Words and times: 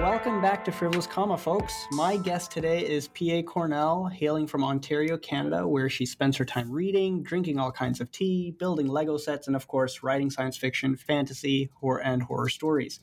Welcome 0.00 0.40
back 0.40 0.64
to 0.64 0.72
Frivolous 0.72 1.06
Comma, 1.06 1.36
folks. 1.36 1.86
My 1.90 2.16
guest 2.16 2.50
today 2.50 2.80
is 2.80 3.08
P.A. 3.08 3.42
Cornell, 3.42 4.06
hailing 4.06 4.46
from 4.46 4.64
Ontario, 4.64 5.18
Canada, 5.18 5.68
where 5.68 5.90
she 5.90 6.06
spends 6.06 6.38
her 6.38 6.44
time 6.46 6.70
reading, 6.70 7.22
drinking 7.22 7.58
all 7.58 7.70
kinds 7.70 8.00
of 8.00 8.10
tea, 8.10 8.52
building 8.58 8.86
Lego 8.86 9.18
sets, 9.18 9.46
and 9.46 9.54
of 9.54 9.68
course, 9.68 10.02
writing 10.02 10.30
science 10.30 10.56
fiction, 10.56 10.96
fantasy, 10.96 11.68
horror, 11.74 12.00
and 12.02 12.22
horror 12.22 12.48
stories. 12.48 13.00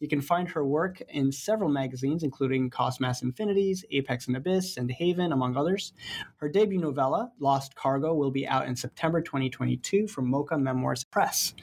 You 0.00 0.06
can 0.06 0.20
find 0.20 0.46
her 0.50 0.66
work 0.66 1.00
in 1.08 1.32
several 1.32 1.70
magazines, 1.70 2.22
including 2.22 2.68
Cossmass 2.68 3.22
Infinities, 3.22 3.82
Apex 3.90 4.26
and 4.26 4.36
Abyss, 4.36 4.76
and 4.76 4.90
Haven, 4.90 5.32
among 5.32 5.56
others. 5.56 5.94
Her 6.36 6.50
debut 6.50 6.78
novella, 6.78 7.32
Lost 7.38 7.74
Cargo, 7.74 8.12
will 8.12 8.30
be 8.30 8.46
out 8.46 8.66
in 8.66 8.76
September 8.76 9.22
2022 9.22 10.08
from 10.08 10.28
Mocha 10.28 10.58
Memoirs 10.58 11.04
Press. 11.04 11.54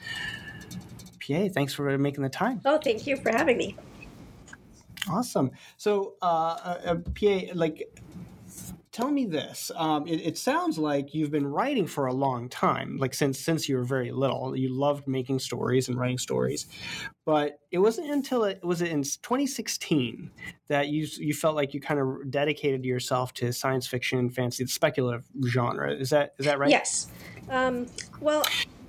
PA, 1.19 1.49
thanks 1.53 1.71
for 1.71 1.95
making 1.99 2.23
the 2.23 2.29
time. 2.29 2.61
Oh, 2.65 2.79
thank 2.79 3.05
you 3.05 3.15
for 3.17 3.29
having 3.29 3.57
me. 3.57 3.77
Awesome. 5.09 5.51
So, 5.77 6.15
uh, 6.21 6.25
uh, 6.25 6.79
uh 6.85 6.95
PA, 6.95 7.53
like, 7.53 7.89
tell 8.91 9.09
me 9.09 9.25
this. 9.25 9.71
Um, 9.75 10.07
it, 10.07 10.21
it, 10.21 10.37
sounds 10.37 10.77
like 10.77 11.13
you've 11.13 11.31
been 11.31 11.47
writing 11.47 11.87
for 11.87 12.07
a 12.07 12.13
long 12.13 12.49
time, 12.49 12.97
like 12.97 13.13
since 13.13 13.39
since 13.39 13.69
you 13.69 13.77
were 13.77 13.83
very 13.83 14.11
little. 14.11 14.55
You 14.55 14.69
loved 14.69 15.07
making 15.07 15.39
stories 15.39 15.87
and 15.87 15.97
writing 15.97 16.17
stories, 16.17 16.67
but 17.25 17.59
it 17.71 17.79
wasn't 17.79 18.11
until 18.11 18.43
it 18.43 18.63
was 18.63 18.81
in 18.81 19.03
2016 19.03 20.31
that 20.67 20.89
you 20.89 21.07
you 21.17 21.33
felt 21.33 21.55
like 21.55 21.73
you 21.73 21.79
kind 21.79 21.99
of 21.99 22.29
dedicated 22.29 22.85
yourself 22.85 23.33
to 23.35 23.53
science 23.53 23.87
fiction, 23.87 24.29
fantasy, 24.29 24.63
the 24.63 24.69
speculative 24.69 25.25
genre. 25.47 25.93
Is 25.93 26.09
that 26.09 26.33
is 26.37 26.45
that 26.45 26.59
right? 26.59 26.69
Yes. 26.69 27.07
Um, 27.49 27.87
well. 28.19 28.43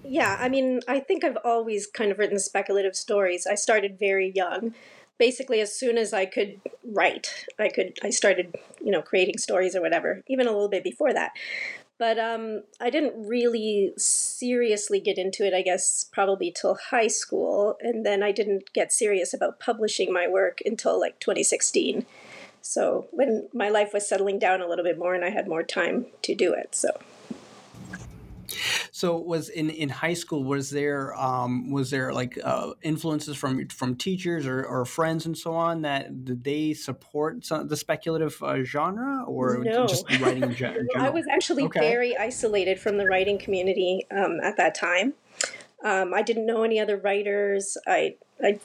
Yeah, 0.04 0.36
I 0.40 0.48
mean, 0.48 0.80
I 0.88 0.98
think 0.98 1.22
I've 1.22 1.38
always 1.44 1.86
kind 1.86 2.10
of 2.10 2.18
written 2.18 2.40
speculative 2.40 2.96
stories. 2.96 3.46
I 3.46 3.54
started 3.54 4.00
very 4.00 4.32
young 4.34 4.74
basically 5.22 5.60
as 5.60 5.72
soon 5.72 5.96
as 5.98 6.12
I 6.12 6.26
could 6.26 6.60
write, 6.84 7.46
I 7.56 7.68
could 7.68 7.96
I 8.02 8.10
started, 8.10 8.56
you 8.84 8.90
know, 8.90 9.02
creating 9.02 9.38
stories 9.38 9.76
or 9.76 9.80
whatever, 9.80 10.24
even 10.26 10.48
a 10.48 10.50
little 10.50 10.68
bit 10.68 10.82
before 10.82 11.12
that. 11.12 11.30
But 11.96 12.18
um, 12.18 12.64
I 12.80 12.90
didn't 12.90 13.28
really 13.28 13.92
seriously 13.96 14.98
get 14.98 15.18
into 15.18 15.46
it, 15.46 15.54
I 15.54 15.62
guess, 15.62 16.06
probably 16.12 16.50
till 16.50 16.76
high 16.90 17.06
school. 17.06 17.76
And 17.80 18.04
then 18.04 18.20
I 18.24 18.32
didn't 18.32 18.72
get 18.72 18.92
serious 18.92 19.32
about 19.32 19.60
publishing 19.60 20.12
my 20.12 20.26
work 20.26 20.58
until 20.64 20.98
like 20.98 21.20
2016. 21.20 22.04
So 22.60 23.06
when 23.12 23.48
my 23.54 23.68
life 23.68 23.92
was 23.94 24.08
settling 24.08 24.40
down 24.40 24.60
a 24.60 24.66
little 24.66 24.84
bit 24.84 24.98
more 24.98 25.14
and 25.14 25.24
I 25.24 25.30
had 25.30 25.46
more 25.46 25.62
time 25.62 26.06
to 26.22 26.34
do 26.34 26.52
it. 26.52 26.74
So. 26.74 26.88
So 28.90 29.16
was 29.18 29.48
in, 29.48 29.70
in 29.70 29.88
high 29.88 30.14
school 30.14 30.44
was 30.44 30.70
there 30.70 31.14
um, 31.18 31.70
was 31.70 31.90
there 31.90 32.12
like 32.12 32.38
uh, 32.42 32.72
influences 32.82 33.36
from 33.36 33.68
from 33.68 33.96
teachers 33.96 34.46
or, 34.46 34.64
or 34.64 34.84
friends 34.84 35.26
and 35.26 35.36
so 35.36 35.54
on 35.54 35.82
that 35.82 36.24
did 36.24 36.44
they 36.44 36.74
support 36.74 37.44
some, 37.44 37.68
the 37.68 37.76
speculative 37.76 38.42
uh, 38.42 38.62
genre 38.62 39.24
or 39.24 39.58
no. 39.58 39.86
just 39.86 40.08
writing 40.20 40.42
in 40.42 40.54
general? 40.54 40.86
I 40.96 41.10
was 41.10 41.26
actually 41.30 41.64
okay. 41.64 41.80
very 41.80 42.16
isolated 42.16 42.78
from 42.78 42.98
the 42.98 43.06
writing 43.06 43.38
community 43.38 44.06
um, 44.10 44.40
at 44.42 44.56
that 44.56 44.74
time. 44.74 45.14
Um, 45.84 46.14
I 46.14 46.22
didn't 46.22 46.46
know 46.46 46.62
any 46.62 46.78
other 46.78 46.96
writers. 46.96 47.76
I 47.86 48.16
I 48.42 48.60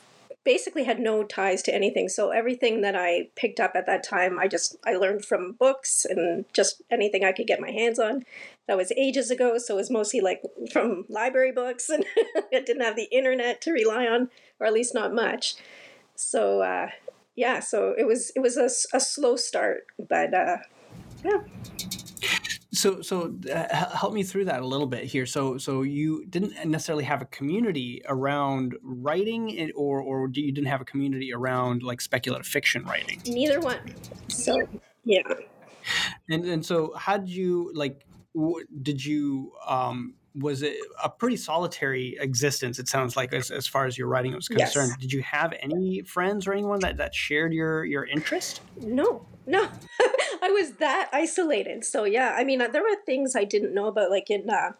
basically 0.47 0.85
had 0.85 0.97
no 0.97 1.25
ties 1.25 1.61
to 1.61 1.75
anything. 1.75 2.07
So 2.07 2.29
everything 2.29 2.79
that 2.79 2.95
I 2.95 3.27
picked 3.35 3.59
up 3.59 3.73
at 3.75 3.85
that 3.85 4.01
time, 4.01 4.39
I 4.39 4.47
just 4.47 4.77
I 4.85 4.93
learned 4.93 5.25
from 5.25 5.51
books 5.51 6.05
and 6.09 6.45
just 6.53 6.81
anything 6.89 7.25
I 7.25 7.33
could 7.33 7.47
get 7.47 7.59
my 7.59 7.71
hands 7.71 7.99
on. 7.99 8.23
That 8.65 8.77
was 8.77 8.93
ages 8.93 9.29
ago, 9.29 9.57
so 9.57 9.73
it 9.73 9.77
was 9.77 9.91
mostly 9.91 10.21
like 10.21 10.41
from 10.71 11.03
library 11.09 11.51
books, 11.51 11.89
and 11.89 12.05
I 12.53 12.61
didn't 12.61 12.79
have 12.79 12.95
the 12.95 13.09
internet 13.11 13.59
to 13.63 13.73
rely 13.73 14.05
on, 14.05 14.29
or 14.57 14.65
at 14.65 14.71
least 14.71 14.93
not 14.93 15.13
much. 15.13 15.55
So 16.15 16.61
uh, 16.61 16.91
yeah, 17.35 17.59
so 17.59 17.93
it 17.97 18.07
was 18.07 18.31
it 18.33 18.39
was 18.39 18.55
a, 18.55 18.69
a 18.95 19.01
slow 19.01 19.35
start, 19.35 19.85
but 19.99 20.33
uh, 20.33 20.59
yeah. 21.25 21.41
So, 22.77 23.01
so 23.01 23.35
uh, 23.53 23.95
help 23.95 24.13
me 24.13 24.23
through 24.23 24.45
that 24.45 24.61
a 24.61 24.67
little 24.67 24.85
bit 24.85 25.03
here. 25.03 25.25
So, 25.25 25.57
so 25.57 25.81
you 25.81 26.25
didn't 26.27 26.53
necessarily 26.65 27.03
have 27.05 27.21
a 27.21 27.25
community 27.25 28.01
around 28.07 28.75
writing, 28.83 29.49
it, 29.49 29.71
or 29.75 29.99
or 30.01 30.29
you 30.31 30.51
didn't 30.51 30.67
have 30.67 30.81
a 30.81 30.85
community 30.85 31.33
around 31.33 31.81
like 31.81 32.01
speculative 32.01 32.45
fiction 32.45 32.83
writing. 32.85 33.21
Neither 33.25 33.59
one. 33.59 33.79
So, 34.27 34.57
yeah. 35.03 35.23
And 36.29 36.45
and 36.45 36.65
so, 36.65 36.93
how 36.95 37.17
did 37.17 37.29
you 37.29 37.71
like? 37.73 38.05
Did 38.83 39.03
you 39.03 39.53
um, 39.67 40.13
was 40.39 40.61
it 40.61 40.77
a 41.03 41.09
pretty 41.09 41.37
solitary 41.37 42.17
existence 42.19 42.79
it 42.79 42.87
sounds 42.87 43.15
like 43.15 43.33
as, 43.33 43.51
as 43.51 43.67
far 43.67 43.85
as 43.85 43.97
your 43.97 44.07
writing 44.07 44.33
was 44.33 44.47
concerned 44.47 44.89
yes. 44.89 44.97
did 44.99 45.13
you 45.13 45.21
have 45.21 45.53
any 45.61 46.01
friends 46.01 46.47
or 46.47 46.53
anyone 46.53 46.79
that, 46.79 46.97
that 46.97 47.13
shared 47.13 47.53
your 47.53 47.85
your 47.85 48.05
interest 48.05 48.61
no 48.81 49.25
no 49.45 49.67
I 50.41 50.51
was 50.51 50.73
that 50.73 51.09
isolated. 51.11 51.83
So 51.85 52.03
yeah, 52.03 52.35
I 52.37 52.43
mean, 52.43 52.59
there 52.59 52.81
were 52.81 52.95
things 53.05 53.35
I 53.35 53.43
didn't 53.43 53.73
know 53.73 53.87
about. 53.87 54.09
Like 54.09 54.29
in 54.29 54.49
uh, 54.49 54.73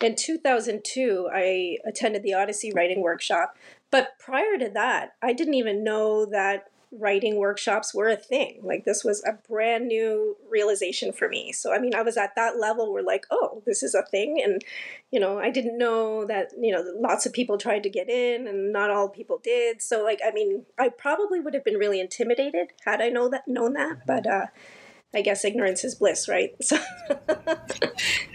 in 0.00 0.16
2002, 0.16 1.28
I 1.32 1.78
attended 1.86 2.22
the 2.22 2.34
Odyssey 2.34 2.72
writing 2.72 3.02
workshop. 3.02 3.56
But 3.90 4.18
prior 4.18 4.58
to 4.58 4.68
that, 4.70 5.14
I 5.22 5.32
didn't 5.32 5.54
even 5.54 5.82
know 5.82 6.26
that 6.26 6.70
writing 6.92 7.36
workshops 7.36 7.94
were 7.94 8.08
a 8.08 8.16
thing. 8.16 8.60
Like 8.62 8.84
this 8.84 9.04
was 9.04 9.22
a 9.24 9.34
brand 9.48 9.88
new 9.88 10.36
realization 10.50 11.12
for 11.12 11.28
me. 11.28 11.52
So 11.52 11.72
I 11.72 11.78
mean, 11.78 11.94
I 11.94 12.02
was 12.02 12.16
at 12.16 12.34
that 12.36 12.58
level 12.58 12.92
where 12.92 13.02
like, 13.02 13.26
oh, 13.30 13.62
this 13.66 13.82
is 13.82 13.94
a 13.94 14.02
thing 14.02 14.40
and 14.42 14.62
you 15.10 15.20
know, 15.20 15.38
I 15.38 15.50
didn't 15.50 15.78
know 15.78 16.26
that, 16.26 16.50
you 16.58 16.72
know, 16.72 16.84
lots 16.96 17.26
of 17.26 17.32
people 17.32 17.58
tried 17.58 17.82
to 17.82 17.90
get 17.90 18.08
in 18.08 18.46
and 18.46 18.72
not 18.72 18.90
all 18.90 19.08
people 19.08 19.38
did. 19.42 19.82
So 19.82 20.02
like 20.02 20.20
I 20.26 20.30
mean, 20.30 20.64
I 20.78 20.88
probably 20.88 21.40
would 21.40 21.54
have 21.54 21.64
been 21.64 21.78
really 21.78 22.00
intimidated 22.00 22.72
had 22.84 23.00
I 23.00 23.08
know 23.08 23.28
that 23.28 23.46
known 23.46 23.74
that, 23.74 24.06
but 24.06 24.26
uh 24.26 24.46
I 25.14 25.22
guess 25.22 25.44
ignorance 25.44 25.84
is 25.84 25.94
bliss, 25.94 26.28
right? 26.28 26.54
So 26.62 26.78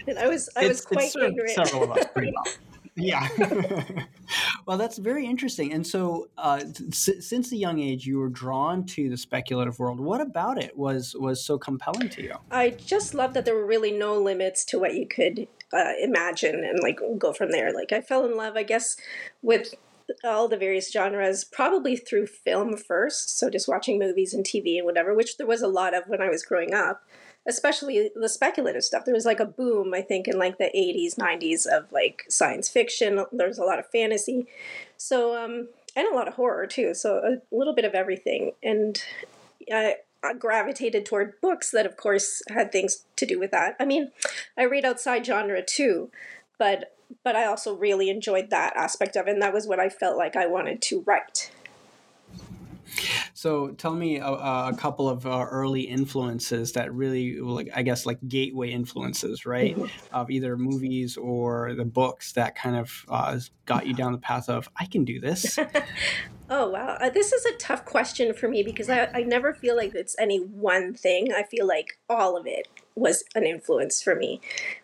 and 0.06 0.18
I 0.18 0.28
was 0.28 0.48
I 0.56 0.66
was 0.66 0.78
it's, 0.78 0.86
quite 0.86 1.12
it's 1.14 1.16
ignorant. 1.16 2.34
Several 2.96 3.18
of 3.18 3.26
us 3.26 3.30
pretty 3.36 3.66
well. 3.66 3.90
Yeah. 3.96 4.04
well, 4.66 4.78
that's 4.78 4.98
very 4.98 5.26
interesting. 5.26 5.72
And 5.72 5.86
so, 5.86 6.28
uh, 6.38 6.62
s- 6.88 7.10
since 7.20 7.52
a 7.52 7.56
young 7.56 7.80
age, 7.80 8.06
you 8.06 8.18
were 8.18 8.28
drawn 8.28 8.84
to 8.86 9.08
the 9.08 9.16
speculative 9.16 9.78
world. 9.78 10.00
What 10.00 10.20
about 10.20 10.62
it 10.62 10.76
was 10.76 11.14
was 11.18 11.44
so 11.44 11.58
compelling 11.58 12.08
to 12.10 12.22
you? 12.22 12.34
I 12.50 12.70
just 12.70 13.14
love 13.14 13.34
that 13.34 13.44
there 13.44 13.54
were 13.54 13.66
really 13.66 13.92
no 13.92 14.20
limits 14.20 14.64
to 14.66 14.78
what 14.78 14.94
you 14.94 15.06
could 15.06 15.46
uh, 15.72 15.92
imagine 16.02 16.64
and 16.64 16.78
like 16.82 16.98
go 17.18 17.32
from 17.32 17.50
there. 17.50 17.72
Like 17.74 17.92
I 17.92 18.00
fell 18.00 18.24
in 18.24 18.36
love, 18.36 18.56
I 18.56 18.62
guess, 18.62 18.96
with 19.42 19.74
all 20.22 20.48
the 20.48 20.56
various 20.56 20.92
genres 20.92 21.44
probably 21.44 21.96
through 21.96 22.26
film 22.26 22.76
first 22.76 23.38
so 23.38 23.48
just 23.48 23.66
watching 23.66 23.98
movies 23.98 24.34
and 24.34 24.44
tv 24.44 24.76
and 24.76 24.84
whatever 24.84 25.14
which 25.14 25.38
there 25.38 25.46
was 25.46 25.62
a 25.62 25.66
lot 25.66 25.94
of 25.94 26.04
when 26.08 26.20
i 26.20 26.28
was 26.28 26.44
growing 26.44 26.74
up 26.74 27.02
especially 27.46 28.10
the 28.14 28.28
speculative 28.28 28.84
stuff. 28.84 29.04
There 29.04 29.14
was 29.14 29.26
like 29.26 29.40
a 29.40 29.44
boom 29.44 29.92
i 29.94 30.00
think 30.00 30.28
in 30.28 30.38
like 30.38 30.58
the 30.58 30.70
80s 30.74 31.16
90s 31.16 31.66
of 31.66 31.90
like 31.92 32.24
science 32.28 32.68
fiction. 32.68 33.24
There's 33.32 33.58
a 33.58 33.64
lot 33.64 33.78
of 33.78 33.86
fantasy. 33.90 34.46
So 34.96 35.36
um 35.42 35.68
and 35.96 36.08
a 36.08 36.14
lot 36.14 36.28
of 36.28 36.34
horror 36.34 36.66
too. 36.66 36.94
So 36.94 37.18
a 37.18 37.54
little 37.54 37.74
bit 37.74 37.84
of 37.84 37.94
everything. 37.94 38.52
And 38.62 39.02
i 39.72 39.96
I 40.24 40.32
gravitated 40.32 41.04
toward 41.04 41.38
books 41.42 41.70
that, 41.70 41.84
of 41.84 41.98
course, 41.98 42.42
had 42.48 42.72
things 42.72 43.04
to 43.16 43.26
do 43.26 43.38
with 43.38 43.50
that. 43.50 43.76
I 43.78 43.84
mean, 43.84 44.10
I 44.56 44.64
read 44.64 44.86
outside 44.86 45.26
genre 45.26 45.62
too, 45.62 46.10
but 46.58 46.94
but 47.22 47.36
I 47.36 47.44
also 47.44 47.74
really 47.76 48.08
enjoyed 48.08 48.50
that 48.50 48.74
aspect 48.74 49.16
of 49.16 49.28
it, 49.28 49.32
and 49.32 49.42
that 49.42 49.52
was 49.52 49.66
what 49.66 49.78
I 49.78 49.90
felt 49.90 50.16
like 50.16 50.34
I 50.34 50.46
wanted 50.46 50.80
to 50.82 51.02
write. 51.02 51.50
So 53.36 53.72
tell 53.72 53.92
me 53.92 54.18
a, 54.18 54.28
a 54.28 54.74
couple 54.78 55.08
of 55.08 55.26
uh, 55.26 55.46
early 55.50 55.82
influences 55.82 56.72
that 56.72 56.94
really, 56.94 57.40
like 57.40 57.68
I 57.74 57.82
guess, 57.82 58.06
like 58.06 58.18
gateway 58.28 58.70
influences, 58.70 59.44
right, 59.44 59.76
mm-hmm. 59.76 60.14
of 60.14 60.30
either 60.30 60.56
movies 60.56 61.16
or 61.16 61.74
the 61.74 61.84
books 61.84 62.32
that 62.32 62.54
kind 62.54 62.76
of 62.76 63.04
uh, 63.08 63.40
got 63.66 63.88
you 63.88 63.94
down 63.94 64.12
the 64.12 64.18
path 64.18 64.48
of 64.48 64.68
I 64.76 64.86
can 64.86 65.04
do 65.04 65.18
this. 65.18 65.58
oh 66.50 66.70
wow, 66.70 66.96
uh, 67.00 67.10
this 67.10 67.32
is 67.32 67.44
a 67.44 67.56
tough 67.56 67.84
question 67.84 68.34
for 68.34 68.48
me 68.48 68.62
because 68.62 68.88
I, 68.88 69.06
I 69.12 69.22
never 69.22 69.52
feel 69.52 69.76
like 69.76 69.96
it's 69.96 70.14
any 70.16 70.38
one 70.38 70.94
thing. 70.94 71.32
I 71.32 71.42
feel 71.42 71.66
like 71.66 71.98
all 72.08 72.36
of 72.36 72.46
it 72.46 72.68
was 72.94 73.24
an 73.34 73.44
influence 73.44 74.00
for 74.00 74.14
me, 74.14 74.40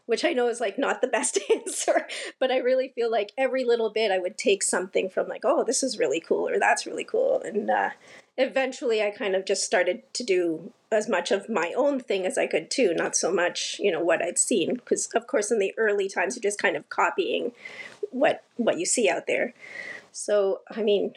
which 0.07 0.25
I 0.25 0.33
know 0.33 0.49
is 0.49 0.61
like 0.61 0.79
not 0.79 1.01
the 1.01 1.07
best 1.07 1.39
answer, 1.55 2.07
but 2.41 2.51
I 2.51 2.59
really 2.59 2.89
feel 2.97 3.11
like 3.11 3.31
every 3.39 3.65
little 3.65 3.91
bit 3.91 4.11
I 4.11 4.19
would 4.19 4.37
take 4.37 4.65
something 4.65 5.09
from 5.09 5.29
like, 5.29 5.43
oh, 5.45 5.63
this 5.65 5.83
is 5.83 5.99
really 5.99 6.21
cool 6.21 6.49
or 6.49 6.59
that's 6.59 6.87
really 6.87 7.05
cool. 7.05 7.41
And 7.43 7.71
uh, 7.71 7.91
eventually 8.41 9.03
I 9.03 9.11
kind 9.11 9.35
of 9.35 9.45
just 9.45 9.65
started 9.65 10.03
to 10.15 10.25
do 10.25 10.73
as 10.91 11.09
much 11.09 11.31
of 11.31 11.49
my 11.49 11.73
own 11.77 12.01
thing 12.01 12.27
as 12.27 12.37
I 12.37 12.47
could 12.47 12.71
too, 12.71 12.95
not 12.95 13.15
so 13.15 13.33
much, 13.33 13.77
you 13.79 13.93
know, 13.93 14.03
what 14.03 14.23
I'd 14.23 14.39
seen. 14.39 14.75
Because 14.75 15.09
of 15.15 15.27
course 15.27 15.51
in 15.51 15.59
the 15.59 15.75
early 15.77 16.09
times 16.09 16.37
you're 16.37 16.43
just 16.43 16.61
kind 16.61 16.77
of 16.77 16.89
copying 16.89 17.53
what 18.11 18.43
what 18.57 18.79
you 18.79 18.87
see 18.87 19.09
out 19.09 19.27
there. 19.27 19.55
So 20.13 20.61
I 20.75 20.83
mean, 20.83 21.15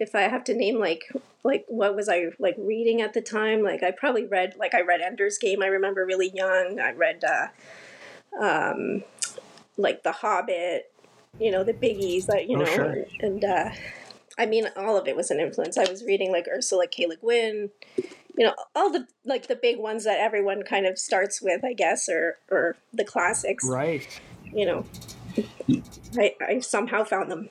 if 0.00 0.14
I 0.14 0.22
have 0.22 0.44
to 0.44 0.54
name 0.54 0.78
like 0.78 1.10
like 1.44 1.64
what 1.68 1.96
was 1.96 2.08
I 2.08 2.26
like 2.38 2.56
reading 2.58 3.00
at 3.00 3.14
the 3.14 3.22
time? 3.22 3.62
Like 3.62 3.82
I 3.82 3.90
probably 3.90 4.26
read 4.26 4.54
like 4.58 4.74
I 4.74 4.82
read 4.82 5.00
Ender's 5.00 5.38
Game. 5.38 5.62
I 5.62 5.66
remember 5.66 6.04
really 6.04 6.30
young. 6.34 6.78
I 6.80 6.92
read 6.92 7.24
uh, 7.24 8.44
um, 8.44 9.04
like 9.76 10.02
The 10.02 10.12
Hobbit. 10.12 10.90
You 11.40 11.50
know 11.50 11.64
the 11.64 11.72
biggies 11.72 12.26
that 12.26 12.46
you 12.46 12.58
oh, 12.58 12.60
know, 12.60 12.74
sure. 12.74 13.04
and 13.20 13.42
uh, 13.42 13.70
I 14.38 14.46
mean, 14.46 14.66
all 14.76 14.96
of 14.96 15.06
it 15.06 15.16
was 15.16 15.30
an 15.30 15.40
influence. 15.40 15.76
I 15.76 15.88
was 15.88 16.04
reading 16.04 16.32
like 16.32 16.46
Ursula 16.48 16.86
K. 16.86 17.06
Le 17.06 17.16
Guin, 17.16 17.70
you 18.36 18.46
know, 18.46 18.54
all 18.74 18.90
the 18.90 19.06
like 19.24 19.48
the 19.48 19.56
big 19.56 19.78
ones 19.78 20.04
that 20.04 20.18
everyone 20.18 20.62
kind 20.62 20.86
of 20.86 20.98
starts 20.98 21.42
with, 21.42 21.64
I 21.64 21.72
guess, 21.72 22.08
or 22.08 22.38
or 22.50 22.76
the 22.92 23.04
classics. 23.04 23.64
Right. 23.68 24.06
You 24.52 24.66
know, 24.66 24.84
I 26.18 26.34
I 26.40 26.60
somehow 26.60 27.04
found 27.04 27.30
them 27.30 27.48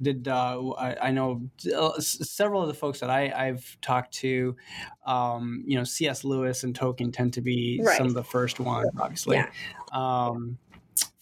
did 0.00 0.28
uh, 0.28 0.70
I, 0.72 1.08
I, 1.08 1.10
know 1.10 1.48
uh, 1.74 2.00
several 2.00 2.62
of 2.62 2.68
the 2.68 2.74
folks 2.74 3.00
that 3.00 3.10
I, 3.10 3.32
I've 3.34 3.76
talked 3.80 4.12
to, 4.14 4.56
um, 5.06 5.62
you 5.66 5.76
know, 5.76 5.84
C.S. 5.84 6.24
Lewis 6.24 6.64
and 6.64 6.78
Tolkien 6.78 7.12
tend 7.12 7.34
to 7.34 7.40
be 7.40 7.80
right. 7.82 7.96
some 7.96 8.06
of 8.06 8.14
the 8.14 8.24
first 8.24 8.58
ones, 8.58 8.88
obviously. 8.98 9.36
Yeah. 9.36 9.50
Um, 9.92 10.58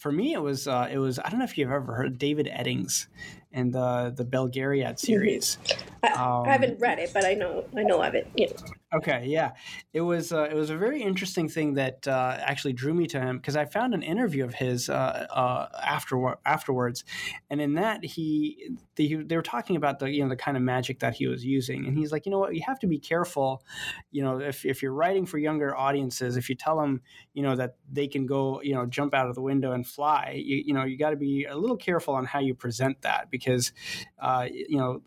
for 0.03 0.11
me, 0.11 0.33
it 0.33 0.41
was 0.41 0.67
uh, 0.67 0.89
it 0.91 0.97
was 0.97 1.17
I 1.17 1.29
don't 1.29 1.39
know 1.39 1.45
if 1.45 1.57
you've 1.57 1.71
ever 1.71 1.93
heard 1.93 2.17
David 2.17 2.49
Eddings 2.53 3.07
and 3.53 3.73
the 3.73 4.13
the 4.13 4.25
Belgariad 4.25 4.95
mm-hmm. 4.95 4.97
series. 4.97 5.57
I, 6.03 6.09
um, 6.09 6.45
I, 6.45 6.51
haven't 6.51 6.81
read 6.81 6.99
it, 6.99 7.11
but 7.13 7.23
I 7.23 7.35
know 7.35 7.63
I 7.75 7.83
know 7.83 8.03
of 8.03 8.13
it. 8.13 8.29
You 8.35 8.47
know. 8.47 8.55
Okay, 8.93 9.25
yeah, 9.25 9.53
it 9.91 10.01
was 10.01 10.31
uh, 10.31 10.43
it 10.43 10.53
was 10.53 10.69
a 10.69 10.77
very 10.77 11.01
interesting 11.01 11.49
thing 11.49 11.73
that 11.75 12.07
uh, 12.07 12.37
actually 12.39 12.73
drew 12.73 12.93
me 12.93 13.07
to 13.07 13.19
him 13.19 13.37
because 13.37 13.55
I 13.55 13.65
found 13.65 13.95
an 13.95 14.03
interview 14.03 14.45
of 14.45 14.53
his 14.53 14.87
uh, 14.87 15.25
uh 15.31 15.67
after 15.83 16.35
afterwards, 16.45 17.03
and 17.49 17.59
in 17.59 17.73
that 17.73 18.05
he 18.05 18.69
they, 18.95 19.15
they 19.15 19.35
were 19.35 19.41
talking 19.41 19.77
about 19.77 19.97
the 19.97 20.11
you 20.11 20.21
know 20.21 20.29
the 20.29 20.35
kind 20.35 20.55
of 20.57 20.61
magic 20.61 20.99
that 20.99 21.15
he 21.15 21.25
was 21.25 21.43
using, 21.43 21.87
and 21.87 21.97
he's 21.97 22.11
like, 22.11 22.27
you 22.27 22.31
know 22.31 22.37
what, 22.37 22.53
you 22.53 22.61
have 22.67 22.77
to 22.79 22.87
be 22.87 22.99
careful, 22.99 23.63
you 24.11 24.21
know, 24.21 24.39
if 24.39 24.63
if 24.63 24.83
you're 24.83 24.93
writing 24.93 25.25
for 25.25 25.39
younger 25.39 25.75
audiences, 25.75 26.37
if 26.37 26.47
you 26.47 26.53
tell 26.53 26.79
them 26.79 27.01
you 27.33 27.41
know 27.41 27.55
that 27.55 27.77
they 27.91 28.07
can 28.07 28.27
go 28.27 28.61
you 28.61 28.75
know 28.75 28.85
jump 28.85 29.15
out 29.15 29.27
of 29.27 29.33
the 29.33 29.41
window 29.41 29.71
and 29.71 29.87
fly, 29.87 30.39
you, 30.43 30.61
you 30.67 30.73
know 30.73 30.83
you 30.83 30.99
got 30.99 31.09
to 31.09 31.15
be 31.15 31.45
a 31.45 31.57
little 31.57 31.77
careful 31.77 32.13
on 32.13 32.25
how 32.25 32.39
you 32.39 32.53
present 32.53 33.01
that 33.01 33.31
because 33.31 33.73
uh, 34.19 34.47
you 34.51 34.77
know 34.77 35.01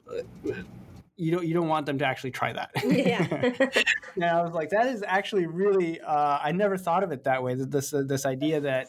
you 1.16 1.32
don't 1.32 1.46
you 1.46 1.54
don't 1.54 1.68
want 1.68 1.86
them 1.86 1.98
to 1.98 2.04
actually 2.04 2.30
try 2.30 2.52
that. 2.52 2.70
Yeah. 2.86 3.26
and 4.14 4.24
I 4.24 4.42
was 4.42 4.52
like, 4.52 4.70
that 4.70 4.86
is 4.86 5.04
actually 5.06 5.46
really. 5.46 6.00
Uh, 6.00 6.38
I 6.42 6.52
never 6.52 6.76
thought 6.76 7.02
of 7.02 7.12
it 7.12 7.24
that 7.24 7.42
way. 7.42 7.54
This 7.54 7.92
uh, 7.92 8.02
this 8.06 8.24
idea 8.24 8.60
that 8.60 8.88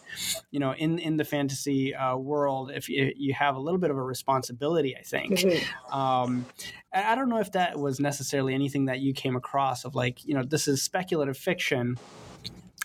you 0.50 0.59
know 0.59 0.74
in 0.74 1.00
in 1.00 1.18
the 1.18 1.25
fantasy 1.25 1.94
uh, 1.94 2.15
world, 2.15 2.71
if 2.74 2.89
you, 2.89 3.12
you, 3.15 3.33
have 3.33 3.56
a 3.56 3.59
little 3.59 3.79
bit 3.79 3.91
of 3.91 3.97
a 3.97 4.01
responsibility, 4.01 4.95
I 4.95 5.01
think. 5.01 5.39
Mm-hmm. 5.39 5.94
Um, 5.94 6.45
I 6.94 7.15
don't 7.15 7.29
know 7.29 7.39
if 7.39 7.51
that 7.51 7.77
was 7.77 8.00
necessarily 8.00 8.53
anything 8.53 8.85
that 8.85 9.00
you 9.00 9.13
came 9.13 9.35
across 9.35 9.83
of 9.85 9.95
like 9.95 10.25
you 10.25 10.33
know 10.33 10.44
this 10.44 10.68
is 10.68 10.81
speculative 10.81 11.38
fiction 11.38 11.97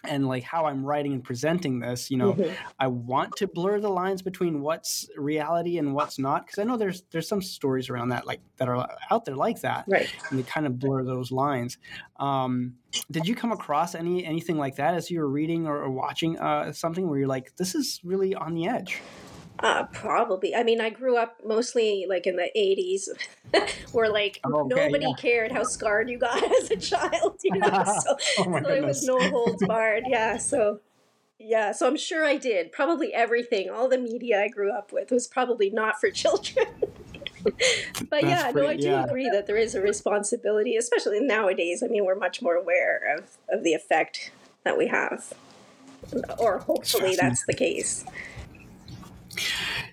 and 0.04 0.26
like 0.26 0.42
how 0.42 0.66
I'm 0.66 0.84
writing 0.84 1.12
and 1.12 1.22
presenting 1.22 1.80
this, 1.80 2.10
you 2.10 2.16
know, 2.16 2.32
mm-hmm. 2.32 2.52
I 2.78 2.88
want 2.88 3.36
to 3.36 3.46
blur 3.46 3.80
the 3.80 3.88
lines 3.88 4.22
between 4.22 4.60
what's 4.60 5.08
reality 5.16 5.78
and 5.78 5.94
what's 5.94 6.18
not 6.18 6.46
because 6.46 6.58
I 6.58 6.64
know 6.64 6.76
there's 6.76 7.02
there's 7.10 7.28
some 7.28 7.42
stories 7.42 7.88
around 7.88 8.08
that 8.08 8.26
like 8.26 8.40
that 8.56 8.68
are 8.68 8.88
out 9.10 9.24
there 9.24 9.36
like 9.36 9.60
that, 9.60 9.84
right? 9.88 10.08
And 10.30 10.38
they 10.38 10.42
kind 10.42 10.66
of 10.66 10.78
blur 10.78 11.04
those 11.04 11.30
lines. 11.30 11.78
Um, 12.18 12.74
did 13.10 13.26
you 13.26 13.34
come 13.34 13.52
across 13.52 13.94
any 13.94 14.24
anything 14.24 14.58
like 14.58 14.76
that 14.76 14.94
as 14.94 15.10
you 15.10 15.20
were 15.20 15.28
reading 15.28 15.66
or, 15.66 15.78
or 15.78 15.90
watching 15.90 16.38
uh, 16.38 16.72
something 16.72 17.08
where 17.08 17.18
you're 17.18 17.28
like, 17.28 17.56
this 17.56 17.74
is 17.74 18.00
really 18.04 18.34
on 18.34 18.54
the 18.54 18.66
edge? 18.66 19.00
Uh, 19.62 19.84
probably. 19.92 20.56
I 20.56 20.64
mean, 20.64 20.80
I 20.80 20.90
grew 20.90 21.16
up 21.16 21.40
mostly 21.46 22.04
like 22.08 22.26
in 22.26 22.34
the 22.34 22.50
80s 22.56 23.08
where 23.92 24.10
like 24.10 24.40
oh, 24.44 24.62
okay, 24.62 24.74
nobody 24.74 25.06
yeah. 25.06 25.14
cared 25.16 25.52
how 25.52 25.62
scarred 25.62 26.10
you 26.10 26.18
got 26.18 26.42
as 26.62 26.70
a 26.70 26.76
child, 26.76 27.38
you 27.44 27.58
know? 27.58 27.68
So, 28.02 28.16
oh 28.38 28.44
so 28.44 28.60
there 28.60 28.84
was 28.84 29.04
no 29.04 29.18
holds 29.30 29.64
barred. 29.64 30.04
Yeah. 30.08 30.36
So, 30.38 30.80
yeah. 31.38 31.70
So 31.72 31.86
I'm 31.86 31.96
sure 31.96 32.24
I 32.24 32.36
did. 32.36 32.72
Probably 32.72 33.14
everything, 33.14 33.70
all 33.70 33.88
the 33.88 33.98
media 33.98 34.42
I 34.42 34.48
grew 34.48 34.72
up 34.72 34.92
with 34.92 35.12
was 35.12 35.28
probably 35.28 35.70
not 35.70 36.00
for 36.00 36.10
children. 36.10 36.66
but 38.10 38.24
yeah, 38.24 38.50
pretty, 38.50 38.66
no, 38.66 38.72
I 38.72 38.76
do 38.76 38.88
yeah. 38.88 39.04
agree 39.04 39.30
that 39.30 39.46
there 39.46 39.56
is 39.56 39.74
a 39.76 39.80
responsibility, 39.80 40.76
especially 40.76 41.20
nowadays. 41.20 41.82
I 41.84 41.88
mean, 41.88 42.04
we're 42.04 42.16
much 42.16 42.42
more 42.42 42.54
aware 42.54 43.16
of, 43.16 43.36
of 43.48 43.62
the 43.62 43.74
effect 43.74 44.32
that 44.64 44.76
we 44.76 44.88
have, 44.88 45.32
or 46.38 46.58
hopefully 46.58 47.16
that's 47.16 47.44
the 47.46 47.54
case. 47.54 48.04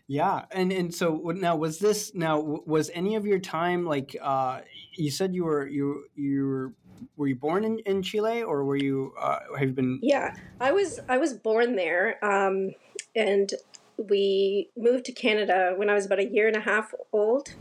Yeah, 0.07 0.45
and 0.51 0.71
and 0.71 0.93
so 0.93 1.17
now 1.35 1.55
was 1.55 1.77
this 1.79 2.13
now 2.15 2.39
was 2.39 2.89
any 2.93 3.15
of 3.15 3.25
your 3.25 3.39
time 3.39 3.85
like 3.85 4.15
uh, 4.21 4.61
you 4.95 5.11
said 5.11 5.35
you 5.35 5.45
were 5.45 5.67
you 5.67 6.05
you 6.15 6.47
were 6.47 6.73
were 7.15 7.27
you 7.27 7.35
born 7.35 7.63
in, 7.63 7.79
in 7.79 8.01
Chile 8.01 8.43
or 8.43 8.63
were 8.63 8.75
you 8.75 9.13
uh, 9.19 9.39
have 9.57 9.69
you 9.69 9.73
been? 9.73 9.99
Yeah, 10.01 10.35
I 10.59 10.71
was 10.71 10.99
I 11.07 11.17
was 11.17 11.33
born 11.33 11.75
there, 11.75 12.23
um, 12.23 12.71
and 13.15 13.53
we 13.97 14.69
moved 14.77 15.05
to 15.05 15.11
Canada 15.11 15.73
when 15.75 15.89
I 15.89 15.93
was 15.93 16.05
about 16.05 16.19
a 16.19 16.25
year 16.25 16.47
and 16.47 16.55
a 16.55 16.61
half 16.61 16.93
old, 17.11 17.53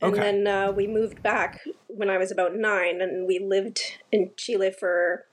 and 0.00 0.12
okay. 0.12 0.20
then 0.20 0.46
uh, 0.46 0.72
we 0.72 0.86
moved 0.86 1.22
back 1.22 1.60
when 1.88 2.10
I 2.10 2.18
was 2.18 2.30
about 2.30 2.54
nine, 2.54 3.00
and 3.00 3.26
we 3.26 3.38
lived 3.38 3.80
in 4.12 4.30
Chile 4.36 4.70
for 4.70 5.26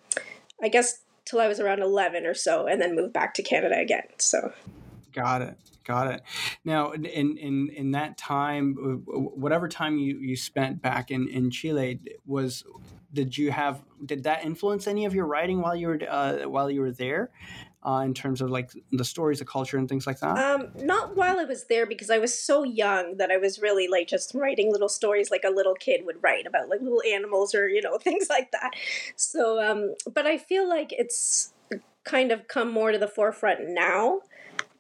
I 0.62 0.70
guess 0.70 1.02
till 1.26 1.40
I 1.40 1.48
was 1.48 1.60
around 1.60 1.82
eleven 1.82 2.26
or 2.26 2.34
so, 2.34 2.68
and 2.68 2.82
then 2.82 2.96
moved 2.96 3.14
back 3.14 3.34
to 3.36 3.44
Canada 3.44 3.78
again. 3.78 4.08
So 4.18 4.54
Got 5.14 5.42
it. 5.44 5.58
Got 5.84 6.14
it. 6.14 6.22
Now, 6.66 6.92
in 6.92 7.06
in 7.06 7.70
in 7.70 7.92
that 7.92 8.18
time, 8.18 9.04
whatever 9.06 9.68
time 9.68 9.98
you 9.98 10.18
you 10.18 10.36
spent 10.36 10.82
back 10.82 11.12
in 11.12 11.28
in 11.28 11.52
Chile, 11.52 12.00
was 12.26 12.64
did 13.14 13.38
you 13.38 13.52
have 13.52 13.82
did 14.06 14.24
that 14.24 14.44
influence 14.44 14.88
any 14.88 15.06
of 15.06 15.14
your 15.14 15.26
writing 15.26 15.62
while 15.62 15.76
you 15.76 15.88
were 15.88 16.00
uh, 16.10 16.40
while 16.50 16.70
you 16.70 16.82
were 16.82 16.92
there? 16.92 17.32
Uh, 17.86 18.00
in 18.06 18.14
terms 18.14 18.40
of 18.40 18.50
like 18.50 18.72
the 18.94 19.04
stories, 19.04 19.40
the 19.40 19.46
culture, 19.46 19.78
and 19.78 19.90
things 19.90 20.08
like 20.08 20.18
that? 20.22 20.38
Um, 20.38 20.70
not 20.78 21.18
while 21.18 21.38
I 21.38 21.44
was 21.44 21.66
there 21.66 21.86
because 21.86 22.10
I 22.10 22.18
was 22.18 22.34
so 22.38 22.64
young 22.64 23.18
that 23.18 23.30
I 23.30 23.36
was 23.36 23.60
really 23.60 23.90
like 23.90 24.08
just 24.08 24.34
writing 24.34 24.72
little 24.72 24.88
stories 24.88 25.30
like 25.30 25.44
a 25.46 25.50
little 25.50 25.76
kid 25.76 26.06
would 26.06 26.24
write 26.24 26.48
about 26.48 26.70
like 26.70 26.80
little 26.80 27.04
animals 27.06 27.54
or 27.54 27.68
you 27.68 27.82
know 27.82 27.98
things 28.02 28.30
like 28.30 28.52
that. 28.52 28.72
So, 29.18 29.62
um, 29.62 29.96
but 30.14 30.26
I 30.26 30.38
feel 30.38 30.68
like 30.68 30.94
it's 30.94 31.54
kind 32.06 32.32
of 32.32 32.48
come 32.48 32.72
more 32.72 32.94
to 32.94 32.98
the 32.98 33.08
forefront 33.08 33.60
now 33.68 34.22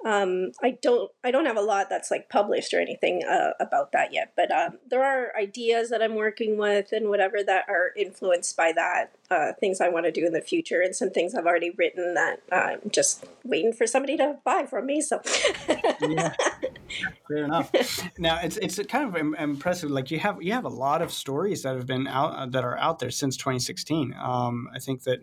um, 0.06 0.52
I 0.62 0.78
don't 0.82 1.12
I 1.24 1.32
don't 1.32 1.46
have 1.46 1.58
a 1.58 1.62
lot 1.62 1.90
that's 1.90 2.12
like 2.12 2.30
published 2.30 2.74
or 2.74 2.80
anything 2.80 3.24
uh, 3.24 3.52
about 3.60 3.92
that 3.94 4.14
yet, 4.14 4.34
but 4.36 4.52
um, 4.52 4.80
there 4.90 5.04
are 5.04 5.36
ideas 5.40 5.90
that 5.90 6.02
I'm 6.02 6.16
working 6.16 6.58
with 6.58 6.92
and 6.92 7.08
whatever 7.10 7.42
that 7.44 7.66
are 7.70 7.92
influenced 7.96 8.58
by 8.58 8.74
that 8.74 9.16
uh, 9.32 9.54
things 9.60 9.80
I 9.80 9.90
want 9.90 10.06
to 10.06 10.12
do 10.12 10.26
in 10.26 10.34
the 10.34 10.42
future 10.42 10.82
and 10.82 10.96
some 10.96 11.10
things 11.10 11.34
I've 11.36 11.46
already 11.46 11.72
written 11.72 12.16
that 12.16 12.42
I'm 12.52 12.82
just 12.92 13.26
waiting 13.46 13.72
for 13.72 13.88
somebody 13.88 14.18
to 14.18 14.38
buy 14.44 14.66
from 14.70 14.86
me. 14.86 15.00
So 15.02 15.22
yeah, 16.02 16.34
fair 17.28 17.46
enough. 17.46 17.72
Now 18.18 18.40
it's 18.42 18.58
it's 18.58 18.80
kind 18.88 19.16
of 19.16 19.40
impressive. 19.40 19.90
Like 19.90 20.12
you 20.12 20.20
have 20.20 20.42
you 20.42 20.52
have 20.52 20.66
a 20.66 20.70
lot 20.70 21.02
of 21.02 21.12
stories 21.14 21.64
that 21.64 21.76
have 21.76 21.88
been 21.88 22.08
out 22.08 22.52
that 22.52 22.66
are 22.66 22.78
out 22.78 23.00
there 23.00 23.12
since 23.12 23.38
2016. 23.38 24.14
Um, 24.22 24.68
I 24.74 24.80
think 24.80 25.04
that 25.04 25.20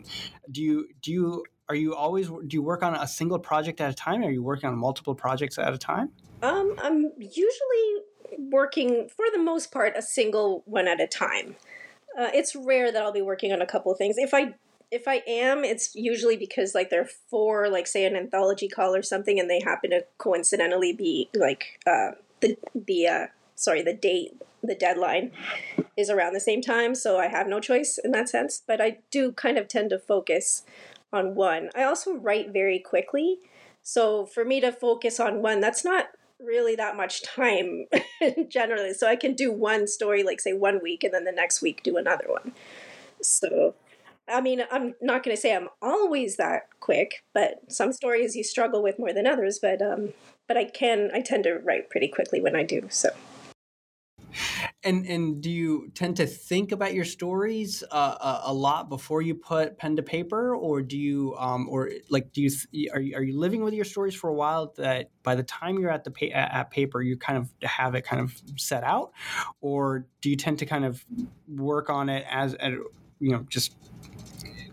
do 0.51 0.63
you 0.63 0.89
do 1.03 1.13
you 1.13 1.45
are 1.71 1.77
you 1.77 1.95
always 1.95 2.27
do 2.27 2.49
you 2.57 2.63
work 2.63 2.83
on 2.83 2.97
a 2.97 3.07
single 3.07 3.39
project 3.39 3.81
at 3.81 3.89
a 3.89 3.95
time? 3.95 4.25
Are 4.25 4.31
you 4.31 4.43
working 4.43 4.69
on 4.69 4.77
multiple 4.77 5.15
projects 5.15 5.57
at 5.57 5.73
a 5.73 5.79
time? 5.79 6.11
Um, 6.43 6.75
I'm 6.83 7.13
usually 7.17 8.05
working 8.51 9.09
for 9.09 9.27
the 9.33 9.39
most 9.39 9.71
part 9.71 9.93
a 9.97 10.03
single 10.03 10.65
one 10.67 10.89
at 10.89 11.01
a 11.01 11.07
time. 11.07 11.55
Uh, 12.19 12.31
it's 12.35 12.57
rare 12.57 12.91
that 12.91 13.01
I'll 13.01 13.13
be 13.13 13.23
working 13.23 13.53
on 13.53 13.63
a 13.63 13.67
couple 13.67 13.93
of 13.93 13.99
things. 13.99 14.17
If 14.19 14.35
I 14.35 14.55
if 14.91 15.07
I 15.07 15.23
am, 15.29 15.63
it's 15.63 15.95
usually 15.95 16.37
because 16.37 16.75
like 16.75 16.91
there 16.91 17.03
are 17.03 17.11
four, 17.31 17.69
like 17.69 17.87
say 17.87 18.05
an 18.05 18.17
anthology 18.17 18.67
call 18.67 18.93
or 18.93 19.03
something, 19.03 19.39
and 19.39 19.49
they 19.49 19.61
happen 19.61 19.91
to 19.91 20.05
coincidentally 20.19 20.93
be 20.93 21.29
like 21.37 21.79
uh, 21.87 22.13
the 22.41 22.59
the 22.75 23.07
uh, 23.07 23.27
sorry 23.55 23.83
the 23.83 23.95
date 23.95 24.33
the 24.63 24.75
deadline 24.75 25.31
is 25.97 26.11
around 26.11 26.33
the 26.33 26.41
same 26.41 26.63
time, 26.63 26.97
so 26.97 27.19
I 27.19 27.29
have 27.29 27.47
no 27.47 27.61
choice 27.61 27.97
in 28.03 28.11
that 28.11 28.29
sense. 28.29 28.61
But 28.67 28.81
I 28.81 28.99
do 29.13 29.31
kind 29.31 29.57
of 29.57 29.69
tend 29.69 29.91
to 29.91 30.01
focus 30.01 30.65
on 31.13 31.35
one. 31.35 31.71
I 31.75 31.85
also 31.85 32.15
write 32.15 32.53
very 32.53 32.79
quickly. 32.79 33.39
So 33.83 34.27
for 34.27 34.45
me 34.45 34.61
to 34.61 34.73
focus 34.73 35.19
on 35.19 35.43
one, 35.43 35.61
that's 35.61 35.85
not 35.85 36.07
really 36.39 36.75
that 36.77 36.97
much 36.97 37.23
time 37.23 37.87
generally. 38.49 38.95
So 38.95 39.09
I 39.09 39.17
can 39.17 39.35
do 39.35 39.53
one 39.53 39.87
story, 39.87 40.23
like 40.23 40.41
say 40.41 40.53
one 40.53 40.81
week, 40.83 41.05
and 41.05 41.13
then 41.13 41.25
the 41.25 41.33
next 41.33 41.63
week 41.63 41.83
do 41.83 41.97
another 41.97 42.27
one. 42.29 42.53
So, 43.23 43.75
I 44.29 44.41
mean, 44.41 44.63
I'm 44.71 44.95
not 45.01 45.23
going 45.23 45.37
to 45.37 45.41
say 45.41 45.55
I'm 45.55 45.69
always 45.83 46.37
that 46.37 46.69
quick, 46.81 47.25
but 47.35 47.61
some 47.69 47.93
stories 47.93 48.37
you 48.37 48.45
struggle 48.45 48.83
with 48.83 48.99
more 48.99 49.13
than 49.13 49.27
others. 49.27 49.59
But 49.61 49.83
um, 49.83 50.13
but 50.49 50.57
I 50.57 50.65
can, 50.65 51.11
I 51.15 51.21
tend 51.21 51.45
to 51.45 51.59
write 51.59 51.91
pretty 51.91 52.09
quickly 52.09 52.41
when 52.41 52.57
I 52.57 52.63
do. 52.63 52.87
So. 52.91 53.11
And 54.83 55.05
and 55.07 55.43
do 55.43 55.51
you 55.51 55.91
tend 55.95 56.17
to 56.17 56.27
think 56.27 56.73
about 56.73 56.95
your 56.95 57.05
stories 57.05 57.85
uh, 57.91 58.41
a, 58.45 58.51
a, 58.51 58.55
lot 58.55 58.89
before 58.89 59.21
you 59.21 59.35
put 59.35 59.77
pen 59.77 59.95
to 59.97 60.03
paper, 60.03 60.57
or 60.57 60.81
do 60.81 60.97
you 60.97 61.35
um, 61.39 61.69
or 61.69 61.91
like 62.09 62.33
do 62.33 62.41
you 62.41 62.91
are 62.95 63.01
you, 63.01 63.15
are 63.15 63.23
you 63.23 63.39
living 63.39 63.63
with 63.63 63.75
your 63.75 63.85
stories 63.85 64.15
for 64.15 64.31
a 64.31 64.35
while 64.35 64.73
that 64.79 65.11
by 65.23 65.35
the 65.35 65.43
time 65.43 65.79
you're 65.79 65.91
at 65.91 66.05
the 66.05 66.11
pa- 66.11 66.35
at 66.35 66.71
paper 66.71 67.03
you 67.03 67.19
kind 67.19 67.37
of 67.37 67.51
have 67.63 67.95
it 67.95 68.03
kind 68.03 68.23
of 68.23 68.41
set 68.57 68.83
out, 68.83 69.13
or 69.61 70.07
do 70.23 70.31
you 70.31 70.37
tend 70.37 70.59
to 70.61 70.67
kind 70.67 70.87
of 70.87 71.05
work 71.47 71.91
on 71.91 72.09
it 72.09 72.25
as, 72.31 72.55
as 72.55 72.73
you 73.19 73.33
know 73.33 73.45
just 73.51 73.77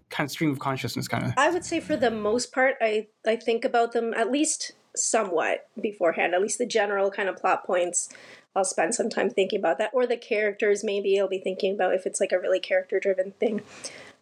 kind 0.10 0.26
of 0.26 0.32
stream 0.32 0.52
of 0.52 0.60
consciousness 0.60 1.10
kind 1.10 1.26
of? 1.26 1.34
I 1.36 1.50
would 1.50 1.66
say 1.66 1.82
for 1.82 1.98
the 1.98 2.12
most 2.12 2.54
part, 2.54 2.76
I 2.82 3.08
I 3.26 3.36
think 3.36 3.66
about 3.66 3.92
them 3.92 4.14
at 4.14 4.32
least 4.32 4.72
somewhat 4.98 5.68
beforehand, 5.80 6.34
at 6.34 6.42
least 6.42 6.58
the 6.58 6.66
general 6.66 7.12
kind 7.12 7.30
of 7.30 7.38
plot 7.38 7.66
points. 7.66 8.10
I'll 8.58 8.66
spend 8.66 8.96
some 8.96 9.10
time 9.10 9.30
thinking 9.30 9.60
about 9.60 9.78
that, 9.78 9.92
or 9.94 10.08
the 10.08 10.18
characters. 10.18 10.84
Maybe 10.84 11.20
I'll 11.20 11.28
be 11.28 11.40
thinking 11.40 11.76
about 11.76 11.94
if 11.94 12.08
it's 12.08 12.20
like 12.20 12.32
a 12.32 12.40
really 12.40 12.60
character 12.60 13.00
driven 13.00 13.32
thing. 13.34 13.62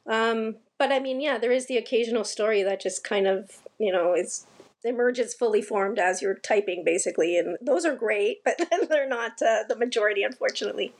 Um, 0.06 0.58
but 0.78 0.92
I 0.92 1.00
mean, 1.00 1.22
yeah, 1.22 1.38
there 1.38 1.54
is 1.54 1.68
the 1.68 1.78
occasional 1.78 2.26
story 2.26 2.62
that 2.64 2.82
just 2.82 3.04
kind 3.04 3.28
of 3.28 3.60
you 3.80 3.92
know 3.92 4.14
is 4.14 4.46
emerges 4.84 5.34
fully 5.34 5.62
formed 5.62 5.98
as 5.98 6.22
you're 6.22 6.36
typing, 6.36 6.84
basically, 6.84 7.38
and 7.38 7.58
those 7.62 7.86
are 7.86 7.96
great, 7.96 8.44
but 8.46 8.60
they're 8.90 9.08
not 9.08 9.42
uh, 9.42 9.64
the 9.68 9.76
majority, 9.78 10.24
unfortunately. 10.24 10.94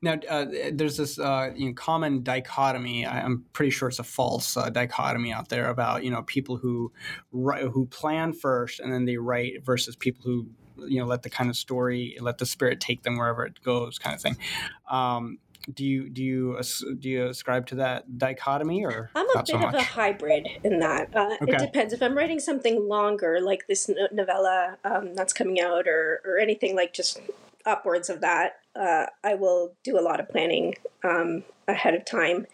Now, 0.00 0.16
uh, 0.28 0.46
there's 0.72 0.96
this 0.96 1.18
uh, 1.18 1.50
you 1.56 1.68
know, 1.68 1.74
common 1.74 2.22
dichotomy. 2.22 3.06
I'm 3.06 3.44
pretty 3.52 3.70
sure 3.70 3.88
it's 3.88 3.98
a 3.98 4.04
false 4.04 4.56
uh, 4.56 4.70
dichotomy 4.70 5.32
out 5.32 5.48
there 5.48 5.68
about 5.68 6.04
you 6.04 6.10
know 6.10 6.22
people 6.22 6.56
who 6.56 6.92
who 7.32 7.86
plan 7.86 8.32
first 8.32 8.80
and 8.80 8.92
then 8.92 9.04
they 9.04 9.16
write 9.16 9.64
versus 9.64 9.96
people 9.96 10.22
who 10.24 10.48
you 10.86 11.00
know 11.00 11.06
let 11.06 11.22
the 11.22 11.30
kind 11.30 11.50
of 11.50 11.56
story 11.56 12.16
let 12.20 12.38
the 12.38 12.46
spirit 12.46 12.80
take 12.80 13.02
them 13.02 13.16
wherever 13.16 13.44
it 13.44 13.62
goes, 13.62 13.98
kind 13.98 14.14
of 14.14 14.20
thing. 14.20 14.36
Um, 14.90 15.38
do 15.72 15.84
you 15.84 16.08
do 16.08 16.22
you 16.22 16.60
do 16.98 17.08
you 17.10 17.26
ascribe 17.26 17.66
to 17.66 17.74
that 17.74 18.16
dichotomy 18.16 18.86
or 18.86 19.10
i'm 19.14 19.26
a 19.34 19.38
bit 19.40 19.48
so 19.48 19.58
of 19.58 19.74
a 19.74 19.82
hybrid 19.82 20.48
in 20.64 20.78
that 20.78 21.14
uh, 21.14 21.36
okay. 21.42 21.52
it 21.52 21.58
depends 21.58 21.92
if 21.92 22.02
i'm 22.02 22.16
writing 22.16 22.40
something 22.40 22.88
longer 22.88 23.38
like 23.42 23.66
this 23.66 23.90
novella 24.10 24.78
um, 24.86 25.12
that's 25.14 25.34
coming 25.34 25.60
out 25.60 25.86
or 25.86 26.22
or 26.24 26.38
anything 26.38 26.74
like 26.74 26.94
just 26.94 27.20
upwards 27.66 28.08
of 28.08 28.22
that 28.22 28.60
uh, 28.78 29.06
I 29.24 29.34
will 29.34 29.74
do 29.82 29.98
a 29.98 30.02
lot 30.02 30.20
of 30.20 30.28
planning 30.28 30.76
um, 31.02 31.44
ahead 31.66 31.94
of 31.94 32.04
time. 32.04 32.46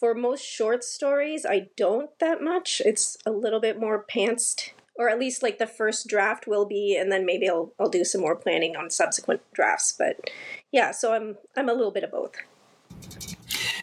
For 0.00 0.14
most 0.14 0.44
short 0.44 0.84
stories, 0.84 1.44
I 1.44 1.68
don't 1.76 2.10
that 2.20 2.40
much. 2.40 2.80
It's 2.84 3.18
a 3.26 3.32
little 3.32 3.60
bit 3.60 3.78
more 3.78 4.04
pantsed, 4.04 4.70
or 4.98 5.08
at 5.08 5.18
least 5.18 5.42
like 5.42 5.58
the 5.58 5.66
first 5.66 6.08
draft 6.08 6.46
will 6.46 6.66
be, 6.66 6.96
and 6.96 7.10
then 7.10 7.24
maybe 7.24 7.48
I'll 7.48 7.72
I'll 7.78 7.88
do 7.88 8.04
some 8.04 8.20
more 8.20 8.36
planning 8.36 8.76
on 8.76 8.90
subsequent 8.90 9.40
drafts. 9.52 9.94
But 9.96 10.30
yeah, 10.72 10.90
so 10.90 11.14
I'm 11.14 11.36
I'm 11.56 11.68
a 11.68 11.74
little 11.74 11.92
bit 11.92 12.04
of 12.04 12.10
both. 12.10 12.36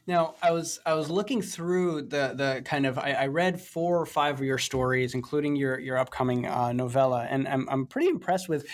Now, 0.07 0.35
I 0.41 0.51
was 0.51 0.79
I 0.85 0.93
was 0.93 1.09
looking 1.09 1.41
through 1.41 2.03
the 2.03 2.33
the 2.35 2.61
kind 2.63 2.85
of 2.85 2.99
I, 2.99 3.11
I 3.13 3.27
read 3.27 3.59
four 3.59 3.99
or 3.99 4.05
five 4.05 4.35
of 4.35 4.45
your 4.45 4.59
stories, 4.59 5.15
including 5.15 5.55
your 5.55 5.79
your 5.79 5.97
upcoming 5.97 6.45
uh, 6.45 6.73
novella, 6.73 7.25
and 7.29 7.47
I'm 7.47 7.67
I'm 7.69 7.87
pretty 7.87 8.09
impressed 8.09 8.47
with 8.47 8.67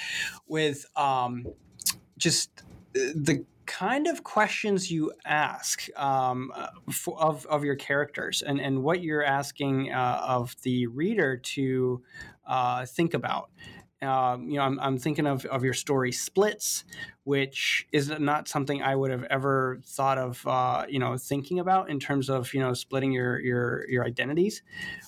with 0.48 0.86
um, 0.98 1.48
just 2.18 2.64
the 2.94 3.46
kind 3.65 4.08
of 4.08 4.24
questions 4.24 4.91
you 4.91 5.12
ask 5.25 5.88
um, 5.98 6.51
for, 6.91 7.20
of, 7.22 7.46
of 7.46 7.63
your 7.63 7.75
characters 7.75 8.41
and, 8.41 8.60
and 8.60 8.84
what 8.84 9.01
you're 9.01 9.24
asking 9.24 9.91
uh, 9.91 10.22
of 10.25 10.56
the 10.63 10.88
reader 10.88 11.38
to 11.38 12.01
uh, 12.48 12.86
think 12.86 13.13
about. 13.13 13.50
Um, 14.01 14.50
you 14.50 14.58
know, 14.58 14.63
I'm, 14.63 14.80
I'm 14.80 14.98
thinking 14.98 15.27
of, 15.27 15.46
of 15.46 15.63
your 15.63 15.74
story 15.74 16.12
splits, 16.12 16.86
which 17.24 17.86
is 17.91 18.10
not 18.10 18.48
something 18.48 18.82
I 18.82 18.96
would 18.96 19.12
have 19.12 19.24
ever 19.25 19.80
thought 19.86 20.18
of, 20.18 20.46
uh, 20.48 20.86
you 20.89 20.98
know, 20.98 21.18
thinking 21.18 21.60
about 21.60 21.89
in 21.89 22.00
terms 22.00 22.27
of, 22.27 22.51
you 22.53 22.60
know, 22.60 22.74
splitting 22.74 23.12
your, 23.12 23.39
your, 23.39 23.88
your 23.88 24.03
identities 24.03 24.63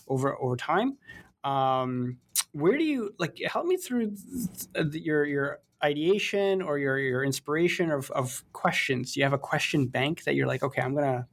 over, 0.07 0.39
over 0.39 0.55
time. 0.55 0.97
Um, 1.43 2.17
where 2.51 2.77
do 2.77 2.83
you 2.83 3.15
like 3.17 3.39
help 3.47 3.65
me 3.65 3.77
through 3.77 4.15
your, 4.91 5.25
your 5.25 5.59
ideation 5.83 6.61
or 6.61 6.77
your 6.77 6.97
your 6.97 7.23
inspiration 7.23 7.91
of, 7.91 8.09
of 8.11 8.43
questions? 8.53 9.13
Do 9.13 9.19
you 9.19 9.23
have 9.25 9.33
a 9.33 9.37
question 9.37 9.87
bank 9.87 10.23
that 10.23 10.35
you're 10.35 10.47
like, 10.47 10.63
okay, 10.63 10.81
I'm 10.81 10.95
gonna 10.95 11.27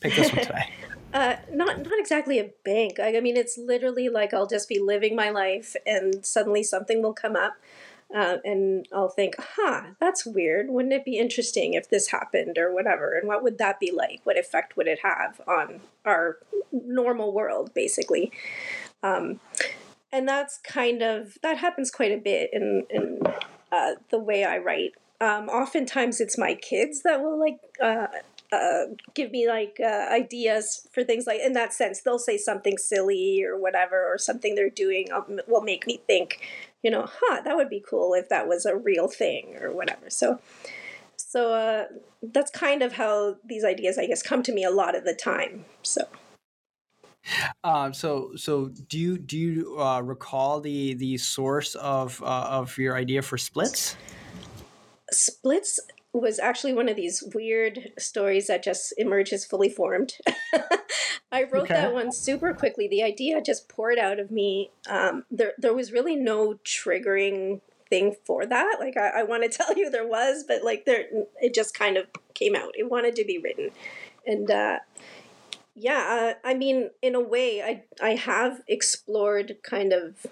pick 0.00 0.14
this 0.14 0.32
one 0.32 0.44
today? 0.44 0.72
uh, 1.14 1.36
not 1.52 1.78
not 1.78 1.98
exactly 1.98 2.38
a 2.38 2.50
bank. 2.64 3.00
I, 3.00 3.16
I, 3.16 3.20
mean, 3.20 3.36
it's 3.36 3.58
literally 3.58 4.08
like 4.08 4.32
I'll 4.32 4.46
just 4.46 4.68
be 4.68 4.78
living 4.78 5.16
my 5.16 5.30
life, 5.30 5.74
and 5.86 6.24
suddenly 6.24 6.62
something 6.62 7.02
will 7.02 7.14
come 7.14 7.36
up, 7.36 7.54
uh, 8.14 8.36
and 8.44 8.86
I'll 8.92 9.08
think, 9.08 9.34
"Huh, 9.38 9.82
that's 9.98 10.24
weird. 10.24 10.70
Wouldn't 10.70 10.94
it 10.94 11.04
be 11.04 11.18
interesting 11.18 11.74
if 11.74 11.88
this 11.88 12.08
happened 12.08 12.58
or 12.58 12.72
whatever? 12.72 13.16
And 13.16 13.26
what 13.26 13.42
would 13.42 13.58
that 13.58 13.80
be 13.80 13.90
like? 13.90 14.20
What 14.24 14.38
effect 14.38 14.76
would 14.76 14.86
it 14.86 15.00
have 15.02 15.40
on 15.46 15.80
our 16.04 16.38
normal 16.72 17.32
world, 17.32 17.74
basically?" 17.74 18.30
Um, 19.02 19.40
and 20.12 20.28
that's 20.28 20.58
kind 20.58 21.02
of 21.02 21.38
that 21.42 21.58
happens 21.58 21.90
quite 21.90 22.12
a 22.12 22.18
bit 22.18 22.50
in 22.52 22.84
in 22.90 23.20
uh, 23.72 23.92
the 24.10 24.18
way 24.18 24.44
I 24.44 24.58
write. 24.58 24.92
Um, 25.20 25.48
oftentimes, 25.48 26.20
it's 26.20 26.38
my 26.38 26.54
kids 26.54 27.02
that 27.02 27.22
will 27.22 27.38
like 27.38 27.58
uh, 27.82 28.06
uh, 28.52 28.84
give 29.14 29.30
me 29.30 29.46
like 29.48 29.78
uh, 29.80 30.06
ideas 30.10 30.88
for 30.92 31.04
things 31.04 31.26
like 31.26 31.40
in 31.40 31.52
that 31.52 31.72
sense. 31.72 32.00
They'll 32.00 32.18
say 32.18 32.38
something 32.38 32.78
silly 32.78 33.44
or 33.44 33.58
whatever, 33.58 34.04
or 34.06 34.18
something 34.18 34.54
they're 34.54 34.70
doing 34.70 35.12
um, 35.12 35.40
will 35.46 35.62
make 35.62 35.86
me 35.86 36.00
think, 36.06 36.40
you 36.82 36.90
know, 36.90 37.06
huh, 37.06 37.42
that 37.42 37.56
would 37.56 37.68
be 37.68 37.84
cool 37.86 38.14
if 38.14 38.28
that 38.28 38.48
was 38.48 38.64
a 38.64 38.76
real 38.76 39.08
thing 39.08 39.56
or 39.60 39.72
whatever. 39.72 40.08
So, 40.08 40.40
so 41.16 41.52
uh, 41.52 41.84
that's 42.22 42.50
kind 42.50 42.82
of 42.82 42.94
how 42.94 43.36
these 43.44 43.64
ideas, 43.64 43.98
I 43.98 44.06
guess, 44.06 44.22
come 44.22 44.42
to 44.44 44.52
me 44.52 44.64
a 44.64 44.70
lot 44.70 44.96
of 44.96 45.04
the 45.04 45.14
time. 45.14 45.66
So. 45.82 46.08
Um, 47.64 47.92
so, 47.92 48.32
so 48.36 48.68
do 48.88 48.98
you 48.98 49.18
do 49.18 49.38
you 49.38 49.80
uh, 49.80 50.00
recall 50.00 50.60
the 50.60 50.94
the 50.94 51.18
source 51.18 51.74
of 51.74 52.22
uh, 52.22 52.46
of 52.48 52.76
your 52.78 52.96
idea 52.96 53.22
for 53.22 53.38
splits? 53.38 53.96
Splits 55.10 55.80
was 56.12 56.38
actually 56.38 56.72
one 56.72 56.88
of 56.88 56.96
these 56.96 57.22
weird 57.34 57.92
stories 57.98 58.48
that 58.48 58.64
just 58.64 58.92
emerges 58.98 59.44
fully 59.44 59.68
formed. 59.68 60.14
I 61.32 61.44
wrote 61.44 61.64
okay. 61.64 61.74
that 61.74 61.92
one 61.92 62.10
super 62.10 62.52
quickly. 62.52 62.88
The 62.88 63.04
idea 63.04 63.40
just 63.40 63.68
poured 63.68 63.98
out 63.98 64.18
of 64.18 64.30
me. 64.30 64.70
Um, 64.88 65.24
there, 65.30 65.52
there 65.58 65.74
was 65.74 65.92
really 65.92 66.16
no 66.16 66.58
triggering 66.64 67.60
thing 67.88 68.16
for 68.24 68.44
that. 68.46 68.76
Like 68.80 68.96
I, 68.96 69.20
I 69.20 69.22
want 69.22 69.44
to 69.44 69.48
tell 69.58 69.76
you 69.76 69.90
there 69.90 70.06
was, 70.06 70.44
but 70.46 70.64
like 70.64 70.84
there, 70.84 71.04
it 71.40 71.54
just 71.54 71.74
kind 71.74 71.96
of 71.96 72.06
came 72.34 72.56
out. 72.56 72.72
It 72.76 72.90
wanted 72.90 73.14
to 73.16 73.24
be 73.24 73.38
written, 73.38 73.70
and 74.26 74.50
uh, 74.50 74.78
yeah, 75.80 76.34
I 76.44 76.54
mean, 76.54 76.90
in 77.00 77.14
a 77.14 77.20
way, 77.20 77.62
I 77.62 77.84
I 78.04 78.14
have 78.14 78.60
explored 78.68 79.56
kind 79.62 79.92
of 79.92 80.26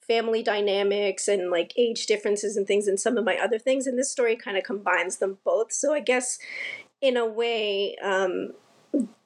family 0.00 0.42
dynamics 0.42 1.28
and 1.28 1.50
like 1.50 1.72
age 1.76 2.06
differences 2.06 2.56
and 2.56 2.66
things 2.66 2.86
in 2.88 2.96
some 2.96 3.16
of 3.16 3.24
my 3.24 3.36
other 3.36 3.58
things, 3.58 3.86
and 3.86 3.98
this 3.98 4.10
story 4.10 4.36
kind 4.36 4.56
of 4.56 4.62
combines 4.62 5.16
them 5.16 5.38
both. 5.44 5.72
So 5.72 5.92
I 5.92 6.00
guess, 6.00 6.38
in 7.00 7.16
a 7.16 7.26
way, 7.26 7.96
um, 7.96 8.52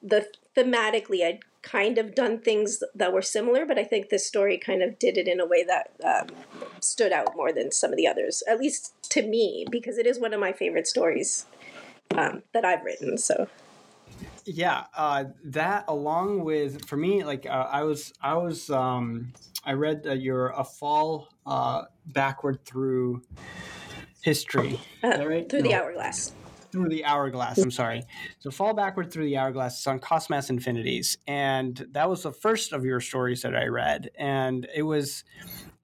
the 0.01 0.27
thematically, 0.57 1.23
I'd 1.23 1.39
kind 1.61 1.97
of 1.97 2.15
done 2.15 2.39
things 2.39 2.83
that 2.93 3.13
were 3.13 3.21
similar, 3.21 3.65
but 3.65 3.77
I 3.77 3.83
think 3.83 4.09
this 4.09 4.25
story 4.25 4.57
kind 4.57 4.81
of 4.81 4.97
did 4.99 5.17
it 5.17 5.27
in 5.27 5.39
a 5.39 5.45
way 5.45 5.63
that 5.63 5.91
um, 6.03 6.35
stood 6.79 7.11
out 7.11 7.35
more 7.35 7.51
than 7.51 7.71
some 7.71 7.91
of 7.91 7.97
the 7.97 8.07
others, 8.07 8.43
at 8.47 8.59
least 8.59 8.93
to 9.09 9.21
me, 9.23 9.65
because 9.69 9.97
it 9.97 10.05
is 10.07 10.19
one 10.19 10.33
of 10.33 10.39
my 10.39 10.53
favorite 10.53 10.87
stories 10.87 11.45
um, 12.15 12.43
that 12.53 12.65
I've 12.65 12.83
written. 12.83 13.17
So 13.17 13.47
yeah 14.45 14.85
uh, 14.95 15.25
that 15.43 15.85
along 15.87 16.43
with 16.43 16.85
for 16.85 16.97
me 16.97 17.23
like 17.23 17.45
uh, 17.45 17.67
i 17.71 17.83
was 17.83 18.13
i 18.21 18.33
was 18.33 18.69
um, 18.69 19.33
i 19.65 19.73
read 19.73 20.03
that 20.03 20.21
you're 20.21 20.49
a 20.49 20.63
fall 20.63 21.29
uh, 21.45 21.83
backward 22.07 22.63
through 22.65 23.21
history 24.21 24.79
uh, 25.03 25.25
right? 25.27 25.49
through 25.49 25.61
no. 25.61 25.69
the 25.69 25.75
hourglass 25.75 26.33
through 26.71 26.89
the 26.89 27.05
hourglass 27.05 27.57
i'm 27.57 27.71
sorry 27.71 28.03
so 28.39 28.51
fall 28.51 28.73
backward 28.73 29.11
through 29.11 29.25
the 29.25 29.37
hourglass 29.37 29.79
is 29.79 29.87
on 29.87 29.99
cossmass 29.99 30.49
infinities 30.49 31.17
and 31.27 31.87
that 31.91 32.09
was 32.09 32.23
the 32.23 32.31
first 32.31 32.73
of 32.73 32.83
your 32.83 32.99
stories 32.99 33.41
that 33.41 33.55
i 33.55 33.65
read 33.65 34.09
and 34.17 34.67
it 34.75 34.83
was 34.83 35.23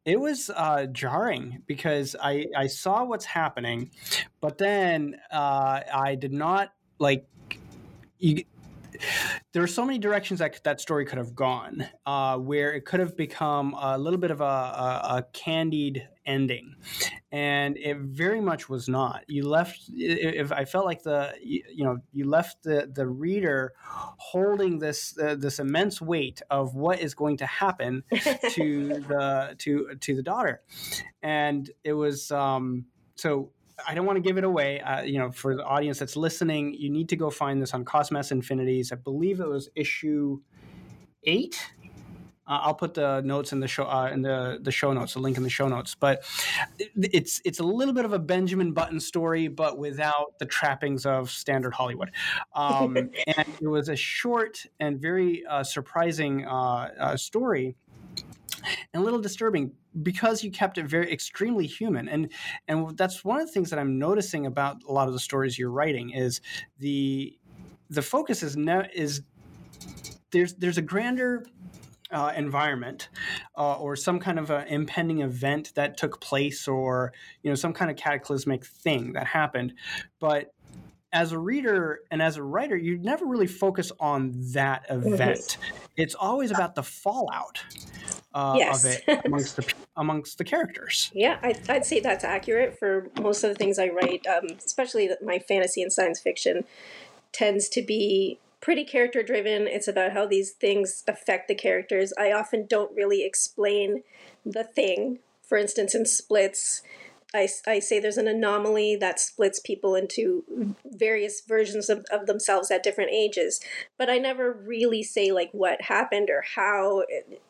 it 0.05 0.19
was 0.19 0.49
uh, 0.49 0.87
jarring 0.87 1.61
because 1.67 2.15
I, 2.21 2.47
I 2.57 2.67
saw 2.67 3.03
what's 3.03 3.25
happening, 3.25 3.91
but 4.39 4.57
then 4.57 5.15
uh, 5.31 5.81
I 5.93 6.15
did 6.15 6.33
not 6.33 6.73
like 6.97 7.27
you 8.21 8.43
there 9.53 9.63
are 9.63 9.67
so 9.67 9.85
many 9.85 9.97
directions 9.97 10.39
that 10.39 10.63
that 10.63 10.79
story 10.79 11.05
could 11.05 11.17
have 11.17 11.35
gone, 11.35 11.87
uh, 12.05 12.37
where 12.37 12.73
it 12.73 12.85
could 12.85 12.99
have 12.99 13.15
become 13.15 13.75
a 13.79 13.97
little 13.97 14.19
bit 14.19 14.31
of 14.31 14.41
a, 14.41 14.43
a, 14.43 15.01
a, 15.17 15.25
candied 15.33 16.07
ending, 16.25 16.75
and 17.31 17.77
it 17.77 17.97
very 17.97 18.41
much 18.41 18.69
was 18.69 18.87
not. 18.87 19.23
You 19.27 19.47
left. 19.47 19.79
If 19.89 20.51
I 20.51 20.65
felt 20.65 20.85
like 20.85 21.03
the 21.03 21.33
you 21.41 21.83
know 21.83 21.97
you 22.11 22.29
left 22.29 22.63
the 22.63 22.89
the 22.93 23.07
reader 23.07 23.73
holding 23.77 24.79
this 24.79 25.17
uh, 25.17 25.35
this 25.35 25.59
immense 25.59 26.01
weight 26.01 26.41
of 26.49 26.75
what 26.75 26.99
is 26.99 27.13
going 27.13 27.37
to 27.37 27.45
happen 27.45 28.03
to 28.11 28.87
the 29.07 29.55
to 29.59 29.95
to 29.99 30.15
the 30.15 30.23
daughter, 30.23 30.61
and 31.21 31.69
it 31.83 31.93
was 31.93 32.31
um, 32.31 32.85
so 33.15 33.51
I 33.87 33.93
don't 33.93 34.05
want 34.05 34.17
to 34.17 34.21
give 34.21 34.37
it 34.37 34.43
away. 34.43 34.79
Uh, 34.81 35.01
you 35.01 35.19
know, 35.19 35.31
for 35.31 35.55
the 35.55 35.63
audience 35.63 35.99
that's 35.99 36.15
listening, 36.15 36.73
you 36.73 36.89
need 36.89 37.09
to 37.09 37.15
go 37.15 37.29
find 37.29 37.61
this 37.61 37.73
on 37.73 37.85
Cossmass 37.85 38.31
Infinities. 38.31 38.91
I 38.91 38.95
believe 38.95 39.39
it 39.39 39.47
was 39.47 39.69
issue 39.75 40.41
eight. 41.23 41.59
Uh, 42.47 42.59
I'll 42.63 42.73
put 42.73 42.95
the 42.95 43.21
notes 43.21 43.53
in 43.53 43.59
the 43.59 43.67
show 43.67 43.85
uh, 43.85 44.09
in 44.11 44.21
the 44.21 44.59
the 44.61 44.71
show 44.71 44.91
notes, 44.91 45.13
the 45.13 45.19
link 45.19 45.37
in 45.37 45.43
the 45.43 45.49
show 45.49 45.67
notes. 45.67 45.95
But 45.95 46.23
it's 46.97 47.41
it's 47.45 47.59
a 47.59 47.63
little 47.63 47.93
bit 47.93 48.03
of 48.03 48.13
a 48.13 48.19
Benjamin 48.19 48.73
Button 48.73 48.99
story, 48.99 49.47
but 49.47 49.77
without 49.77 50.37
the 50.39 50.45
trappings 50.45 51.05
of 51.05 51.29
standard 51.29 51.73
Hollywood. 51.73 52.11
Um, 52.55 52.97
and 53.27 53.47
it 53.61 53.67
was 53.67 53.89
a 53.89 53.95
short 53.95 54.65
and 54.79 54.99
very 54.99 55.45
uh, 55.45 55.63
surprising 55.63 56.45
uh, 56.45 56.89
uh, 56.99 57.17
story 57.17 57.75
and 58.93 59.01
a 59.01 59.03
little 59.03 59.21
disturbing 59.21 59.71
because 60.01 60.43
you 60.43 60.51
kept 60.51 60.77
it 60.77 60.85
very 60.85 61.11
extremely 61.11 61.67
human 61.67 62.07
and 62.07 62.31
and 62.67 62.97
that's 62.97 63.25
one 63.25 63.39
of 63.39 63.45
the 63.45 63.51
things 63.51 63.69
that 63.69 63.79
i'm 63.79 63.99
noticing 63.99 64.45
about 64.45 64.77
a 64.87 64.91
lot 64.91 65.07
of 65.07 65.13
the 65.13 65.19
stories 65.19 65.59
you're 65.59 65.71
writing 65.71 66.11
is 66.11 66.39
the 66.79 67.37
the 67.89 68.01
focus 68.01 68.41
is 68.41 68.55
ne- 68.55 68.89
is 68.93 69.21
there's 70.31 70.53
there's 70.55 70.77
a 70.77 70.81
grander 70.81 71.43
uh, 72.11 72.33
environment 72.35 73.09
uh, 73.57 73.75
or 73.75 73.95
some 73.95 74.19
kind 74.19 74.37
of 74.37 74.49
an 74.49 74.67
impending 74.67 75.21
event 75.21 75.71
that 75.75 75.97
took 75.97 76.19
place 76.19 76.67
or 76.67 77.13
you 77.43 77.49
know 77.49 77.55
some 77.55 77.73
kind 77.73 77.89
of 77.89 77.97
cataclysmic 77.97 78.65
thing 78.65 79.13
that 79.13 79.27
happened. 79.27 79.73
But 80.19 80.53
as 81.13 81.31
a 81.31 81.39
reader 81.39 81.99
and 82.09 82.21
as 82.21 82.37
a 82.37 82.43
writer 82.43 82.77
you 82.77 82.97
never 82.97 83.25
really 83.25 83.47
focus 83.47 83.91
on 83.99 84.33
that 84.53 84.85
event. 84.89 85.57
It's 85.97 86.15
always 86.15 86.51
about 86.51 86.75
the 86.75 86.83
fallout 86.83 87.61
uh, 88.33 88.55
yes. 88.57 88.85
of 88.85 88.91
it 88.91 89.21
amongst 89.25 89.55
the 89.55 89.73
amongst 89.97 90.37
the 90.37 90.43
characters 90.43 91.11
yeah 91.13 91.37
I, 91.41 91.55
would 91.73 91.85
say 91.85 91.99
that's 91.99 92.23
accurate 92.23 92.77
for 92.79 93.09
most 93.19 93.43
of 93.43 93.49
the 93.49 93.55
things 93.55 93.77
i 93.77 93.87
write 93.87 94.25
um, 94.27 94.57
especially 94.65 95.09
my 95.23 95.39
fantasy 95.39 95.81
and 95.81 95.91
science 95.91 96.19
fiction 96.19 96.63
tends 97.31 97.69
to 97.69 97.81
be 97.81 98.39
pretty 98.61 98.85
character 98.85 99.23
driven. 99.23 99.67
It's 99.67 99.87
about 99.87 100.13
how 100.13 100.25
these 100.25 100.51
things 100.51 101.03
affect 101.07 101.47
the 101.47 101.55
characters. 101.55 102.13
I 102.17 102.31
often 102.31 102.67
don't 102.67 102.95
really 102.95 103.25
explain 103.25 104.03
the 104.45 104.63
thing. 104.63 105.19
For 105.41 105.57
instance, 105.57 105.93
in 105.93 106.05
splits, 106.05 106.81
I, 107.33 107.47
I 107.65 107.79
say 107.79 107.99
there's 107.99 108.17
an 108.17 108.27
anomaly 108.27 108.97
that 108.97 109.19
splits 109.19 109.59
people 109.59 109.95
into 109.95 110.75
various 110.85 111.41
versions 111.41 111.89
of, 111.89 112.05
of 112.11 112.25
themselves 112.25 112.69
at 112.71 112.83
different 112.83 113.11
ages. 113.11 113.61
But 113.97 114.09
I 114.09 114.17
never 114.17 114.51
really 114.51 115.01
say 115.01 115.31
like 115.31 115.49
what 115.53 115.83
happened 115.83 116.29
or 116.29 116.43
how, 116.55 117.03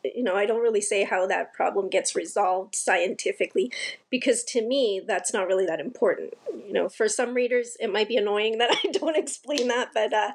you 0.04 0.22
know, 0.22 0.36
I 0.36 0.46
don't 0.46 0.62
really 0.62 0.80
say 0.80 1.02
how 1.02 1.26
that 1.26 1.52
problem 1.52 1.88
gets 1.88 2.14
resolved 2.14 2.76
scientifically 2.76 3.72
because 4.08 4.44
to 4.44 4.62
me, 4.62 5.02
that's 5.04 5.32
not 5.32 5.48
really 5.48 5.66
that 5.66 5.80
important. 5.80 6.34
You 6.54 6.72
know, 6.72 6.88
for 6.88 7.08
some 7.08 7.34
readers, 7.34 7.76
it 7.80 7.92
might 7.92 8.08
be 8.08 8.16
annoying 8.16 8.58
that 8.58 8.70
I 8.84 8.88
don't 8.92 9.16
explain 9.16 9.66
that, 9.68 9.88
but, 9.92 10.12
uh, 10.12 10.32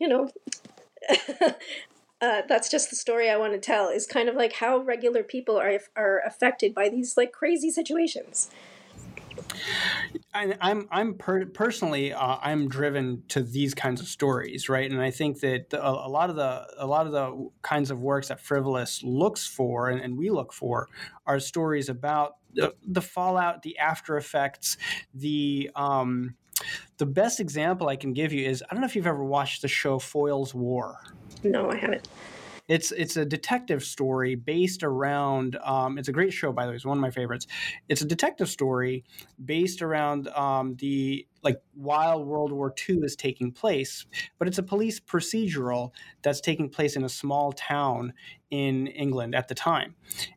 you 0.00 0.08
know, 0.08 0.30
uh, 2.20 2.42
that's 2.48 2.68
just 2.68 2.90
the 2.90 2.96
story 2.96 3.30
I 3.30 3.36
want 3.36 3.52
to 3.52 3.58
tell 3.58 3.88
is 3.88 4.06
kind 4.06 4.28
of 4.28 4.34
like 4.34 4.54
how 4.54 4.78
regular 4.78 5.22
people 5.22 5.56
are, 5.56 5.78
are 5.94 6.20
affected 6.26 6.74
by 6.74 6.88
these 6.88 7.16
like 7.16 7.30
crazy 7.32 7.70
situations. 7.70 8.50
I, 10.32 10.56
I'm 10.60 10.88
I'm 10.90 11.14
per- 11.14 11.46
personally 11.46 12.12
uh, 12.12 12.36
I'm 12.40 12.68
driven 12.68 13.22
to 13.28 13.42
these 13.42 13.74
kinds 13.74 14.00
of 14.00 14.06
stories, 14.06 14.68
right? 14.68 14.90
And 14.90 15.00
I 15.00 15.10
think 15.10 15.40
that 15.40 15.70
the, 15.70 15.84
a, 15.84 16.08
lot 16.08 16.30
of 16.30 16.36
the 16.36 16.66
a 16.78 16.86
lot 16.86 17.06
of 17.06 17.12
the 17.12 17.50
kinds 17.62 17.90
of 17.90 18.00
works 18.00 18.28
that 18.28 18.40
Frivolous 18.40 19.02
looks 19.02 19.46
for 19.46 19.88
and, 19.90 20.00
and 20.00 20.16
we 20.16 20.30
look 20.30 20.52
for 20.52 20.88
are 21.26 21.40
stories 21.40 21.88
about 21.88 22.36
the, 22.54 22.74
the 22.86 23.02
fallout, 23.02 23.62
the 23.62 23.78
after 23.78 24.16
effects, 24.16 24.76
the 25.14 25.70
um, 25.74 26.34
the 26.98 27.06
best 27.06 27.40
example 27.40 27.88
I 27.88 27.96
can 27.96 28.12
give 28.12 28.32
you 28.32 28.46
is 28.46 28.62
I 28.68 28.74
don't 28.74 28.80
know 28.80 28.86
if 28.86 28.96
you've 28.96 29.06
ever 29.06 29.24
watched 29.24 29.62
the 29.62 29.68
show 29.68 29.98
Foyle's 29.98 30.54
War. 30.54 30.98
No, 31.42 31.70
I 31.70 31.76
haven't. 31.76 32.08
It's 32.70 32.92
it's 32.92 33.16
a 33.16 33.24
detective 33.24 33.82
story 33.82 34.36
based 34.36 34.84
around. 34.84 35.56
Um, 35.56 35.98
it's 35.98 36.06
a 36.06 36.12
great 36.12 36.32
show, 36.32 36.52
by 36.52 36.64
the 36.64 36.70
way. 36.70 36.76
It's 36.76 36.84
one 36.84 36.98
of 36.98 37.02
my 37.02 37.10
favorites. 37.10 37.48
It's 37.88 38.00
a 38.00 38.04
detective 38.04 38.48
story 38.48 39.02
based 39.44 39.82
around 39.82 40.28
um, 40.28 40.76
the 40.76 41.26
like 41.42 41.60
while 41.74 42.24
World 42.24 42.52
War 42.52 42.72
II 42.88 42.98
is 42.98 43.16
taking 43.16 43.50
place, 43.50 44.06
but 44.38 44.46
it's 44.46 44.58
a 44.58 44.62
police 44.62 45.00
procedural 45.00 45.90
that's 46.22 46.40
taking 46.40 46.68
place 46.68 46.94
in 46.94 47.02
a 47.02 47.08
small 47.08 47.50
town 47.50 48.12
in 48.52 48.86
England 48.86 49.34
at 49.34 49.48
the 49.48 49.54
time, 49.56 49.96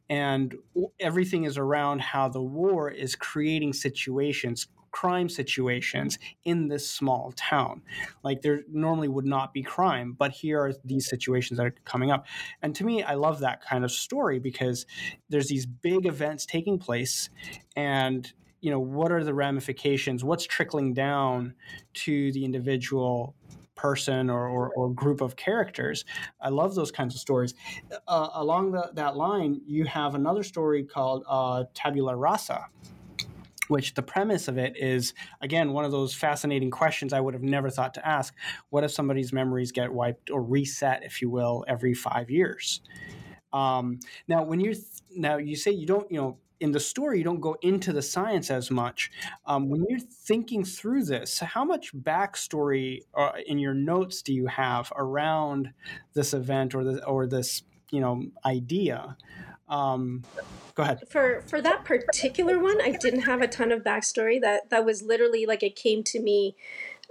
and 0.09 0.55
everything 0.99 1.43
is 1.43 1.59
around 1.59 2.01
how 2.01 2.29
the 2.29 2.41
war 2.41 2.89
is 2.89 3.15
creating 3.15 3.73
situations 3.73 4.67
crime 4.93 5.27
situations 5.27 6.19
in 6.45 6.69
this 6.69 6.89
small 6.89 7.33
town. 7.35 7.81
Like 8.23 8.41
there 8.41 8.61
normally 8.71 9.09
would 9.09 9.25
not 9.25 9.53
be 9.53 9.61
crime, 9.61 10.15
but 10.17 10.31
here 10.31 10.61
are 10.61 10.73
these 10.85 11.09
situations 11.09 11.57
that 11.57 11.65
are 11.65 11.75
coming 11.83 12.11
up. 12.11 12.27
And 12.61 12.73
to 12.75 12.85
me, 12.85 13.03
I 13.03 13.15
love 13.15 13.39
that 13.39 13.61
kind 13.61 13.83
of 13.83 13.91
story 13.91 14.39
because 14.39 14.85
there's 15.27 15.49
these 15.49 15.65
big 15.65 16.05
events 16.05 16.45
taking 16.45 16.77
place 16.77 17.29
and 17.75 18.31
you 18.61 18.71
know 18.71 18.79
what 18.79 19.11
are 19.11 19.25
the 19.25 19.33
ramifications 19.33 20.23
what's 20.23 20.45
trickling 20.45 20.93
down 20.93 21.53
to 21.93 22.31
the 22.31 22.45
individual 22.45 23.35
person 23.75 24.29
or, 24.29 24.47
or, 24.47 24.69
or, 24.75 24.93
group 24.93 25.19
of 25.19 25.35
characters. 25.35 26.05
I 26.39 26.49
love 26.49 26.75
those 26.75 26.91
kinds 26.91 27.15
of 27.15 27.19
stories. 27.19 27.55
Uh, 28.07 28.29
along 28.35 28.71
the, 28.71 28.91
that 28.93 29.17
line, 29.17 29.61
you 29.65 29.85
have 29.85 30.13
another 30.13 30.43
story 30.43 30.83
called 30.83 31.23
uh, 31.27 31.63
Tabula 31.73 32.15
Rasa, 32.15 32.67
which 33.67 33.93
the 33.93 34.01
premise 34.01 34.47
of 34.47 34.57
it 34.57 34.75
is 34.77 35.13
again 35.41 35.71
one 35.71 35.85
of 35.85 35.91
those 35.91 36.13
fascinating 36.13 36.71
questions 36.71 37.13
I 37.13 37.19
would 37.19 37.33
have 37.33 37.43
never 37.43 37.69
thought 37.69 37.93
to 37.95 38.07
ask. 38.07 38.33
What 38.69 38.83
if 38.83 38.91
somebody's 38.91 39.33
memories 39.33 39.71
get 39.71 39.91
wiped 39.91 40.29
or 40.29 40.43
reset, 40.43 41.03
if 41.03 41.21
you 41.21 41.29
will, 41.29 41.63
every 41.67 41.93
five 41.93 42.29
years? 42.29 42.81
Um, 43.51 43.99
now, 44.27 44.43
when 44.43 44.59
you're 44.59 44.73
now 45.15 45.37
you 45.37 45.55
say 45.55 45.71
you 45.71 45.85
don't, 45.85 46.09
you 46.11 46.19
know, 46.19 46.37
in 46.59 46.71
the 46.71 46.79
story 46.79 47.17
you 47.17 47.23
don't 47.23 47.41
go 47.41 47.55
into 47.61 47.91
the 47.93 48.01
science 48.01 48.49
as 48.49 48.71
much. 48.71 49.11
Um, 49.45 49.69
when 49.69 49.85
you're 49.89 49.99
thinking 49.99 50.63
through 50.63 51.03
this, 51.03 51.39
how 51.39 51.65
much 51.65 51.93
backstory 51.93 53.01
uh, 53.13 53.33
in 53.45 53.59
your 53.59 53.73
notes 53.73 54.21
do 54.21 54.33
you 54.33 54.47
have 54.47 54.91
around 54.95 55.73
this 56.13 56.33
event 56.33 56.73
or 56.73 56.83
the 56.83 57.05
or 57.05 57.27
this 57.27 57.63
you 57.91 58.01
know 58.01 58.23
idea? 58.45 59.17
Um, 59.73 60.23
go 60.75 60.83
ahead. 60.83 61.01
For 61.09 61.41
for 61.47 61.61
that 61.61 61.83
particular 61.85 62.59
one, 62.59 62.79
I 62.81 62.91
didn't 62.91 63.21
have 63.21 63.41
a 63.41 63.47
ton 63.47 63.71
of 63.71 63.83
backstory. 63.83 64.39
That 64.39 64.69
that 64.69 64.85
was 64.85 65.01
literally 65.01 65.45
like 65.45 65.63
it 65.63 65.75
came 65.75 66.03
to 66.03 66.19
me 66.19 66.55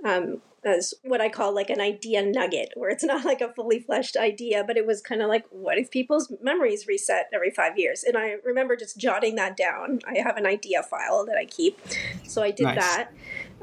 um, 0.05 0.43
as 0.65 0.95
what 1.03 1.21
I 1.21 1.29
call 1.29 1.55
like 1.55 1.71
an 1.71 1.81
idea 1.81 2.23
nugget, 2.23 2.71
where 2.77 2.91
it's 2.91 3.05
not 3.05 3.25
like 3.25 3.41
a 3.41 3.53
fully 3.53 3.81
fleshed 3.81 4.17
idea, 4.17 4.63
but 4.65 4.77
it 4.77 4.87
was 4.87 5.01
kind 5.03 5.23
of 5.23 5.29
like, 5.29 5.45
what 5.51 5.79
if 5.79 5.91
people's 5.91 6.33
memories 6.41 6.87
reset 6.87 7.29
every 7.35 7.51
five 7.51 7.77
years? 7.77 8.05
And 8.05 8.17
I 8.17 8.37
remember 8.45 8.77
just 8.77 8.97
jotting 8.97 9.35
that 9.37 9.57
down. 9.57 10.01
I 10.07 10.19
have 10.19 10.37
an 10.37 10.47
idea 10.47 10.83
file 10.83 11.27
that 11.27 11.37
I 11.37 11.47
keep, 11.47 11.81
so 12.25 12.43
I 12.43 12.53
did 12.53 12.65
nice. 12.65 12.79
that. 12.79 13.11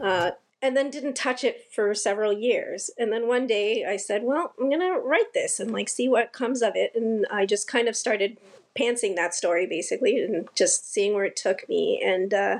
Uh, 0.01 0.31
and 0.61 0.75
then 0.75 0.89
didn't 0.89 1.15
touch 1.15 1.45
it 1.45 1.71
for 1.71 1.95
several 1.95 2.33
years. 2.33 2.89
And 2.97 3.13
then 3.13 3.27
one 3.27 3.47
day 3.47 3.85
I 3.85 3.95
said, 3.95 4.23
well, 4.23 4.53
I'm 4.59 4.69
going 4.69 4.81
to 4.81 4.99
write 4.99 5.33
this 5.33 5.57
and 5.57 5.71
like 5.71 5.87
see 5.87 6.09
what 6.09 6.33
comes 6.33 6.61
of 6.61 6.73
it. 6.75 6.91
And 6.95 7.25
I 7.31 7.45
just 7.45 7.65
kind 7.65 7.87
of 7.87 7.95
started 7.95 8.37
pantsing 8.77 9.15
that 9.15 9.33
story 9.33 9.65
basically 9.65 10.17
and 10.19 10.47
just 10.55 10.91
seeing 10.91 11.13
where 11.13 11.25
it 11.25 11.35
took 11.35 11.67
me 11.67 12.01
and 12.03 12.33
uh, 12.33 12.59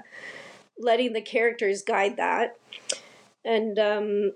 letting 0.78 1.14
the 1.14 1.22
characters 1.22 1.82
guide 1.82 2.18
that. 2.18 2.58
And 3.46 3.80
um, 3.80 4.32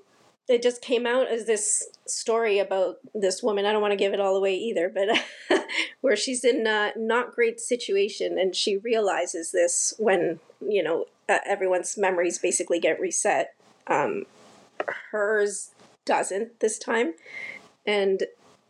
it 0.48 0.62
just 0.62 0.82
came 0.82 1.06
out 1.06 1.28
as 1.28 1.46
this 1.46 1.88
story 2.06 2.60
about 2.60 2.98
this 3.14 3.42
woman. 3.42 3.66
I 3.66 3.72
don't 3.72 3.82
want 3.82 3.92
to 3.92 3.98
give 3.98 4.14
it 4.14 4.20
all 4.20 4.36
away 4.36 4.56
either, 4.56 4.90
but 4.90 5.10
where 6.02 6.16
she's 6.16 6.44
in 6.44 6.68
a 6.68 6.92
not 6.96 7.34
great 7.34 7.60
situation 7.60 8.38
and 8.38 8.56
she 8.56 8.78
realizes 8.78 9.52
this 9.52 9.94
when, 9.98 10.40
you 10.62 10.84
know, 10.84 11.06
uh, 11.30 11.40
everyone's 11.46 11.98
memories 11.98 12.40
basically 12.40 12.80
get 12.80 13.00
reset. 13.00 13.54
Um, 13.88 14.26
hers 15.12 15.72
doesn't 16.06 16.60
this 16.60 16.78
time. 16.78 17.14
And 17.86 18.24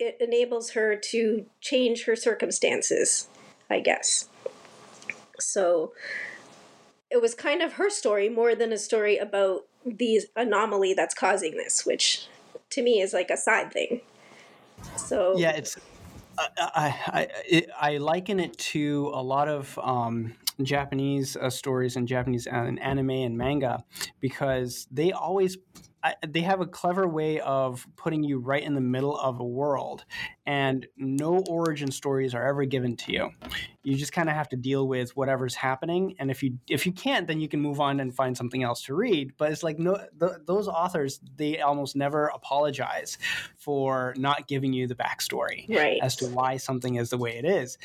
it 0.04 0.18
enables 0.20 0.72
her 0.72 0.96
to 0.96 1.46
change 1.62 2.06
her 2.06 2.16
circumstances, 2.16 3.28
I 3.70 3.80
guess. 3.80 4.28
So 5.40 5.94
it 7.10 7.22
was 7.22 7.36
kind 7.36 7.62
of 7.62 7.74
her 7.74 7.90
story 7.90 8.30
more 8.30 8.56
than 8.56 8.72
a 8.72 8.78
story 8.78 9.18
about 9.18 9.62
the 9.86 10.22
anomaly 10.36 10.94
that's 10.94 11.14
causing 11.14 11.58
this, 11.58 11.86
which 11.86 12.28
to 12.72 12.82
me 12.82 13.02
is 13.02 13.14
like 13.14 13.30
a 13.30 13.38
side 13.38 13.72
thing. 13.72 14.02
So 14.98 15.38
yeah, 15.38 15.52
it's 15.52 15.78
I 16.38 16.96
I 17.08 17.28
it, 17.48 17.70
I 17.80 17.98
liken 17.98 18.40
it 18.40 18.58
to 18.58 19.12
a 19.14 19.22
lot 19.22 19.48
of 19.48 19.78
um, 19.82 20.34
Japanese 20.62 21.36
uh, 21.36 21.50
stories 21.50 21.96
and 21.96 22.08
Japanese 22.08 22.48
uh, 22.48 22.72
anime 22.82 23.10
and 23.12 23.38
manga 23.38 23.84
because 24.20 24.88
they 24.92 25.12
always 25.12 25.58
I, 26.04 26.16
they 26.28 26.42
have 26.42 26.60
a 26.60 26.66
clever 26.66 27.08
way 27.08 27.40
of 27.40 27.88
putting 27.96 28.24
you 28.24 28.40
right 28.40 28.62
in 28.62 28.76
the 28.76 28.82
middle 28.82 29.18
of 29.18 29.40
a 29.40 29.46
world, 29.46 30.06
and 30.46 30.86
no 30.98 31.44
origin 31.48 31.90
stories 31.92 32.36
are 32.36 32.46
ever 32.46 32.66
given 32.66 32.98
to 32.98 33.12
you. 33.12 33.30
You 33.84 33.96
just 33.96 34.12
kind 34.12 34.30
of 34.30 34.36
have 34.36 34.50
to 34.50 34.58
deal 34.58 34.88
with 34.88 35.16
whatever's 35.16 35.56
happening, 35.56 36.16
and 36.20 36.30
if 36.30 36.44
you 36.44 36.58
if 36.70 36.86
you 36.86 36.92
can't, 36.92 37.28
then 37.28 37.40
you 37.40 37.48
can 37.48 37.62
move 37.62 37.80
on 37.80 38.00
and 38.00 38.14
find 38.14 38.36
something 38.36 38.64
else 38.64 38.84
to 38.84 38.94
read. 38.94 39.34
But 39.38 39.52
it's 39.52 39.64
like 39.64 39.80
no, 39.80 39.98
the, 40.18 40.42
those 40.46 40.68
authors 40.68 41.20
they 41.36 41.60
almost 41.60 41.96
never 41.96 42.28
apologize 42.28 43.18
for 43.58 44.14
not 44.18 44.48
giving 44.48 44.74
you 44.74 44.88
the 44.88 44.96
backstory 44.96 45.68
right. 45.70 46.00
as 46.02 46.16
to 46.18 46.28
why 46.28 46.58
something 46.58 46.96
is 46.96 47.10
the 47.10 47.18
way 47.18 47.38
it 47.38 47.46
is. 47.46 47.78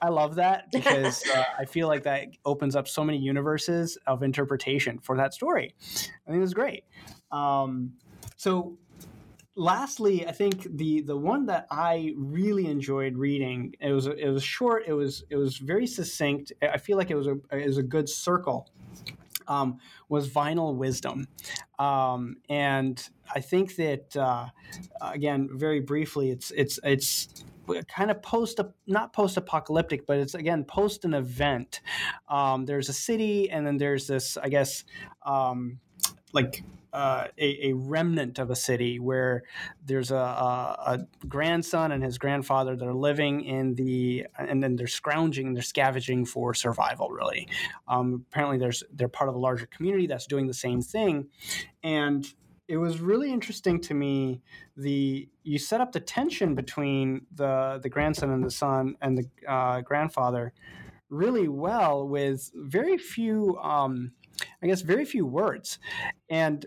I 0.00 0.08
love 0.08 0.36
that 0.36 0.66
because 0.72 1.24
uh, 1.28 1.44
I 1.58 1.64
feel 1.64 1.88
like 1.88 2.04
that 2.04 2.28
opens 2.44 2.76
up 2.76 2.88
so 2.88 3.04
many 3.04 3.18
universes 3.18 3.98
of 4.06 4.22
interpretation 4.22 4.98
for 4.98 5.16
that 5.16 5.34
story. 5.34 5.74
I 6.26 6.30
think 6.30 6.42
it's 6.42 6.54
great. 6.54 6.84
Um, 7.30 7.94
so 8.36 8.76
lastly, 9.56 10.26
I 10.26 10.32
think 10.32 10.66
the 10.76 11.02
the 11.02 11.16
one 11.16 11.46
that 11.46 11.66
I 11.70 12.12
really 12.16 12.66
enjoyed 12.66 13.16
reading 13.16 13.74
it 13.80 13.92
was 13.92 14.06
it 14.06 14.28
was 14.28 14.42
short. 14.42 14.84
It 14.86 14.92
was 14.92 15.24
it 15.30 15.36
was 15.36 15.58
very 15.58 15.86
succinct. 15.86 16.52
I 16.62 16.78
feel 16.78 16.96
like 16.96 17.10
it 17.10 17.16
was 17.16 17.26
a 17.26 17.38
it 17.50 17.66
was 17.66 17.78
a 17.78 17.82
good 17.82 18.08
circle. 18.08 18.70
Um, 19.48 19.78
was 20.08 20.30
vinyl 20.30 20.76
wisdom, 20.76 21.26
um, 21.78 22.36
and 22.48 23.08
I 23.34 23.40
think 23.40 23.74
that 23.74 24.16
uh, 24.16 24.46
again, 25.00 25.48
very 25.52 25.80
briefly, 25.80 26.30
it's 26.30 26.52
it's 26.52 26.78
it's 26.84 27.44
kind 27.88 28.10
of 28.10 28.22
post 28.22 28.60
not 28.86 29.12
post 29.12 29.36
apocalyptic 29.36 30.04
but 30.04 30.18
it's 30.18 30.34
again 30.34 30.64
post 30.64 31.04
an 31.04 31.14
event 31.14 31.80
um, 32.28 32.64
there's 32.66 32.88
a 32.88 32.92
city 32.92 33.48
and 33.50 33.64
then 33.64 33.76
there's 33.76 34.08
this 34.08 34.36
i 34.36 34.48
guess 34.48 34.82
um, 35.24 35.78
like 36.32 36.64
uh, 36.92 37.28
a, 37.38 37.68
a, 37.68 37.72
remnant 37.72 38.38
of 38.38 38.50
a 38.50 38.56
city 38.56 38.98
where 38.98 39.42
there's 39.84 40.10
a, 40.10 40.16
a, 40.16 40.76
a, 40.86 41.26
grandson 41.26 41.90
and 41.92 42.02
his 42.02 42.18
grandfather 42.18 42.76
that 42.76 42.86
are 42.86 42.94
living 42.94 43.42
in 43.44 43.74
the 43.74 44.26
and 44.38 44.62
then 44.62 44.76
they're 44.76 44.86
scrounging 44.86 45.54
they're 45.54 45.62
scavenging 45.62 46.24
for 46.26 46.52
survival 46.52 47.08
really. 47.08 47.48
Um, 47.88 48.26
apparently 48.30 48.58
there's 48.58 48.82
they're 48.92 49.08
part 49.08 49.30
of 49.30 49.36
a 49.36 49.38
larger 49.38 49.66
community 49.66 50.06
that's 50.06 50.26
doing 50.26 50.46
the 50.46 50.54
same 50.54 50.82
thing. 50.82 51.28
And 51.82 52.26
it 52.68 52.76
was 52.76 53.00
really 53.00 53.32
interesting 53.32 53.80
to 53.80 53.94
me 53.94 54.42
the 54.76 55.28
you 55.44 55.58
set 55.58 55.80
up 55.80 55.92
the 55.92 56.00
tension 56.00 56.54
between 56.54 57.26
the 57.34 57.80
the 57.82 57.88
grandson 57.88 58.30
and 58.30 58.44
the 58.44 58.50
son 58.50 58.96
and 59.00 59.16
the 59.16 59.50
uh, 59.50 59.80
grandfather 59.80 60.52
really 61.08 61.48
well 61.48 62.06
with 62.06 62.50
very 62.54 62.98
few 62.98 63.58
um, 63.58 64.12
I 64.62 64.66
guess 64.66 64.80
very 64.80 65.04
few 65.04 65.26
words. 65.26 65.78
And 66.28 66.64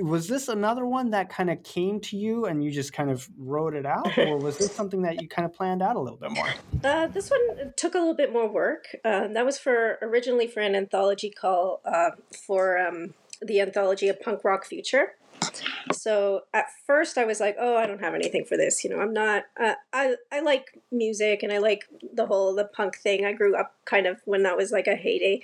was 0.00 0.28
this 0.28 0.48
another 0.48 0.86
one 0.86 1.10
that 1.10 1.28
kind 1.28 1.50
of 1.50 1.62
came 1.62 2.00
to 2.00 2.16
you 2.16 2.46
and 2.46 2.62
you 2.62 2.70
just 2.70 2.92
kind 2.92 3.10
of 3.10 3.28
wrote 3.38 3.74
it 3.74 3.86
out? 3.86 4.16
Or 4.18 4.36
was 4.38 4.58
this 4.58 4.72
something 4.74 5.02
that 5.02 5.20
you 5.22 5.28
kind 5.28 5.46
of 5.46 5.52
planned 5.52 5.82
out 5.82 5.96
a 5.96 6.00
little 6.00 6.18
bit 6.18 6.30
more? 6.30 6.48
Uh, 6.84 7.06
this 7.06 7.30
one 7.30 7.72
took 7.76 7.94
a 7.94 7.98
little 7.98 8.14
bit 8.14 8.32
more 8.32 8.48
work. 8.48 8.86
Uh, 9.04 9.28
that 9.28 9.44
was 9.44 9.58
for 9.58 9.98
originally 10.02 10.46
for 10.46 10.60
an 10.60 10.74
anthology 10.74 11.30
call 11.30 11.80
uh, 11.84 12.10
for 12.46 12.78
um, 12.78 13.14
the 13.42 13.60
anthology 13.60 14.08
of 14.08 14.20
punk 14.20 14.44
rock 14.44 14.64
future 14.64 15.14
so 15.92 16.42
at 16.52 16.66
first 16.86 17.18
I 17.18 17.24
was 17.24 17.40
like, 17.40 17.56
oh, 17.58 17.76
I 17.76 17.86
don't 17.86 18.00
have 18.00 18.14
anything 18.14 18.44
for 18.44 18.56
this. 18.56 18.84
You 18.84 18.90
know, 18.90 19.00
I'm 19.00 19.12
not. 19.12 19.44
Uh, 19.58 19.74
I 19.92 20.16
I 20.32 20.40
like 20.40 20.78
music 20.90 21.42
and 21.42 21.52
I 21.52 21.58
like 21.58 21.84
the 22.12 22.26
whole 22.26 22.54
the 22.54 22.64
punk 22.64 22.96
thing. 22.96 23.24
I 23.24 23.32
grew 23.32 23.56
up 23.56 23.74
kind 23.84 24.06
of 24.06 24.20
when 24.24 24.42
that 24.42 24.56
was 24.56 24.70
like 24.72 24.86
a 24.86 24.94
heyday, 24.94 25.42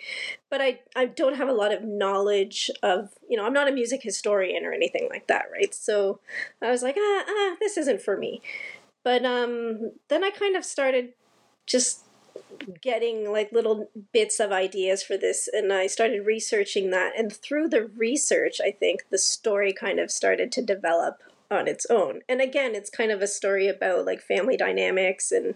but 0.51 0.61
I 0.61 0.81
I 0.97 1.07
don't 1.07 1.37
have 1.37 1.49
a 1.49 1.53
lot 1.53 1.73
of 1.73 1.83
knowledge 1.83 2.71
of. 2.83 3.11
You 3.29 3.37
know, 3.37 3.45
I'm 3.47 3.53
not 3.53 3.69
a 3.69 3.73
music 3.73 4.03
historian 4.03 4.65
or 4.65 4.73
anything 4.73 5.09
like 5.11 5.27
that, 5.29 5.47
right? 5.53 5.75
So 5.75 6.21
I 6.63 6.71
was 6.71 6.83
like, 6.83 6.97
ah, 6.99 7.25
ah 7.27 7.57
this 7.61 7.77
isn't 7.77 8.03
for 8.03 8.17
me. 8.17 8.43
But 9.03 9.25
um, 9.25 9.93
then 10.09 10.25
I 10.25 10.31
kind 10.31 10.57
of 10.57 10.65
started 10.65 11.13
just 11.67 12.04
getting 12.81 13.31
like 13.31 13.53
little 13.53 13.91
bits 14.13 14.41
of 14.41 14.51
ideas 14.51 15.03
for 15.03 15.17
this 15.17 15.49
and 15.53 15.73
I 15.73 15.87
started 15.87 16.27
researching 16.27 16.91
that 16.91 17.13
and 17.17 17.33
through 17.33 17.69
the 17.69 17.85
research 17.85 18.61
I 18.65 18.71
think 18.71 19.05
the 19.11 19.19
story 19.19 19.73
kind 19.73 20.01
of 20.01 20.11
started 20.11 20.51
to 20.53 20.63
develop 20.63 21.21
on 21.51 21.69
its 21.69 21.87
own. 21.89 22.21
And 22.29 22.41
again, 22.41 22.75
it's 22.75 22.91
kind 22.91 23.11
of 23.11 23.23
a 23.23 23.27
story 23.27 23.69
about 23.69 24.05
like 24.05 24.21
family 24.21 24.57
dynamics 24.57 25.33
and 25.33 25.55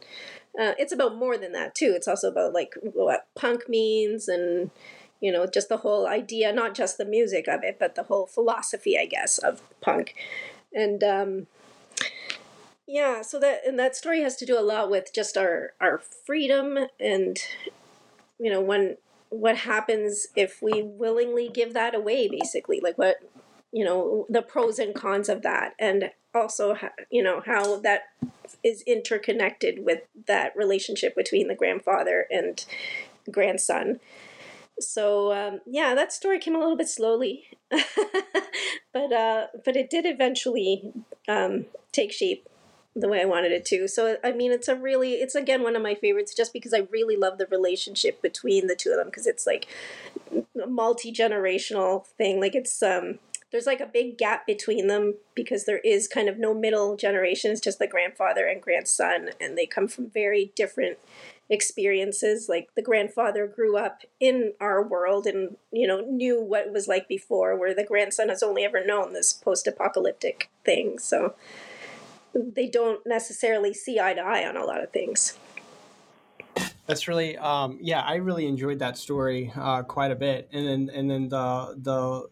uh, 0.59 0.73
it's 0.79 0.93
about 0.93 1.17
more 1.17 1.37
than 1.37 1.53
that 1.53 1.75
too. 1.75 1.93
It's 1.95 2.09
also 2.09 2.31
about 2.31 2.53
like 2.53 2.75
what 2.83 3.27
punk 3.35 3.69
means 3.69 4.29
and 4.29 4.71
you 5.21 5.33
know 5.33 5.47
just 5.47 5.69
the 5.69 5.79
whole 5.79 6.07
idea, 6.07 6.53
not 6.53 6.75
just 6.75 6.99
the 6.99 7.05
music 7.05 7.49
of 7.49 7.63
it, 7.63 7.79
but 7.79 7.95
the 7.95 8.05
whole 8.05 8.27
philosophy, 8.27 8.99
I 8.99 9.07
guess, 9.07 9.39
of 9.39 9.61
punk. 9.81 10.15
And 10.73 11.03
um, 11.03 11.47
yeah, 12.89 13.21
so 13.21 13.39
that 13.41 13.61
and 13.67 13.79
that 13.79 13.95
story 13.95 14.23
has 14.23 14.35
to 14.37 14.47
do 14.47 14.59
a 14.59 14.63
lot 14.63 14.91
with 14.91 15.13
just 15.15 15.37
our 15.37 15.75
our 15.79 15.99
freedom 15.99 16.79
and 16.99 17.39
you 18.41 18.51
know 18.51 18.63
when 18.63 18.97
what 19.29 19.59
happens 19.59 20.29
if 20.35 20.63
we 20.63 20.83
willingly 20.83 21.51
give 21.51 21.75
that 21.75 21.95
away 21.95 22.29
basically 22.29 22.81
like 22.83 22.97
what 22.97 23.17
you 23.73 23.85
know 23.85 24.25
the 24.31 24.41
pros 24.41 24.79
and 24.79 24.95
cons 24.95 25.29
of 25.29 25.43
that 25.43 25.75
and 25.79 26.11
also 26.35 26.75
you 27.11 27.23
know 27.23 27.43
how 27.45 27.79
that 27.79 28.05
is 28.65 28.81
interconnected 28.87 29.85
with 29.85 30.01
that 30.27 30.57
relationship 30.57 31.15
between 31.15 31.47
the 31.47 31.55
grandfather 31.55 32.27
and 32.31 32.65
grandson. 33.31 34.01
So 34.81 35.31
um, 35.35 35.61
yeah 35.67 35.95
that 35.95 36.11
story 36.11 36.39
came 36.39 36.55
a 36.55 36.59
little 36.59 36.77
bit 36.77 36.89
slowly 36.89 37.49
but 38.95 39.13
uh, 39.13 39.49
but 39.63 39.77
it 39.77 39.91
did 39.91 40.07
eventually 40.07 40.91
um, 41.29 41.67
take 41.93 42.13
shape 42.13 42.49
the 43.01 43.09
way 43.09 43.21
I 43.21 43.27
wanted 43.27 43.53
it 43.53 43.65
to. 43.67 43.89
So 43.89 44.17
I 44.25 44.33
mean, 44.33 44.53
it's 44.53 44.69
a 44.69 44.75
really, 44.75 45.15
it's 45.15 45.35
again 45.35 45.63
one 45.63 45.77
of 45.77 45.83
my 45.83 45.95
favorites, 45.95 46.35
just 46.35 46.53
because 46.53 46.75
I 46.75 46.87
really 46.91 47.17
love 47.17 47.39
the 47.39 47.47
relationship 47.47 48.21
between 48.23 48.67
the 48.67 48.77
two 48.77 48.91
of 48.91 48.97
them, 48.97 49.07
because 49.07 49.27
it's 49.27 49.47
like 49.47 49.67
a 50.63 50.67
multi 50.67 51.13
generational 51.13 52.07
thing. 52.07 52.41
Like 52.41 52.55
it's 52.55 52.83
um, 52.83 53.19
there's 53.51 53.67
like 53.67 53.81
a 53.81 53.87
big 53.87 54.19
gap 54.19 54.47
between 54.47 54.89
them 54.89 55.15
because 55.35 55.65
there 55.65 55.79
is 55.79 56.09
kind 56.09 56.29
of 56.29 56.39
no 56.39 56.55
middle 56.55 56.97
generation. 56.97 57.51
It's 57.51 57.61
just 57.61 57.79
the 57.79 57.87
grandfather 57.87 58.47
and 58.47 58.61
grandson, 58.61 59.31
and 59.41 59.57
they 59.57 59.67
come 59.67 59.89
from 59.89 60.11
very 60.11 60.53
different 60.55 60.99
experiences 61.51 62.47
like 62.49 62.69
the 62.77 62.83
grandfather 62.83 63.47
grew 63.47 63.79
up 63.79 64.03
in 64.21 64.53
our 64.61 64.87
world 64.87 65.27
and 65.27 65.57
you 65.73 65.87
know 65.87 66.01
knew 66.01 66.39
what 66.41 66.67
it 66.67 66.73
was 66.73 66.87
like 66.87 67.09
before 67.09 67.57
where 67.57 67.75
the 67.75 67.85
grandson 67.85 68.29
has 68.29 68.43
only 68.43 68.65
ever 68.65 68.85
known 68.85 69.15
this 69.15 69.33
post-apocalyptic 69.33 70.51
thing 70.63 70.99
so 70.99 71.35
they 72.55 72.69
don't 72.69 73.01
necessarily 73.07 73.75
see 73.75 73.99
eye 74.01 74.15
to 74.15 74.21
eye 74.21 74.47
on 74.47 74.57
a 74.57 74.65
lot 74.65 74.83
of 74.83 74.91
things. 74.91 75.39
That's 76.87 77.07
really, 77.07 77.37
um, 77.37 77.79
yeah, 77.83 78.01
I 78.01 78.15
really 78.17 78.47
enjoyed 78.47 78.79
that 78.79 78.97
story 78.97 79.53
uh, 79.55 79.83
quite 79.83 80.11
a 80.11 80.17
bit. 80.17 80.49
And 80.53 80.67
then, 80.67 80.91
and 80.95 81.11
then 81.11 81.29
the 81.29 81.75
the 81.77 82.29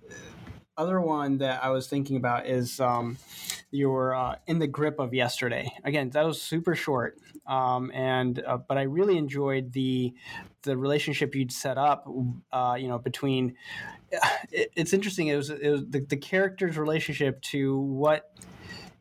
other 0.78 1.00
one 1.00 1.38
that 1.38 1.62
I 1.62 1.70
was 1.70 1.88
thinking 1.88 2.16
about 2.16 2.46
is 2.46 2.80
um, 2.80 3.18
your 3.70 4.14
uh, 4.14 4.36
in 4.46 4.58
the 4.58 4.66
grip 4.66 4.98
of 4.98 5.14
yesterday. 5.14 5.70
Again, 5.84 6.10
that 6.10 6.24
was 6.24 6.40
super 6.40 6.74
short, 6.74 7.18
um, 7.46 7.90
and 7.92 8.42
uh, 8.46 8.58
but 8.58 8.78
I 8.78 8.82
really 8.82 9.18
enjoyed 9.18 9.72
the 9.72 10.14
the 10.62 10.76
relationship 10.76 11.34
you'd 11.34 11.52
set 11.52 11.78
up. 11.78 12.08
Uh, 12.52 12.76
you 12.78 12.88
know, 12.88 12.98
between 12.98 13.54
it, 14.50 14.70
it's 14.76 14.92
interesting. 14.92 15.28
It 15.28 15.36
was, 15.36 15.50
it 15.50 15.70
was 15.70 15.84
the, 15.88 16.00
the 16.00 16.16
character's 16.16 16.78
relationship 16.78 17.40
to 17.42 17.78
what 17.78 18.32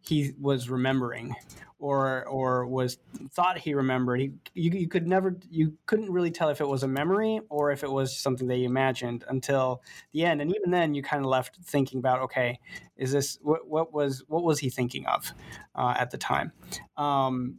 he 0.07 0.33
was 0.39 0.69
remembering 0.69 1.35
or 1.79 2.25
or 2.25 2.65
was 2.65 2.97
thought 3.31 3.57
he 3.57 3.73
remembered. 3.73 4.19
He 4.19 4.31
you, 4.53 4.71
you 4.71 4.87
could 4.87 5.07
never 5.07 5.37
you 5.49 5.73
couldn't 5.85 6.11
really 6.11 6.31
tell 6.31 6.49
if 6.49 6.61
it 6.61 6.67
was 6.67 6.83
a 6.83 6.87
memory 6.87 7.41
or 7.49 7.71
if 7.71 7.83
it 7.83 7.91
was 7.91 8.17
something 8.17 8.47
that 8.47 8.53
they 8.53 8.63
imagined 8.63 9.23
until 9.27 9.81
the 10.13 10.25
end. 10.25 10.41
And 10.41 10.55
even 10.55 10.71
then 10.71 10.93
you 10.93 11.03
kind 11.03 11.23
of 11.23 11.29
left 11.29 11.57
thinking 11.63 11.99
about 11.99 12.21
okay 12.21 12.59
is 12.97 13.11
this 13.11 13.37
what, 13.41 13.67
what 13.67 13.93
was 13.93 14.23
what 14.27 14.43
was 14.43 14.59
he 14.59 14.69
thinking 14.69 15.05
of 15.05 15.33
uh, 15.75 15.93
at 15.97 16.11
the 16.11 16.17
time? 16.17 16.53
Um, 16.97 17.57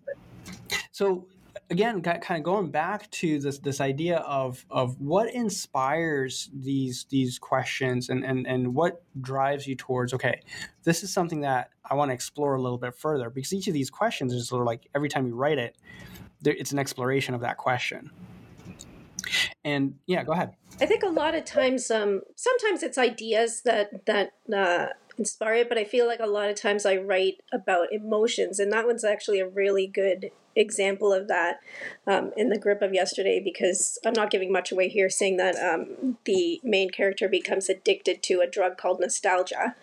so 0.92 1.28
again, 1.70 2.00
kind 2.02 2.22
of 2.31 2.42
going 2.42 2.70
back 2.70 3.11
to 3.11 3.38
this 3.38 3.59
this 3.59 3.81
idea 3.81 4.18
of 4.18 4.64
of 4.70 5.00
what 5.00 5.33
inspires 5.33 6.50
these 6.55 7.07
these 7.11 7.38
questions 7.38 8.09
and 8.09 8.24
and 8.24 8.46
and 8.46 8.74
what 8.74 9.02
drives 9.20 9.66
you 9.66 9.74
towards 9.74 10.14
okay, 10.14 10.40
this 10.85 11.02
is 11.02 11.12
something 11.12 11.40
that 11.40 11.70
I 11.85 11.94
want 11.94 12.11
to 12.11 12.14
explore 12.14 12.55
a 12.55 12.62
little 12.62 12.79
bit 12.79 12.94
further 12.94 13.31
because 13.31 13.52
each 13.52 13.68
of 13.68 13.74
these 13.74 13.90
questions 13.90 14.33
is 14.33 14.48
sort 14.48 14.62
of 14.62 14.66
like 14.66 14.88
every 14.94 15.09
time 15.09 15.26
you 15.26 15.35
write 15.35 15.59
it, 15.59 15.76
there, 16.40 16.55
it's 16.55 16.72
an 16.72 16.79
exploration 16.79 17.35
of 17.35 17.40
that 17.40 17.57
question. 17.57 18.11
And 19.64 19.94
yeah, 20.07 20.22
go 20.22 20.33
ahead. 20.33 20.55
I 20.81 20.87
think 20.87 21.02
a 21.02 21.09
lot 21.09 21.35
of 21.35 21.44
times, 21.44 21.90
um, 21.90 22.20
sometimes 22.37 22.83
it's 22.83 22.98
ideas 22.98 23.62
that 23.62 24.07
that 24.07 24.33
uh, 24.55 24.88
inspire 25.18 25.55
it, 25.55 25.68
but 25.68 25.79
I 25.79 25.85
feel 25.85 26.07
like 26.07 26.20
a 26.20 26.26
lot 26.26 26.50
of 26.50 26.57
times 26.57 26.85
I 26.87 26.96
write 26.96 27.42
about 27.52 27.92
emotions, 27.92 28.59
and 28.59 28.72
that 28.72 28.87
one's 28.87 29.05
actually 29.05 29.40
a 29.40 29.48
really 29.48 29.87
good 29.87 30.31
example 30.55 31.12
of 31.12 31.29
that 31.29 31.61
um, 32.07 32.33
in 32.37 32.48
the 32.48 32.59
grip 32.59 32.81
of 32.83 32.94
yesterday 32.94 33.40
because 33.42 33.98
I'm 34.07 34.14
not 34.14 34.31
giving 34.31 34.50
much 34.50 34.72
away 34.72 34.88
here, 34.88 35.11
saying 35.11 35.37
that 35.37 35.57
um, 35.57 36.18
the 36.24 36.61
main 36.64 36.90
character 36.90 37.29
becomes 37.29 37.68
addicted 37.68 38.22
to 38.24 38.40
a 38.40 38.50
drug 38.50 38.76
called 38.76 39.00
nostalgia, 39.00 39.74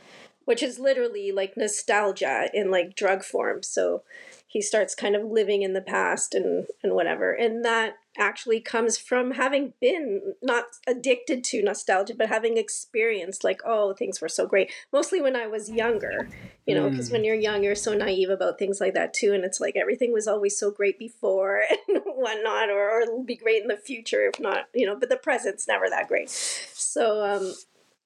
which 0.46 0.64
is 0.64 0.80
literally 0.80 1.32
like 1.32 1.56
nostalgia 1.56 2.50
in 2.54 2.72
like 2.72 2.96
drug 2.96 3.24
form. 3.24 3.64
So 3.64 4.04
he 4.48 4.62
starts 4.62 4.96
kind 4.96 5.16
of 5.16 5.24
living 5.24 5.62
in 5.62 5.74
the 5.74 5.82
past 5.82 6.34
and 6.36 6.68
and 6.84 6.94
whatever, 6.94 7.34
and 7.34 7.64
that 7.66 7.98
actually 8.18 8.60
comes 8.60 8.98
from 8.98 9.32
having 9.32 9.74
been 9.80 10.34
not 10.42 10.66
addicted 10.88 11.44
to 11.44 11.64
nostalgia 11.64 12.14
but 12.16 12.30
having 12.30 12.58
experienced 12.58 13.44
like 13.44 13.62
oh 13.66 13.94
things 13.94 14.22
were 14.22 14.30
so 14.30 14.46
great 14.46 14.72
mostly 14.92 15.22
when 15.22 15.36
i 15.36 15.48
was 15.48 15.70
younger 15.70 16.30
you 16.66 16.76
know 16.76 16.90
because 16.90 17.10
mm. 17.10 17.14
when 17.14 17.24
you're 17.24 17.36
young 17.36 17.64
you're 17.64 17.76
so 17.76 17.94
naive 17.94 18.30
about 18.30 18.60
things 18.60 18.80
like 18.80 18.94
that 18.94 19.14
too 19.14 19.34
and 19.34 19.44
it's 19.44 19.60
like 19.60 19.76
everything 19.76 20.14
was 20.14 20.28
always 20.28 20.58
so 20.58 20.70
great 20.70 21.00
before 21.00 21.62
and 21.88 22.02
whatnot 22.06 22.70
or, 22.70 22.90
or 22.90 23.02
it'll 23.02 23.24
be 23.24 23.36
great 23.36 23.62
in 23.62 23.68
the 23.68 23.78
future 23.78 24.30
if 24.34 24.40
not 24.40 24.66
you 24.74 24.86
know 24.86 24.96
but 24.96 25.10
the 25.10 25.18
present's 25.18 25.68
never 25.68 25.90
that 25.90 26.08
great 26.08 26.30
so 26.30 27.24
um 27.26 27.54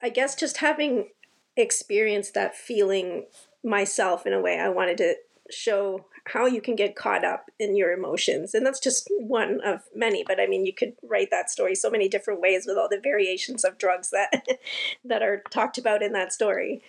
i 0.02 0.10
guess 0.10 0.36
just 0.36 0.58
having 0.58 1.08
experienced 1.58 2.34
that 2.36 2.56
feeling 2.56 3.26
myself 3.64 4.26
in 4.26 4.34
a 4.34 4.40
way. 4.40 4.60
I 4.60 4.70
wanted 4.70 4.98
to 5.00 5.16
show 5.50 6.06
how 6.28 6.46
you 6.46 6.62
can 6.62 6.76
get 6.76 6.96
caught 6.96 7.24
up 7.24 7.50
in 7.60 7.76
your 7.76 7.92
emotions. 7.92 8.54
And 8.54 8.66
that's 8.66 8.80
just 8.80 9.10
one 9.18 9.62
of 9.64 9.82
many, 9.96 10.24
but 10.28 10.40
I 10.40 10.48
mean 10.48 10.66
you 10.66 10.74
could 10.74 10.94
write 11.04 11.30
that 11.32 11.50
story 11.50 11.76
so 11.76 11.90
many 11.90 12.10
different 12.10 12.42
ways 12.42 12.66
with 12.68 12.78
all 12.78 12.90
the 12.90 13.00
variations 13.02 13.64
of 13.64 13.78
drugs 13.78 14.10
that 14.12 14.46
that 15.06 15.22
are 15.22 15.42
talked 15.50 15.78
about 15.78 16.04
in 16.04 16.14
that 16.14 16.34
story. 16.34 16.82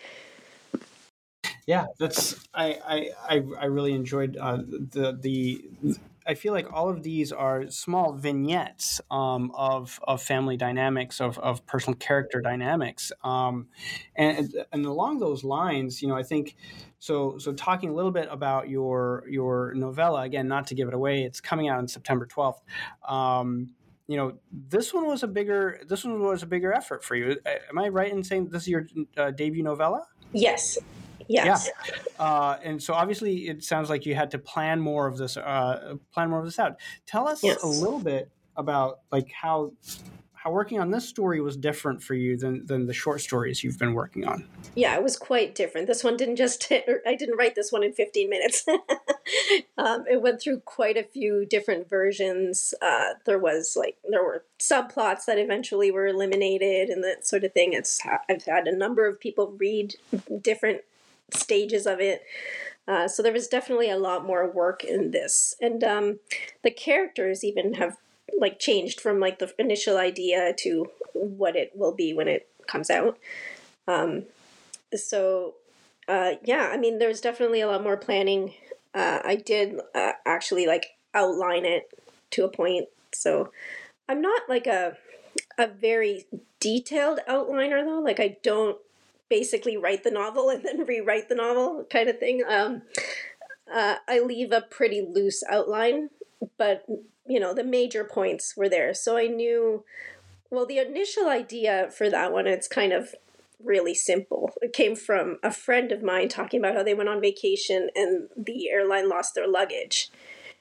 Yeah, 1.67 1.87
that's 1.99 2.47
I 2.55 3.11
I 3.29 3.43
I 3.59 3.65
really 3.67 3.93
enjoyed 3.93 4.37
uh, 4.39 4.57
the 4.57 5.19
the 5.21 5.65
I 6.29 6.35
feel 6.35 6.53
like 6.53 6.71
all 6.71 6.91
of 6.91 7.03
these 7.03 7.33
are 7.33 7.71
small 7.71 8.13
vignettes 8.13 9.01
um, 9.11 9.51
of 9.55 9.99
of 10.07 10.23
family 10.23 10.59
dynamics, 10.59 11.21
of 11.23 11.39
of 11.39 11.65
personal 11.65 11.97
character 11.97 12.43
dynamics, 12.43 13.11
um, 13.25 13.69
and 14.15 14.55
and 14.71 14.85
along 14.85 15.21
those 15.21 15.43
lines, 15.43 16.03
you 16.03 16.09
know, 16.09 16.17
I 16.17 16.23
think 16.23 16.55
so. 16.99 17.39
So 17.39 17.55
talking 17.55 17.89
a 17.89 17.95
little 17.95 18.11
bit 18.11 18.29
about 18.31 18.69
your 18.69 19.25
your 19.29 19.73
novella 19.75 20.21
again, 20.21 20.49
not 20.49 20.67
to 20.67 20.75
give 20.75 20.87
it 20.87 20.95
away, 20.95 21.23
it's 21.23 21.41
coming 21.41 21.69
out 21.69 21.79
on 21.79 21.89
September 21.89 22.27
twelfth. 22.27 22.63
Um, 23.09 23.71
you 24.07 24.19
know, 24.19 24.39
this 24.53 24.93
one 24.93 25.07
was 25.07 25.23
a 25.23 25.29
bigger 25.29 25.81
this 25.89 26.05
one 26.05 26.21
was 26.21 26.43
a 26.43 26.47
bigger 26.47 26.75
effort 26.75 27.03
for 27.03 27.17
you. 27.17 27.37
Am 27.71 27.79
I 27.79 27.89
right 27.89 28.13
in 28.13 28.23
saying 28.23 28.51
this 28.51 28.63
is 28.63 28.69
your 28.69 28.87
uh, 29.17 29.31
debut 29.31 29.63
novella? 29.63 30.07
Yes. 30.33 30.77
Yes. 31.29 31.69
Yeah. 31.87 31.95
Uh, 32.19 32.59
and 32.63 32.83
so 32.83 32.95
obviously 32.95 33.49
it 33.49 33.63
sounds 33.63 33.91
like 33.91 34.07
you 34.07 34.15
had 34.15 34.31
to 34.33 34.39
plan 34.39 34.81
more 34.81 35.07
of 35.07 35.19
this, 35.19 35.37
uh, 35.37 35.95
plan 36.13 36.31
more 36.31 36.39
of 36.39 36.45
this 36.45 36.59
out. 36.59 36.81
Tell 37.07 37.29
us 37.29 37.43
yes. 37.43 37.63
a 37.63 37.67
little 37.67 38.01
bit 38.01 38.31
about 38.57 39.01
like 39.13 39.31
how 39.31 39.73
how 40.35 40.53
working 40.53 40.79
on 40.79 40.91
this 40.91 41.09
story 41.09 41.41
was 41.41 41.57
different 41.57 42.03
for 42.03 42.15
you 42.15 42.37
than 42.37 42.65
than 42.67 42.87
the 42.87 42.95
short 42.95 43.21
stories 43.21 43.65
you've 43.65 43.79
been 43.79 43.93
working 43.93 44.27
on. 44.27 44.47
Yeah, 44.75 44.95
it 44.95 45.03
was 45.03 45.17
quite 45.17 45.55
different. 45.55 45.89
This 45.89 46.05
one 46.05 46.17
didn't 46.17 46.37
just 46.37 46.67
I 47.07 47.15
didn't 47.17 47.37
write 47.37 47.55
this 47.55 47.73
one 47.73 47.83
in 47.83 47.93
15 47.93 48.31
minutes. 48.31 48.65
um, 49.79 50.05
it 50.09 50.23
went 50.23 50.41
through 50.41 50.61
quite 50.61 50.97
a 50.97 51.03
few 51.03 51.45
different 51.45 51.89
versions. 51.89 52.73
Uh, 52.81 53.15
there 53.27 53.39
was 53.39 53.77
like 53.77 53.97
there 54.09 54.23
were 54.23 54.45
subplots 54.61 55.25
that 55.27 55.39
eventually 55.39 55.91
were 55.91 56.07
eliminated 56.07 56.89
and 56.89 57.03
that 57.03 57.27
sort 57.27 57.43
of 57.43 57.53
thing. 57.53 57.73
It's 57.73 58.01
I've 58.29 58.45
had 58.45 58.69
a 58.69 58.77
number 58.77 59.07
of 59.07 59.21
people 59.21 59.57
read 59.59 59.97
different 60.41 60.83
stages 61.33 61.87
of 61.87 62.01
it. 62.01 62.23
Uh, 62.87 63.07
so 63.07 63.23
there 63.23 63.33
was 63.33 63.49
definitely 63.49 63.91
a 63.91 63.99
lot 63.99 64.25
more 64.25 64.51
work 64.51 64.83
in 64.83 65.11
this, 65.11 65.55
and 65.61 65.85
um, 65.85 66.19
the 66.63 66.71
characters 66.71 67.45
even 67.45 67.75
have 67.75 67.99
like 68.41 68.59
changed 68.59 69.01
from 69.01 69.21
like 69.21 69.39
the 69.39 69.53
initial 69.59 69.99
idea 69.99 70.55
to 70.57 70.87
what 71.13 71.57
it 71.57 71.73
will 71.75 71.93
be 71.93 72.15
when 72.15 72.29
it 72.29 72.49
comes 72.67 72.89
out. 72.89 73.19
Um, 73.87 74.25
so 74.95 75.55
uh, 76.09 76.33
yeah, 76.43 76.71
I 76.73 76.79
mean, 76.79 76.99
there's 76.99 77.21
definitely 77.21 77.61
a 77.61 77.69
lot 77.69 77.83
more 77.83 77.97
planning. 77.97 78.55
Uh, 78.95 79.21
I 79.23 79.37
did 79.37 79.79
uh, 79.95 80.13
actually 80.25 80.67
like 80.67 80.97
outline 81.15 81.67
it 81.67 81.91
to 82.31 82.45
a 82.45 82.49
point, 82.49 82.89
so 83.13 83.53
I'm 84.09 84.23
not 84.23 84.43
like 84.49 84.67
a 84.67 84.97
a 85.59 85.67
very 85.67 86.25
detailed 86.61 87.21
outliner 87.29 87.85
though. 87.85 88.01
Like 88.01 88.21
I 88.21 88.39
don't 88.43 88.79
basically 89.29 89.77
write 89.77 90.05
the 90.05 90.11
novel 90.11 90.51
and 90.51 90.65
then 90.65 90.85
rewrite 90.87 91.29
the 91.29 91.35
novel 91.35 91.87
kind 91.91 92.09
of 92.09 92.19
thing. 92.19 92.43
Um, 92.49 92.83
uh, 93.73 93.97
I 94.07 94.21
leave 94.21 94.53
a 94.53 94.63
pretty 94.63 95.07
loose 95.07 95.43
outline, 95.49 96.11
but 96.57 96.87
you 97.27 97.39
know 97.39 97.53
the 97.53 97.65
major 97.65 98.05
points 98.05 98.57
were 98.57 98.69
there, 98.69 98.95
so 98.95 99.17
I 99.17 99.27
knew. 99.27 99.85
Well, 100.51 100.65
the 100.65 100.79
initial 100.79 101.29
idea 101.29 101.91
for 101.91 102.09
that 102.09 102.33
one, 102.33 102.47
it's 102.47 102.69
kind 102.69 102.95
of 102.95 103.15
really 103.63 103.95
simple. 103.95 104.53
It 104.63 104.73
came 104.73 104.97
from 104.97 105.39
a 105.43 105.53
friend 105.53 105.93
of 105.93 106.03
mine 106.03 106.29
talking 106.29 106.61
about 106.61 106.75
how 106.75 106.83
they 106.83 106.95
went 106.95 107.09
on 107.09 107.21
vacation 107.21 107.91
and 107.95 108.29
the 108.35 108.71
airline 108.71 109.11
lost 109.11 109.35
their 109.35 109.47
luggage. 109.47 110.11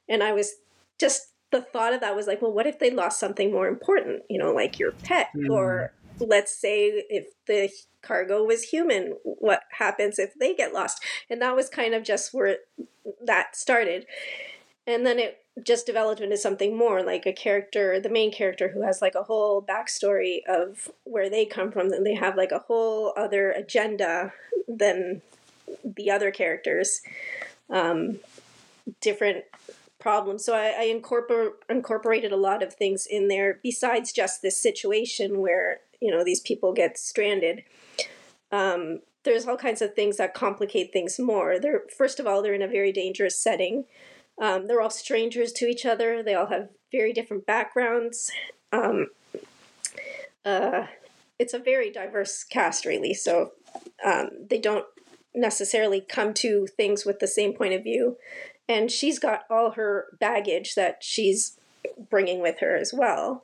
And 0.10 0.24
I 0.24 0.34
was 0.34 0.56
just 1.00 1.30
the 1.52 1.62
thought 1.62 1.94
of 1.94 2.02
that 2.02 2.16
was 2.16 2.28
like, 2.28 2.42
well, 2.42 2.52
what 2.52 2.68
if 2.68 2.80
they 2.80 2.92
lost 2.92 3.20
something 3.20 3.52
more 3.52 3.68
important, 3.68 4.24
you 4.30 4.38
know, 4.38 4.52
like 4.52 4.80
your 4.80 4.92
pet 4.92 5.30
mm. 5.36 5.50
or 5.50 5.94
let's 6.20 6.58
say 6.58 7.04
if 7.10 7.28
the 7.46 7.70
cargo 8.02 8.44
was 8.44 8.64
human 8.64 9.18
what 9.24 9.64
happens 9.72 10.20
if 10.20 10.34
they 10.36 10.54
get 10.54 10.74
lost? 10.74 11.04
And 11.30 11.42
that 11.42 11.56
was 11.56 11.70
kind 11.70 11.94
of 11.94 12.04
just 12.04 12.34
where 12.34 12.58
that 13.24 13.56
started. 13.56 14.06
And 14.86 15.06
then 15.06 15.20
it 15.20 15.40
just 15.64 15.86
developed 15.86 16.22
into 16.22 16.38
something 16.38 16.78
more 16.78 17.02
like 17.04 17.26
a 17.26 17.34
character 17.34 18.00
the 18.00 18.10
main 18.10 18.32
character 18.32 18.70
who 18.70 18.84
has 18.84 19.02
like 19.02 19.16
a 19.16 19.24
whole 19.24 19.62
backstory 19.62 20.40
of 20.48 20.92
where 21.04 21.30
they 21.30 21.46
come 21.46 21.72
from 21.72 21.92
and 21.92 22.06
they 22.06 22.14
have 22.14 22.38
like 22.38 22.52
a 22.52 22.60
whole 22.60 23.14
other 23.18 23.52
agenda 23.52 24.34
than 24.68 25.22
the 25.84 26.12
other 26.12 26.32
characters. 26.32 27.02
Um, 27.70 28.20
different 29.02 29.44
problems. 30.00 30.46
So 30.46 30.56
i, 30.56 30.74
I 30.78 30.86
incorpor- 30.86 31.54
incorporated 31.70 32.32
a 32.32 32.38
lot 32.38 32.64
of 32.64 32.74
things 32.74 33.06
in 33.06 33.28
there 33.28 33.60
besides 33.64 34.12
just 34.14 34.42
this 34.42 34.62
situation 34.62 35.40
where 35.40 35.82
you 36.00 36.12
know 36.12 36.24
these 36.24 36.42
people 36.42 36.74
get 36.74 36.98
stranded 36.98 37.64
um, 38.52 39.02
there's 39.24 39.46
all 39.46 39.58
kinds 39.58 39.82
of 39.82 39.94
things 39.94 40.18
that 40.18 40.34
complicate 40.34 40.94
things 40.94 41.20
more. 41.20 41.60
They're 41.60 41.84
first 41.96 42.20
of 42.20 42.26
all 42.26 42.42
they're 42.42 42.54
in 42.54 42.62
a 42.62 42.68
very 42.68 42.92
dangerous 42.92 43.38
setting. 43.42 43.86
Um, 44.42 44.68
they're 44.68 44.82
all 44.82 44.90
strangers 44.90 45.52
to 45.54 45.66
each 45.66 45.86
other. 45.86 46.24
They 46.24 46.36
all 46.36 46.46
have 46.48 46.70
very 46.92 47.12
different 47.12 47.46
backgrounds. 47.46 48.32
Um, 48.72 49.08
uh, 50.46 50.88
it's 51.40 51.54
a 51.54 51.60
very 51.60 51.92
diverse 51.92 52.44
cast 52.44 52.86
really. 52.86 53.14
So 53.14 53.52
um, 54.06 54.30
they 54.50 54.60
don't 54.60 54.86
necessarily 55.36 56.00
come 56.02 56.34
to 56.36 56.66
things 56.66 57.06
with 57.06 57.20
the 57.20 57.28
same 57.28 57.54
point 57.54 57.74
of 57.74 57.84
view. 57.84 58.18
And 58.70 58.90
she's 58.90 59.20
got 59.20 59.44
all 59.50 59.72
her 59.72 60.06
baggage 60.20 60.76
that 60.76 61.00
she's 61.02 61.58
bringing 62.10 62.42
with 62.42 62.60
her 62.60 62.76
as 62.78 62.94
well. 62.94 63.44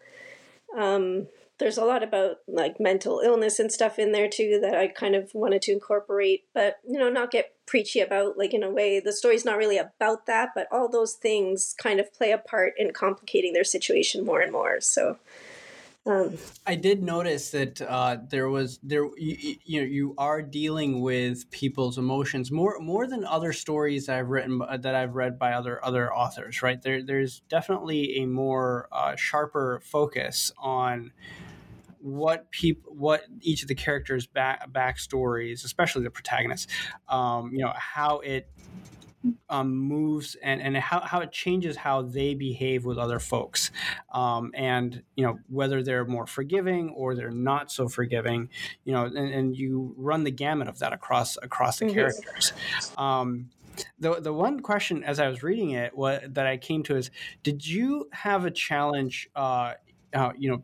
Um, 0.78 1.28
there's 1.60 1.78
a 1.78 1.86
lot 1.86 2.04
about 2.04 2.38
like 2.48 2.80
mental 2.80 3.20
illness 3.20 3.60
and 3.60 3.72
stuff 3.72 4.00
in 4.00 4.12
there 4.12 4.28
too 4.28 4.60
that 4.62 4.76
I 4.76 4.88
kind 4.88 5.16
of 5.16 5.32
wanted 5.34 5.62
to 5.64 5.72
incorporate, 5.72 6.46
but 6.54 6.78
you 6.88 6.98
know, 6.98 7.10
not 7.10 7.32
get 7.32 7.54
preachy 7.66 8.00
about 8.00 8.38
like 8.38 8.54
in 8.54 8.64
a 8.64 8.72
way 8.72 9.00
the 9.00 9.14
story's 9.14 9.46
not 9.46 9.58
really 9.58 9.78
about 9.78 10.26
that, 10.26 10.50
but 10.56 10.68
all 10.72 10.90
those 10.90 11.14
things 11.14 11.76
kind 11.78 12.00
of 12.00 12.14
play 12.14 12.32
a 12.32 12.38
part 12.38 12.74
in 12.78 12.92
complicating 12.92 13.54
their 13.54 13.64
situation 13.64 14.26
more 14.26 14.42
and 14.42 14.52
more. 14.52 14.82
So 14.82 15.18
um, 16.06 16.38
I 16.68 16.76
did 16.76 17.02
notice 17.02 17.52
that 17.52 17.82
uh, 17.82 18.18
there 18.30 18.50
was 18.50 18.78
there 18.84 19.06
you, 19.18 19.56
you, 19.64 19.82
know 19.82 19.88
you 19.88 20.16
are 20.18 20.42
dealing 20.42 21.02
with 21.02 21.50
people's 21.50 21.98
emotions 21.98 22.52
more 22.52 22.78
more 22.80 23.08
than 23.08 23.24
other 23.24 23.54
stories 23.54 24.08
that 24.08 24.20
I've 24.20 24.30
written 24.30 24.62
uh, 24.62 24.76
that 24.78 24.96
I've 24.96 25.16
read 25.16 25.40
by 25.40 25.54
other 25.54 25.84
other 25.84 26.14
authors. 26.14 26.62
Right 26.62 26.82
there, 26.82 27.02
there's 27.02 27.40
definitely 27.48 28.18
a 28.18 28.26
more 28.26 28.90
uh, 28.92 29.16
sharper 29.16 29.82
focus 29.86 30.52
on 30.58 31.14
what 32.00 32.52
people 32.52 32.94
what 32.94 33.24
each 33.40 33.62
of 33.62 33.70
the 33.70 33.76
characters 33.76 34.28
back 34.28 34.70
backstories 34.72 35.64
especially 35.64 36.04
the 36.04 36.12
protagonists 36.12 36.68
um, 37.08 37.52
you 37.54 37.60
know 37.60 37.72
how 37.78 38.20
it 38.20 38.50
um, 39.50 39.76
moves 39.76 40.36
and, 40.42 40.62
and 40.62 40.78
how, 40.78 41.00
how 41.00 41.20
it 41.20 41.32
changes 41.32 41.78
how 41.78 42.02
they 42.02 42.34
behave 42.34 42.86
with 42.86 42.98
other 42.98 43.20
folks 43.20 43.72
um, 44.14 44.52
and 44.54 45.04
you 45.16 45.26
know 45.26 45.40
whether 45.50 45.82
they're 45.82 46.06
more 46.06 46.26
forgiving 46.26 46.90
or 46.90 47.16
they're 47.16 47.32
not 47.32 47.72
so 47.72 47.88
forgiving 47.88 48.50
you 48.84 48.92
know 48.92 49.06
and, 49.06 49.18
and 49.18 49.58
you 49.58 49.94
run 49.98 50.24
the 50.24 50.32
gamut 50.32 50.68
of 50.68 50.80
that 50.80 50.94
across 50.94 51.38
across 51.42 51.80
the 51.80 51.86
mm-hmm. 51.86 51.96
characters 51.96 52.54
um, 52.98 53.50
the 54.00 54.20
the 54.20 54.34
one 54.34 54.60
question 54.60 55.04
as 55.04 55.20
I 55.20 55.28
was 55.28 55.44
reading 55.44 55.72
it 55.72 55.96
what 55.96 56.34
that 56.34 56.46
I 56.46 56.58
came 56.58 56.84
to 56.84 56.96
is 56.96 57.10
did 57.44 57.66
you 57.66 58.10
have 58.12 58.46
a 58.46 58.52
challenge 58.52 59.30
uh, 59.36 59.74
uh, 60.14 60.32
you 60.38 60.52
know 60.52 60.64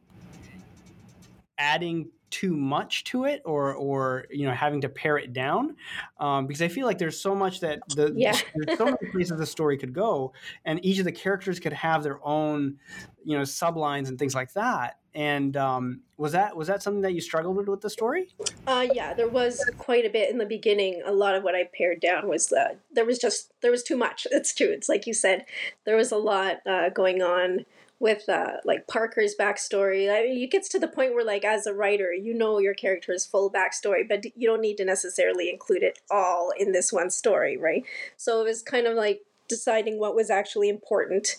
adding 1.57 2.09
too 2.29 2.55
much 2.55 3.03
to 3.05 3.25
it 3.25 3.41
or 3.45 3.73
or 3.73 4.25
you 4.29 4.45
know 4.45 4.53
having 4.53 4.81
to 4.81 4.89
pare 4.89 5.17
it 5.17 5.33
down 5.33 5.75
um, 6.19 6.47
because 6.47 6.61
I 6.61 6.67
feel 6.67 6.85
like 6.85 6.97
there's 6.97 7.19
so 7.19 7.35
much 7.35 7.59
that 7.61 7.79
the 7.89 8.13
yeah. 8.15 8.37
there's 8.55 8.77
so 8.77 8.85
many 8.85 9.11
places 9.11 9.37
the 9.37 9.45
story 9.45 9.77
could 9.77 9.93
go 9.93 10.33
and 10.65 10.83
each 10.83 10.99
of 10.99 11.05
the 11.05 11.11
characters 11.11 11.59
could 11.59 11.73
have 11.73 12.03
their 12.03 12.25
own 12.25 12.77
you 13.23 13.37
know 13.37 13.43
sublines 13.43 14.07
and 14.07 14.17
things 14.17 14.35
like 14.35 14.53
that 14.53 14.99
and 15.15 15.57
um, 15.57 16.01
was 16.17 16.33
that 16.33 16.55
was 16.55 16.67
that 16.67 16.83
something 16.83 17.01
that 17.01 17.13
you 17.13 17.21
struggled 17.21 17.55
with 17.55 17.67
with 17.67 17.81
the 17.81 17.89
story? 17.89 18.27
Uh, 18.67 18.87
yeah 18.93 19.13
there 19.13 19.27
was 19.27 19.67
quite 19.77 20.05
a 20.05 20.09
bit 20.09 20.29
in 20.29 20.37
the 20.37 20.45
beginning. 20.45 21.01
A 21.05 21.11
lot 21.11 21.35
of 21.35 21.43
what 21.43 21.55
i 21.55 21.67
pared 21.75 21.99
down 21.99 22.27
was 22.27 22.51
uh, 22.51 22.75
there 22.91 23.05
was 23.05 23.17
just 23.17 23.51
there 23.61 23.71
was 23.71 23.83
too 23.83 23.97
much. 23.97 24.27
It's 24.39 24.53
true 24.53 24.69
it's 24.69 24.87
like 24.87 25.07
you 25.07 25.13
said 25.13 25.45
there 25.85 25.97
was 25.97 26.11
a 26.11 26.17
lot 26.17 26.57
uh, 26.65 26.89
going 26.89 27.21
on 27.21 27.65
with 27.99 28.29
uh, 28.29 28.57
like 28.63 28.87
Parker's 28.87 29.35
backstory. 29.37 30.09
I 30.09 30.23
mean, 30.23 30.41
it 30.41 30.51
gets 30.51 30.69
to 30.69 30.79
the 30.79 30.87
point 30.87 31.13
where, 31.13 31.25
like, 31.25 31.43
as 31.43 31.67
a 31.67 31.73
writer, 31.73 32.13
you 32.13 32.33
know 32.33 32.59
your 32.59 32.73
character's 32.73 33.25
full 33.25 33.51
backstory, 33.51 34.07
but 34.07 34.25
you 34.37 34.47
don't 34.47 34.61
need 34.61 34.77
to 34.77 34.85
necessarily 34.85 35.49
include 35.49 35.83
it 35.83 35.99
all 36.09 36.51
in 36.57 36.71
this 36.71 36.93
one 36.93 37.09
story, 37.09 37.57
right? 37.57 37.83
So 38.15 38.41
it 38.41 38.45
was 38.45 38.61
kind 38.61 38.87
of 38.87 38.95
like 38.95 39.21
deciding 39.47 39.99
what 39.99 40.15
was 40.15 40.29
actually 40.29 40.69
important 40.69 41.35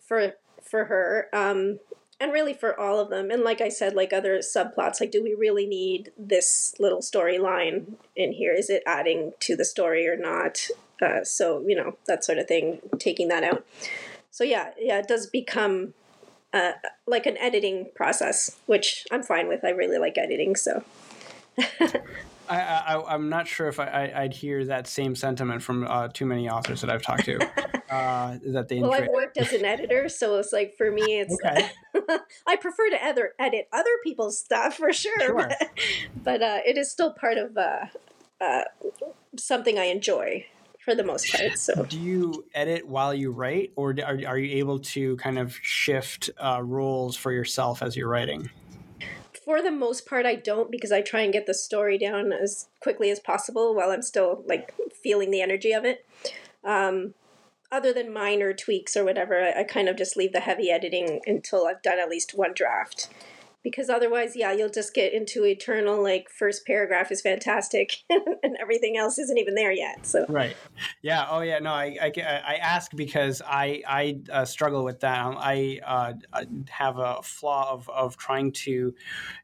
for 0.00 0.34
for 0.62 0.84
her. 0.84 1.28
Um, 1.32 1.80
and 2.20 2.32
really 2.32 2.52
for 2.52 2.78
all 2.78 3.00
of 3.00 3.08
them 3.08 3.30
and 3.30 3.42
like 3.42 3.62
i 3.62 3.70
said 3.70 3.94
like 3.94 4.12
other 4.12 4.38
subplots 4.38 5.00
like 5.00 5.10
do 5.10 5.22
we 5.22 5.34
really 5.34 5.66
need 5.66 6.12
this 6.18 6.74
little 6.78 6.98
storyline 6.98 7.94
in 8.14 8.32
here 8.32 8.52
is 8.52 8.68
it 8.68 8.82
adding 8.86 9.32
to 9.40 9.56
the 9.56 9.64
story 9.64 10.06
or 10.06 10.16
not 10.16 10.68
uh, 11.00 11.24
so 11.24 11.64
you 11.66 11.74
know 11.74 11.96
that 12.06 12.22
sort 12.22 12.36
of 12.36 12.46
thing 12.46 12.78
taking 12.98 13.28
that 13.28 13.42
out 13.42 13.64
so 14.30 14.44
yeah 14.44 14.70
yeah 14.78 14.98
it 14.98 15.08
does 15.08 15.26
become 15.26 15.94
uh, 16.52 16.72
like 17.06 17.26
an 17.26 17.36
editing 17.38 17.86
process 17.94 18.56
which 18.66 19.06
i'm 19.10 19.22
fine 19.22 19.48
with 19.48 19.64
i 19.64 19.70
really 19.70 19.98
like 19.98 20.18
editing 20.18 20.56
so 20.56 20.82
I, 22.50 22.96
I, 22.96 23.14
am 23.14 23.28
not 23.28 23.46
sure 23.46 23.68
if 23.68 23.78
I, 23.78 24.22
would 24.22 24.34
hear 24.34 24.64
that 24.64 24.88
same 24.88 25.14
sentiment 25.14 25.62
from 25.62 25.86
uh, 25.86 26.08
too 26.08 26.26
many 26.26 26.50
authors 26.50 26.80
that 26.80 26.90
I've 26.90 27.02
talked 27.02 27.24
to. 27.26 27.38
Uh, 27.90 28.38
that 28.46 28.68
they 28.68 28.78
well, 28.78 28.92
I've 28.92 29.08
worked 29.08 29.36
as 29.36 29.52
an 29.52 29.64
editor, 29.64 30.08
so 30.08 30.36
it's 30.36 30.52
like 30.52 30.76
for 30.76 30.92
me, 30.92 31.18
it's 31.18 31.36
okay. 31.44 31.72
I 32.46 32.54
prefer 32.54 32.88
to 32.88 33.04
other 33.04 33.32
edit 33.36 33.66
other 33.72 33.90
people's 34.04 34.38
stuff 34.38 34.76
for 34.76 34.92
sure, 34.92 35.18
sure. 35.18 35.34
but, 35.34 35.70
but 36.22 36.40
uh, 36.40 36.58
it 36.64 36.78
is 36.78 36.88
still 36.88 37.12
part 37.12 37.36
of 37.36 37.56
uh, 37.56 37.86
uh, 38.40 38.62
something 39.36 39.76
I 39.76 39.86
enjoy 39.86 40.46
for 40.90 40.96
the 40.96 41.04
most 41.04 41.32
part. 41.32 41.56
So, 41.58 41.84
do 41.84 41.98
you 41.98 42.44
edit 42.54 42.86
while 42.86 43.14
you 43.14 43.30
write, 43.30 43.72
or 43.76 43.94
are 44.04 44.20
are 44.26 44.38
you 44.38 44.58
able 44.58 44.80
to 44.80 45.16
kind 45.16 45.38
of 45.38 45.56
shift 45.62 46.30
uh, 46.42 46.60
roles 46.62 47.16
for 47.16 47.32
yourself 47.32 47.82
as 47.82 47.96
you're 47.96 48.08
writing? 48.08 48.50
for 49.44 49.62
the 49.62 49.70
most 49.70 50.06
part 50.06 50.26
i 50.26 50.34
don't 50.34 50.70
because 50.70 50.92
i 50.92 51.00
try 51.00 51.22
and 51.22 51.32
get 51.32 51.46
the 51.46 51.54
story 51.54 51.96
down 51.96 52.30
as 52.30 52.68
quickly 52.80 53.10
as 53.10 53.18
possible 53.18 53.74
while 53.74 53.90
i'm 53.90 54.02
still 54.02 54.44
like 54.46 54.74
feeling 55.02 55.30
the 55.30 55.40
energy 55.40 55.72
of 55.72 55.84
it 55.84 56.06
um, 56.62 57.14
other 57.72 57.90
than 57.92 58.12
minor 58.12 58.52
tweaks 58.52 58.96
or 58.96 59.02
whatever 59.02 59.42
I, 59.42 59.60
I 59.60 59.64
kind 59.64 59.88
of 59.88 59.96
just 59.96 60.14
leave 60.14 60.32
the 60.32 60.40
heavy 60.40 60.70
editing 60.70 61.20
until 61.26 61.66
i've 61.66 61.82
done 61.82 61.98
at 61.98 62.10
least 62.10 62.34
one 62.34 62.52
draft 62.54 63.08
because 63.62 63.90
otherwise 63.90 64.34
yeah 64.36 64.52
you'll 64.52 64.68
just 64.68 64.94
get 64.94 65.12
into 65.12 65.44
eternal 65.44 66.02
like 66.02 66.28
first 66.30 66.66
paragraph 66.66 67.10
is 67.10 67.20
fantastic 67.20 67.96
and 68.10 68.56
everything 68.60 68.96
else 68.96 69.18
isn't 69.18 69.38
even 69.38 69.54
there 69.54 69.72
yet 69.72 70.06
so. 70.06 70.24
Right. 70.28 70.56
Yeah 71.02 71.26
oh 71.30 71.40
yeah 71.40 71.58
no 71.58 71.72
i 71.72 71.96
i, 72.00 72.12
I 72.16 72.54
ask 72.56 72.94
because 72.94 73.42
i 73.46 73.82
i 73.86 74.18
uh, 74.32 74.44
struggle 74.44 74.84
with 74.84 75.00
that. 75.00 75.20
Um, 75.20 75.36
i 75.38 75.80
uh, 75.84 76.12
have 76.68 76.98
a 76.98 77.20
flaw 77.22 77.72
of 77.72 77.88
of 77.90 78.16
trying 78.16 78.52
to 78.52 78.94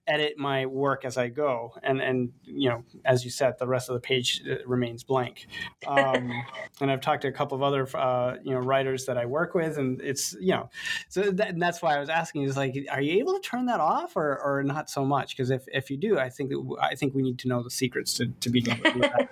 edit 0.07 0.39
my 0.39 0.67
work 0.67 1.05
as 1.05 1.17
i 1.17 1.29
go 1.29 1.75
and 1.83 2.01
and 2.01 2.33
you 2.45 2.69
know 2.69 2.83
as 3.05 3.25
you 3.25 3.31
said 3.31 3.59
the 3.59 3.67
rest 3.67 3.89
of 3.89 3.95
the 3.95 4.01
page 4.01 4.43
uh, 4.51 4.57
remains 4.67 5.03
blank 5.03 5.47
um, 5.87 6.33
and 6.81 6.91
i've 6.91 7.01
talked 7.01 7.23
to 7.23 7.29
a 7.29 7.33
couple 7.33 7.57
of 7.57 7.63
other 7.63 7.89
uh, 7.97 8.37
you 8.43 8.53
know 8.53 8.61
writers 8.61 9.07
that 9.07 9.19
i 9.19 9.27
work 9.27 9.55
with 9.55 9.79
and 9.79 10.01
it's 10.01 10.35
you 10.41 10.53
know 10.53 10.69
so 11.09 11.23
that, 11.31 11.59
that's 11.59 11.83
why 11.83 11.97
i 11.97 12.01
was 12.01 12.09
asking 12.09 12.43
is 12.43 12.57
like 12.57 12.77
are 12.91 13.01
you 13.01 13.19
able 13.19 13.35
to 13.35 13.41
turn 13.41 13.67
that 13.67 13.81
off 13.81 14.17
or, 14.17 14.39
or 14.39 14.63
not 14.63 14.91
so 14.91 15.05
much? 15.05 15.37
Because 15.37 15.51
if, 15.51 15.65
if 15.73 15.91
you 15.91 15.97
do, 15.97 16.19
I 16.19 16.29
think 16.29 16.51
that, 16.51 16.77
I 16.81 16.95
think 16.95 17.15
we 17.15 17.23
need 17.23 17.39
to 17.41 17.49
know 17.49 17.63
the 17.63 17.71
secrets 17.71 18.15
to, 18.15 18.27
to 18.27 18.51
be 18.51 18.65
able 18.69 18.83
to 18.83 18.93
do 18.93 19.01
that. 19.01 19.31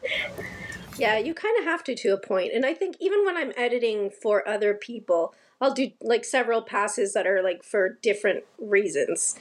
yeah, 0.99 1.19
you 1.19 1.35
kind 1.35 1.59
of 1.59 1.65
have 1.65 1.85
to 1.85 1.95
to 1.95 2.15
a. 2.15 2.53
And 2.53 2.65
I 2.65 2.75
think 2.75 2.97
even 3.01 3.25
when 3.25 3.37
I'm 3.37 3.53
editing 3.57 4.11
for 4.11 4.47
other 4.49 4.75
people, 4.75 5.35
I'll 5.61 5.75
do 5.75 5.91
like 6.01 6.25
several 6.25 6.63
passes 6.63 7.13
that 7.15 7.27
are 7.27 7.43
like 7.43 7.65
for 7.65 7.99
different 8.03 8.45
reasons. 8.59 9.37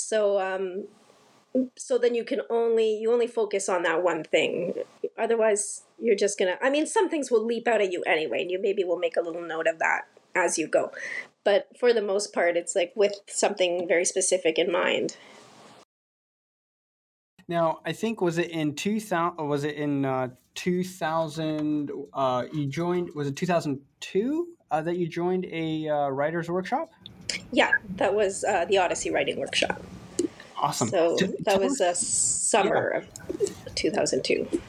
So 0.00 0.40
um 0.40 0.86
so 1.76 1.98
then 1.98 2.14
you 2.14 2.24
can 2.24 2.40
only 2.48 2.94
you 2.94 3.12
only 3.12 3.26
focus 3.26 3.68
on 3.68 3.82
that 3.82 4.02
one 4.02 4.24
thing. 4.24 4.74
Otherwise, 5.18 5.82
you're 5.98 6.16
just 6.16 6.38
to 6.38 6.64
I 6.64 6.70
mean, 6.70 6.86
some 6.86 7.08
things 7.08 7.30
will 7.30 7.44
leap 7.44 7.66
out 7.66 7.80
at 7.80 7.92
you 7.92 8.02
anyway, 8.04 8.42
and 8.42 8.50
you 8.50 8.60
maybe 8.60 8.84
will 8.84 8.98
make 8.98 9.16
a 9.16 9.20
little 9.20 9.42
note 9.42 9.66
of 9.66 9.78
that 9.78 10.02
as 10.34 10.58
you 10.58 10.68
go. 10.68 10.92
But 11.44 11.68
for 11.78 11.92
the 11.92 12.02
most 12.02 12.32
part 12.32 12.56
it's 12.56 12.76
like 12.76 12.92
with 12.94 13.14
something 13.26 13.88
very 13.88 14.04
specific 14.04 14.58
in 14.58 14.70
mind. 14.70 15.16
Now 17.48 17.80
i 17.84 17.92
think 17.92 18.20
was 18.20 18.38
it 18.38 18.50
in 18.50 18.76
2000 18.76 19.48
was 19.48 19.64
it 19.64 19.74
in 19.74 20.04
uh, 20.04 20.28
2000 20.54 21.90
uh, 22.12 22.44
you 22.52 22.66
joined 22.66 23.10
was 23.14 23.26
it 23.26 23.34
2002 23.34 24.46
uh, 24.70 24.82
that 24.82 24.96
you 24.96 25.08
joined 25.08 25.46
a 25.46 25.88
uh, 25.88 26.08
writers 26.10 26.48
workshop 26.48 26.90
yeah 27.52 27.72
that 27.96 28.14
was 28.14 28.44
uh, 28.44 28.64
the 28.66 28.78
odyssey 28.78 29.10
writing 29.10 29.38
workshop. 29.38 29.82
Awesome. 30.56 30.88
So 30.88 31.16
T- 31.16 31.34
that 31.40 31.58
was 31.58 31.80
a 31.80 31.94
summer 31.94 33.04
yeah. 33.30 33.46
of 33.46 33.74
2002 33.74 34.60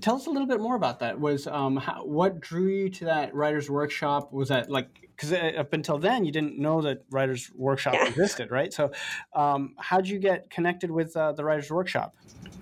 tell 0.00 0.16
us 0.16 0.26
a 0.26 0.30
little 0.30 0.46
bit 0.46 0.60
more 0.60 0.76
about 0.76 1.00
that. 1.00 1.18
Was 1.20 1.46
um, 1.46 1.76
how, 1.76 2.04
what 2.04 2.40
drew 2.40 2.68
you 2.68 2.90
to 2.90 3.04
that 3.06 3.34
writers 3.34 3.70
workshop? 3.70 4.32
Was 4.32 4.48
that 4.48 4.70
like 4.70 5.08
because 5.16 5.32
uh, 5.32 5.52
up 5.58 5.72
until 5.72 5.98
then 5.98 6.24
you 6.24 6.32
didn't 6.32 6.58
know 6.58 6.80
that 6.82 7.04
writers 7.10 7.50
workshop 7.54 7.94
yeah. 7.94 8.08
existed 8.08 8.50
right? 8.50 8.72
So 8.72 8.92
um, 9.34 9.74
how'd 9.78 10.06
you 10.06 10.18
get 10.18 10.50
connected 10.50 10.90
with 10.90 11.16
uh, 11.16 11.32
the 11.32 11.44
writers 11.44 11.70
workshop? 11.70 12.14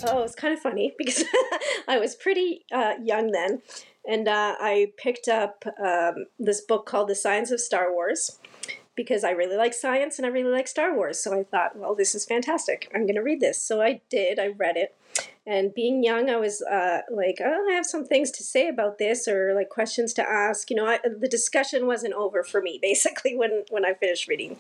Oh 0.05 0.23
it's 0.23 0.35
kind 0.35 0.55
of 0.55 0.61
funny 0.61 0.95
because 0.99 1.25
i 1.89 1.99
was 1.99 2.15
pretty 2.15 2.65
uh, 2.73 2.95
young 3.03 3.33
then 3.33 3.63
and 4.07 4.29
uh, 4.29 4.55
i 4.61 4.93
picked 4.97 5.27
up 5.27 5.65
um, 5.85 6.27
this 6.39 6.61
book 6.61 6.87
called 6.87 7.09
the 7.09 7.15
science 7.15 7.51
of 7.51 7.61
star 7.61 7.93
wars 7.93 8.39
because 8.99 9.23
I 9.23 9.31
really 9.31 9.57
like 9.57 9.75
science 9.75 10.19
and 10.19 10.27
I 10.27 10.29
really 10.29 10.51
like 10.51 10.67
Star 10.67 10.93
Wars. 10.93 11.23
So 11.23 11.33
I 11.33 11.45
thought, 11.45 11.77
well, 11.77 11.95
this 11.95 12.17
is 12.17 12.25
fantastic. 12.25 12.91
I'm 12.93 13.03
going 13.03 13.15
to 13.15 13.23
read 13.23 13.39
this. 13.39 13.63
So 13.63 13.81
I 13.81 14.01
did. 14.11 14.41
I 14.41 14.49
read 14.49 14.77
it. 14.77 14.97
And 15.47 15.73
being 15.73 16.03
young, 16.03 16.29
I 16.29 16.35
was 16.35 16.61
uh, 16.63 17.03
like, 17.09 17.39
oh, 17.41 17.67
I 17.71 17.75
have 17.75 17.87
some 17.87 18.05
things 18.05 18.33
to 18.33 18.43
say 18.43 18.67
about 18.69 18.99
this 18.99 19.29
or 19.29 19.55
like 19.55 19.69
questions 19.69 20.13
to 20.15 20.29
ask. 20.29 20.69
You 20.69 20.77
know, 20.77 20.87
I, 20.87 20.99
the 20.99 21.29
discussion 21.29 21.87
wasn't 21.87 22.15
over 22.15 22.43
for 22.43 22.61
me 22.61 22.79
basically 22.83 23.37
when, 23.37 23.65
when 23.71 23.85
I 23.85 23.95
finished 23.95 24.27
reading 24.27 24.59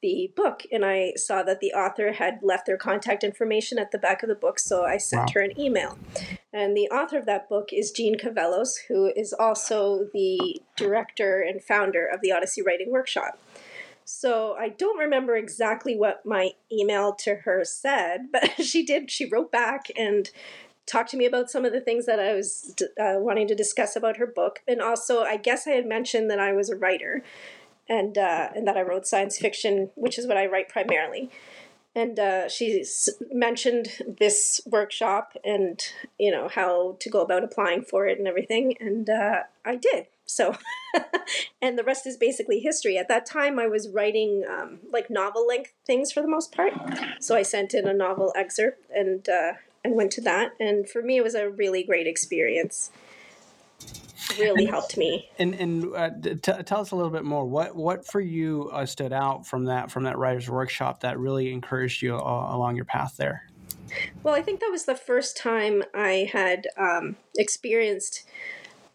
the 0.00 0.32
book. 0.34 0.62
And 0.72 0.82
I 0.82 1.12
saw 1.16 1.42
that 1.42 1.60
the 1.60 1.74
author 1.74 2.12
had 2.12 2.40
left 2.42 2.64
their 2.64 2.78
contact 2.78 3.22
information 3.22 3.78
at 3.78 3.90
the 3.90 3.98
back 3.98 4.22
of 4.22 4.30
the 4.30 4.34
book. 4.34 4.58
So 4.58 4.86
I 4.86 4.96
sent 4.96 5.26
wow. 5.26 5.32
her 5.34 5.40
an 5.42 5.60
email. 5.60 5.98
And 6.54 6.74
the 6.74 6.88
author 6.88 7.18
of 7.18 7.26
that 7.26 7.50
book 7.50 7.68
is 7.70 7.90
Jeanne 7.90 8.16
Cavelos, 8.16 8.76
who 8.88 9.12
is 9.14 9.34
also 9.34 10.08
the 10.14 10.62
director 10.74 11.42
and 11.42 11.62
founder 11.62 12.06
of 12.06 12.22
the 12.22 12.32
Odyssey 12.32 12.62
Writing 12.62 12.90
Workshop. 12.90 13.38
So 14.04 14.54
I 14.58 14.68
don't 14.68 14.98
remember 14.98 15.36
exactly 15.36 15.96
what 15.96 16.24
my 16.26 16.50
email 16.70 17.12
to 17.14 17.36
her 17.36 17.64
said, 17.64 18.28
but 18.32 18.62
she 18.62 18.84
did. 18.84 19.10
She 19.10 19.24
wrote 19.28 19.50
back 19.50 19.90
and 19.96 20.30
talked 20.86 21.10
to 21.10 21.16
me 21.16 21.26
about 21.26 21.50
some 21.50 21.64
of 21.64 21.72
the 21.72 21.80
things 21.80 22.06
that 22.06 22.20
I 22.20 22.34
was 22.34 22.74
uh, 23.00 23.14
wanting 23.16 23.48
to 23.48 23.54
discuss 23.54 23.96
about 23.96 24.18
her 24.18 24.26
book, 24.26 24.60
and 24.68 24.82
also 24.82 25.22
I 25.22 25.36
guess 25.38 25.66
I 25.66 25.72
had 25.72 25.86
mentioned 25.86 26.30
that 26.30 26.40
I 26.40 26.52
was 26.52 26.68
a 26.70 26.76
writer, 26.76 27.22
and 27.88 28.18
uh, 28.18 28.50
and 28.54 28.66
that 28.68 28.76
I 28.76 28.82
wrote 28.82 29.06
science 29.06 29.38
fiction, 29.38 29.90
which 29.94 30.18
is 30.18 30.26
what 30.26 30.36
I 30.36 30.46
write 30.46 30.68
primarily. 30.68 31.30
And 31.96 32.18
uh, 32.18 32.48
she 32.48 32.80
s- 32.80 33.10
mentioned 33.32 33.88
this 34.18 34.60
workshop 34.66 35.36
and 35.44 35.80
you 36.18 36.30
know 36.30 36.48
how 36.48 36.96
to 37.00 37.10
go 37.10 37.20
about 37.20 37.44
applying 37.44 37.82
for 37.82 38.06
it 38.06 38.18
and 38.18 38.28
everything, 38.28 38.76
and 38.80 39.08
uh, 39.08 39.44
I 39.64 39.76
did. 39.76 40.08
So, 40.26 40.56
and 41.62 41.78
the 41.78 41.84
rest 41.84 42.06
is 42.06 42.16
basically 42.16 42.60
history. 42.60 42.96
At 42.96 43.08
that 43.08 43.26
time, 43.26 43.58
I 43.58 43.66
was 43.66 43.88
writing 43.88 44.44
um, 44.48 44.80
like 44.92 45.10
novel 45.10 45.46
length 45.46 45.72
things 45.86 46.12
for 46.12 46.22
the 46.22 46.28
most 46.28 46.54
part. 46.54 46.72
So 47.20 47.36
I 47.36 47.42
sent 47.42 47.74
in 47.74 47.86
a 47.86 47.94
novel 47.94 48.32
excerpt 48.36 48.90
and 48.90 49.28
uh, 49.28 49.52
and 49.84 49.94
went 49.94 50.10
to 50.12 50.20
that. 50.22 50.52
And 50.58 50.88
for 50.88 51.02
me, 51.02 51.18
it 51.18 51.24
was 51.24 51.34
a 51.34 51.48
really 51.48 51.84
great 51.84 52.06
experience. 52.06 52.90
Really 54.38 54.64
helped 54.64 54.96
me. 54.96 55.28
And 55.38 55.54
and 55.54 55.94
uh, 55.94 56.10
t- 56.22 56.62
tell 56.64 56.80
us 56.80 56.90
a 56.92 56.96
little 56.96 57.10
bit 57.10 57.24
more. 57.24 57.44
What 57.44 57.76
what 57.76 58.06
for 58.06 58.20
you 58.20 58.70
uh, 58.72 58.86
stood 58.86 59.12
out 59.12 59.46
from 59.46 59.66
that 59.66 59.90
from 59.90 60.04
that 60.04 60.16
writers 60.16 60.48
workshop 60.48 61.00
that 61.00 61.18
really 61.18 61.52
encouraged 61.52 62.02
you 62.02 62.14
along 62.16 62.76
your 62.76 62.86
path 62.86 63.16
there? 63.18 63.46
Well, 64.22 64.34
I 64.34 64.42
think 64.42 64.60
that 64.60 64.70
was 64.70 64.86
the 64.86 64.96
first 64.96 65.36
time 65.36 65.82
I 65.94 66.28
had 66.32 66.66
um, 66.78 67.16
experienced 67.36 68.24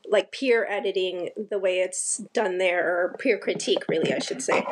like 0.10 0.32
peer 0.32 0.66
editing 0.68 1.30
the 1.50 1.60
way 1.60 1.80
it's 1.80 2.18
done 2.34 2.58
there, 2.58 2.88
or 2.88 3.16
peer 3.20 3.38
critique, 3.38 3.88
really, 3.88 4.14
I 4.14 4.20
should 4.20 4.42
say. 4.42 4.66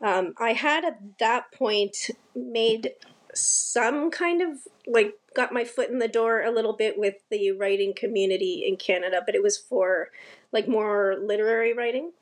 Um, 0.00 0.34
I 0.38 0.52
had 0.52 0.84
at 0.84 1.18
that 1.18 1.52
point 1.52 2.10
made 2.34 2.92
some 3.34 4.10
kind 4.10 4.42
of 4.42 4.58
like 4.86 5.14
got 5.34 5.52
my 5.52 5.64
foot 5.64 5.90
in 5.90 6.00
the 6.00 6.08
door 6.08 6.42
a 6.42 6.50
little 6.50 6.72
bit 6.72 6.98
with 6.98 7.14
the 7.30 7.52
writing 7.52 7.94
community 7.94 8.64
in 8.66 8.76
Canada, 8.76 9.22
but 9.24 9.34
it 9.34 9.42
was 9.42 9.56
for 9.56 10.10
like 10.52 10.66
more 10.66 11.16
literary 11.20 11.72
writing. 11.72 12.12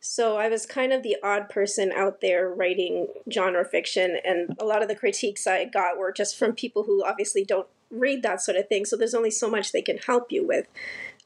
So 0.00 0.38
I 0.38 0.48
was 0.48 0.64
kind 0.64 0.92
of 0.92 1.02
the 1.02 1.16
odd 1.22 1.50
person 1.50 1.92
out 1.92 2.22
there 2.22 2.48
writing 2.48 3.08
genre 3.30 3.64
fiction, 3.64 4.18
and 4.24 4.56
a 4.58 4.64
lot 4.64 4.82
of 4.82 4.88
the 4.88 4.96
critiques 4.96 5.46
I 5.46 5.66
got 5.66 5.98
were 5.98 6.10
just 6.10 6.38
from 6.38 6.54
people 6.54 6.84
who 6.84 7.04
obviously 7.04 7.44
don't 7.44 7.68
read 7.90 8.22
that 8.22 8.40
sort 8.40 8.56
of 8.56 8.66
thing. 8.68 8.86
So 8.86 8.96
there's 8.96 9.14
only 9.14 9.30
so 9.30 9.50
much 9.50 9.72
they 9.72 9.82
can 9.82 9.98
help 9.98 10.32
you 10.32 10.46
with. 10.46 10.66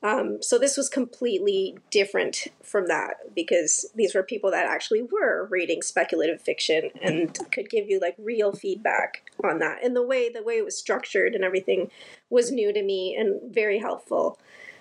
Um, 0.05 0.43
so 0.43 0.59
this 0.59 0.77
was 0.77 0.91
completely 0.91 1.79
different 1.91 2.49
from 2.63 2.89
that 2.89 3.35
because 3.35 3.91
these 3.95 4.15
were 4.15 4.23
people 4.23 4.51
that 4.51 4.67
actually 4.67 5.01
were 5.01 5.49
reading 5.51 5.81
speculative 5.81 6.43
fiction 6.43 6.91
and 7.03 7.37
could 7.51 7.71
give 7.71 7.89
you 7.89 7.99
like 8.01 8.15
real 8.19 8.53
feedback 8.53 9.23
on 9.43 9.61
that. 9.61 9.83
And 9.83 9.97
the 9.97 10.07
way 10.07 10.29
the 10.29 10.43
way 10.43 10.59
it 10.59 10.65
was 10.65 10.77
structured 10.77 11.35
and 11.35 11.43
everything 11.43 11.91
was 12.29 12.53
new 12.53 12.71
to 12.71 12.83
me 12.83 13.17
and 13.19 13.55
very 13.55 13.79
helpful. 13.79 14.39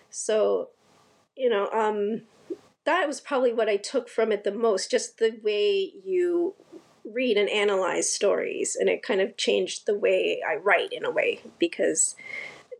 So, 0.10 0.70
you 1.38 1.50
know, 1.50 1.70
um, 1.72 2.24
that 2.84 3.08
was 3.08 3.22
probably 3.22 3.54
what 3.54 3.70
I 3.70 3.78
took 3.78 4.10
from 4.10 4.34
it 4.34 4.44
the 4.44 4.52
most. 4.52 4.92
Just 4.92 5.20
the 5.20 5.40
way 5.42 5.94
you 6.04 6.54
read 7.06 7.38
and 7.38 7.50
analyze 7.50 8.12
stories, 8.12 8.76
and 8.78 8.90
it 8.90 9.04
kind 9.04 9.22
of 9.22 9.38
changed 9.38 9.86
the 9.86 9.98
way 9.98 10.42
I 10.46 10.56
write 10.56 10.92
in 10.92 11.06
a 11.06 11.12
way 11.12 11.42
because 11.60 12.16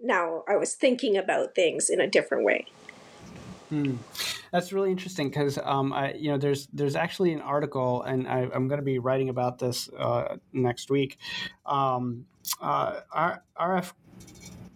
now 0.04 0.44
I 0.48 0.58
was 0.58 0.74
thinking 0.76 1.18
about 1.18 1.56
things 1.56 1.90
in 1.90 2.00
a 2.00 2.08
different 2.08 2.44
way. 2.44 2.68
Hmm. 3.70 3.96
That's 4.52 4.72
really 4.72 4.92
interesting 4.92 5.30
because 5.30 5.58
um, 5.64 5.96
you 6.16 6.30
know, 6.30 6.38
there's 6.38 6.68
there's 6.74 6.96
actually 6.96 7.34
an 7.34 7.42
article, 7.42 8.04
and 8.04 8.28
I, 8.28 8.42
am 8.54 8.68
going 8.68 8.80
to 8.80 8.86
be 8.86 9.00
writing 9.00 9.30
about 9.30 9.58
this 9.58 9.90
uh, 9.98 10.38
next 10.52 10.92
week. 10.92 11.18
Um, 11.66 12.28
uh, 12.62 13.00
R.F. 13.58 13.96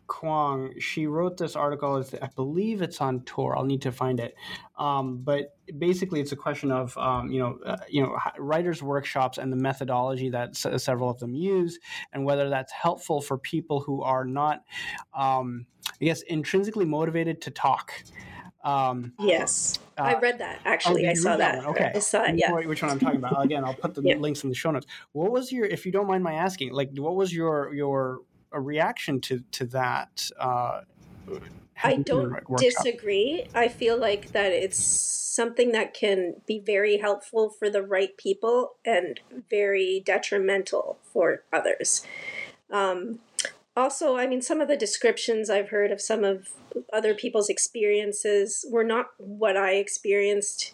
Kuang, 0.08 0.80
she 0.82 1.06
wrote 1.06 1.38
this 1.38 1.56
article. 1.56 2.04
I 2.22 2.30
believe 2.36 2.82
it's 2.82 3.02
on 3.02 3.22
Tor. 3.22 3.58
I'll 3.58 3.66
need 3.66 3.82
to 3.84 3.92
find 3.92 4.20
it. 4.20 4.36
Um, 4.78 5.18
but 5.18 5.56
basically, 5.78 6.22
it's 6.22 6.32
a 6.32 6.36
question 6.36 6.72
of 6.72 6.98
um, 6.98 7.30
you 7.30 7.40
know 7.40 7.60
uh, 7.66 7.78
you 7.90 8.02
know 8.02 8.18
writers' 8.38 8.82
workshops 8.82 9.38
and 9.38 9.52
the 9.52 9.58
methodology 9.58 10.30
that 10.30 10.50
s- 10.50 10.84
several 10.84 11.10
of 11.10 11.20
them 11.20 11.36
use, 11.36 11.80
and 12.14 12.26
whether 12.26 12.50
that's 12.50 12.72
helpful 12.72 13.22
for 13.22 13.38
people 13.38 13.82
who 13.82 14.02
are 14.02 14.26
not, 14.26 14.64
um, 15.16 15.66
I 16.02 16.06
guess, 16.06 16.22
intrinsically 16.22 16.86
motivated 16.86 17.42
to 17.42 17.52
talk. 17.52 17.92
Um, 18.64 19.14
yes, 19.20 19.80
uh, 19.98 20.02
I 20.02 20.20
read 20.20 20.40
that 20.40 20.60
actually. 20.66 21.08
Oh, 21.08 21.12
I 21.12 21.14
saw 21.14 21.38
that. 21.38 21.56
that 21.56 21.66
okay, 21.68 21.92
I 21.96 22.00
saw 22.00 22.24
it. 22.24 22.36
Yeah, 22.38 22.52
which 22.52 22.82
one 22.82 22.92
I'm 22.92 23.00
talking 23.00 23.18
about? 23.18 23.44
Again, 23.44 23.64
I'll 23.64 23.74
put 23.74 23.94
the 23.94 24.02
yeah. 24.06 24.18
links 24.18 24.44
in 24.44 24.50
the 24.50 24.56
show 24.56 24.72
notes. 24.72 24.86
What 25.14 25.32
was 25.32 25.52
your, 25.54 25.66
if 25.66 25.86
you 25.86 25.92
don't 25.92 26.08
mind 26.08 26.24
my 26.24 26.34
asking, 26.34 26.74
like, 26.74 26.90
what 26.98 27.16
was 27.16 27.34
your 27.34 27.74
your 27.74 28.20
a 28.52 28.60
reaction 28.60 29.22
to 29.22 29.44
to 29.52 29.66
that? 29.68 30.30
Uh, 30.40 30.82
I 31.84 31.98
don't 31.98 32.36
disagree. 32.58 33.46
I 33.54 33.68
feel 33.68 33.98
like 33.98 34.32
that 34.32 34.52
it's 34.52 34.84
something 34.84 35.72
that 35.72 35.94
can 35.94 36.42
be 36.48 36.60
very 36.60 36.98
helpful 36.98 37.50
for 37.50 37.70
the 37.70 37.84
right 37.84 38.18
people 38.18 38.74
and 38.84 39.20
very 39.50 40.02
detrimental 40.04 40.98
for 41.04 41.44
others. 41.54 42.04
Um, 42.72 43.20
also, 43.76 44.18
I 44.18 44.26
mean, 44.26 44.42
some 44.42 44.60
of 44.60 44.68
the 44.68 44.76
descriptions 44.76 45.52
I've 45.52 45.70
heard 45.70 45.92
of 45.92 46.02
some 46.02 46.24
of 46.24 46.50
other 46.92 47.14
people's 47.14 47.50
experiences 47.50 48.66
were 48.72 48.84
not 48.84 49.12
what 49.18 49.56
I 49.56 49.74
experienced. 49.74 50.74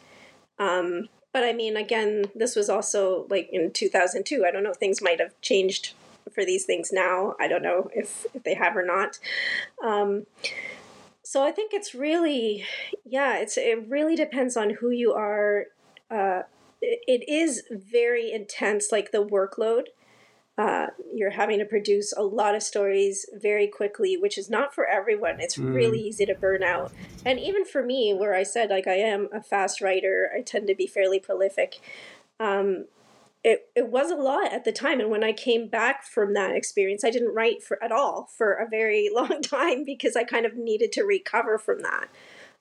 Um, 0.57 1.09
but 1.33 1.43
I 1.43 1.51
mean, 1.51 1.75
again, 1.75 2.25
this 2.33 2.55
was 2.55 2.69
also 2.69 3.27
like 3.29 3.49
in 3.51 3.71
2002. 3.71 4.45
I 4.47 4.51
don't 4.51 4.63
know, 4.63 4.73
things 4.73 5.01
might 5.01 5.19
have 5.19 5.39
changed 5.41 5.93
for 6.31 6.45
these 6.45 6.65
things 6.65 6.91
now. 6.91 7.35
I 7.39 7.47
don't 7.47 7.63
know 7.63 7.89
if, 7.93 8.25
if 8.33 8.43
they 8.43 8.53
have 8.53 8.75
or 8.75 8.85
not. 8.85 9.19
Um, 9.83 10.25
so 11.23 11.43
I 11.43 11.51
think 11.51 11.73
it's 11.73 11.95
really, 11.95 12.65
yeah, 13.05 13.37
it's 13.37 13.57
it 13.57 13.87
really 13.87 14.15
depends 14.15 14.57
on 14.57 14.71
who 14.71 14.89
you 14.89 15.13
are. 15.13 15.65
Uh, 16.11 16.43
it, 16.81 17.27
is 17.29 17.63
very 17.71 18.31
intense, 18.31 18.91
like 18.91 19.11
the 19.11 19.25
workload. 19.25 19.85
Uh, 20.57 20.87
you're 21.11 21.31
having 21.31 21.57
to 21.57 21.65
produce 21.65 22.13
a 22.15 22.21
lot 22.21 22.53
of 22.53 22.61
stories 22.61 23.25
very 23.33 23.67
quickly, 23.67 24.17
which 24.17 24.37
is 24.37 24.49
not 24.49 24.75
for 24.75 24.85
everyone. 24.85 25.39
It's 25.39 25.57
mm. 25.57 25.73
really 25.73 25.99
easy 25.99 26.25
to 26.27 26.35
burn 26.35 26.61
out. 26.61 26.91
And 27.25 27.39
even 27.39 27.65
for 27.65 27.81
me, 27.81 28.13
where 28.13 28.35
I 28.35 28.43
said, 28.43 28.69
like, 28.69 28.85
I 28.85 28.95
am 28.95 29.29
a 29.33 29.41
fast 29.41 29.81
writer, 29.81 30.29
I 30.37 30.41
tend 30.41 30.67
to 30.67 30.75
be 30.75 30.85
fairly 30.85 31.19
prolific. 31.19 31.79
Um, 32.39 32.85
it, 33.43 33.69
it 33.75 33.89
was 33.89 34.09
a 34.09 34.15
lot 34.15 34.53
at 34.53 34.63
the 34.63 34.71
time. 34.71 34.99
And 34.99 35.09
when 35.09 35.23
i 35.23 35.33
came 35.33 35.67
back 35.67 36.05
from 36.05 36.33
that 36.33 36.55
experience 36.55 37.03
i 37.03 37.11
didn't 37.11 37.33
write 37.33 37.63
for 37.63 37.81
at 37.83 37.91
all 37.91 38.29
for 38.37 38.53
a 38.53 38.67
very 38.67 39.09
long 39.13 39.41
time 39.41 39.83
because 39.83 40.15
i 40.15 40.23
kind 40.23 40.45
of 40.45 40.55
needed 40.55 40.91
to 40.93 41.03
recover 41.03 41.57
from 41.57 41.81
that. 41.81 42.09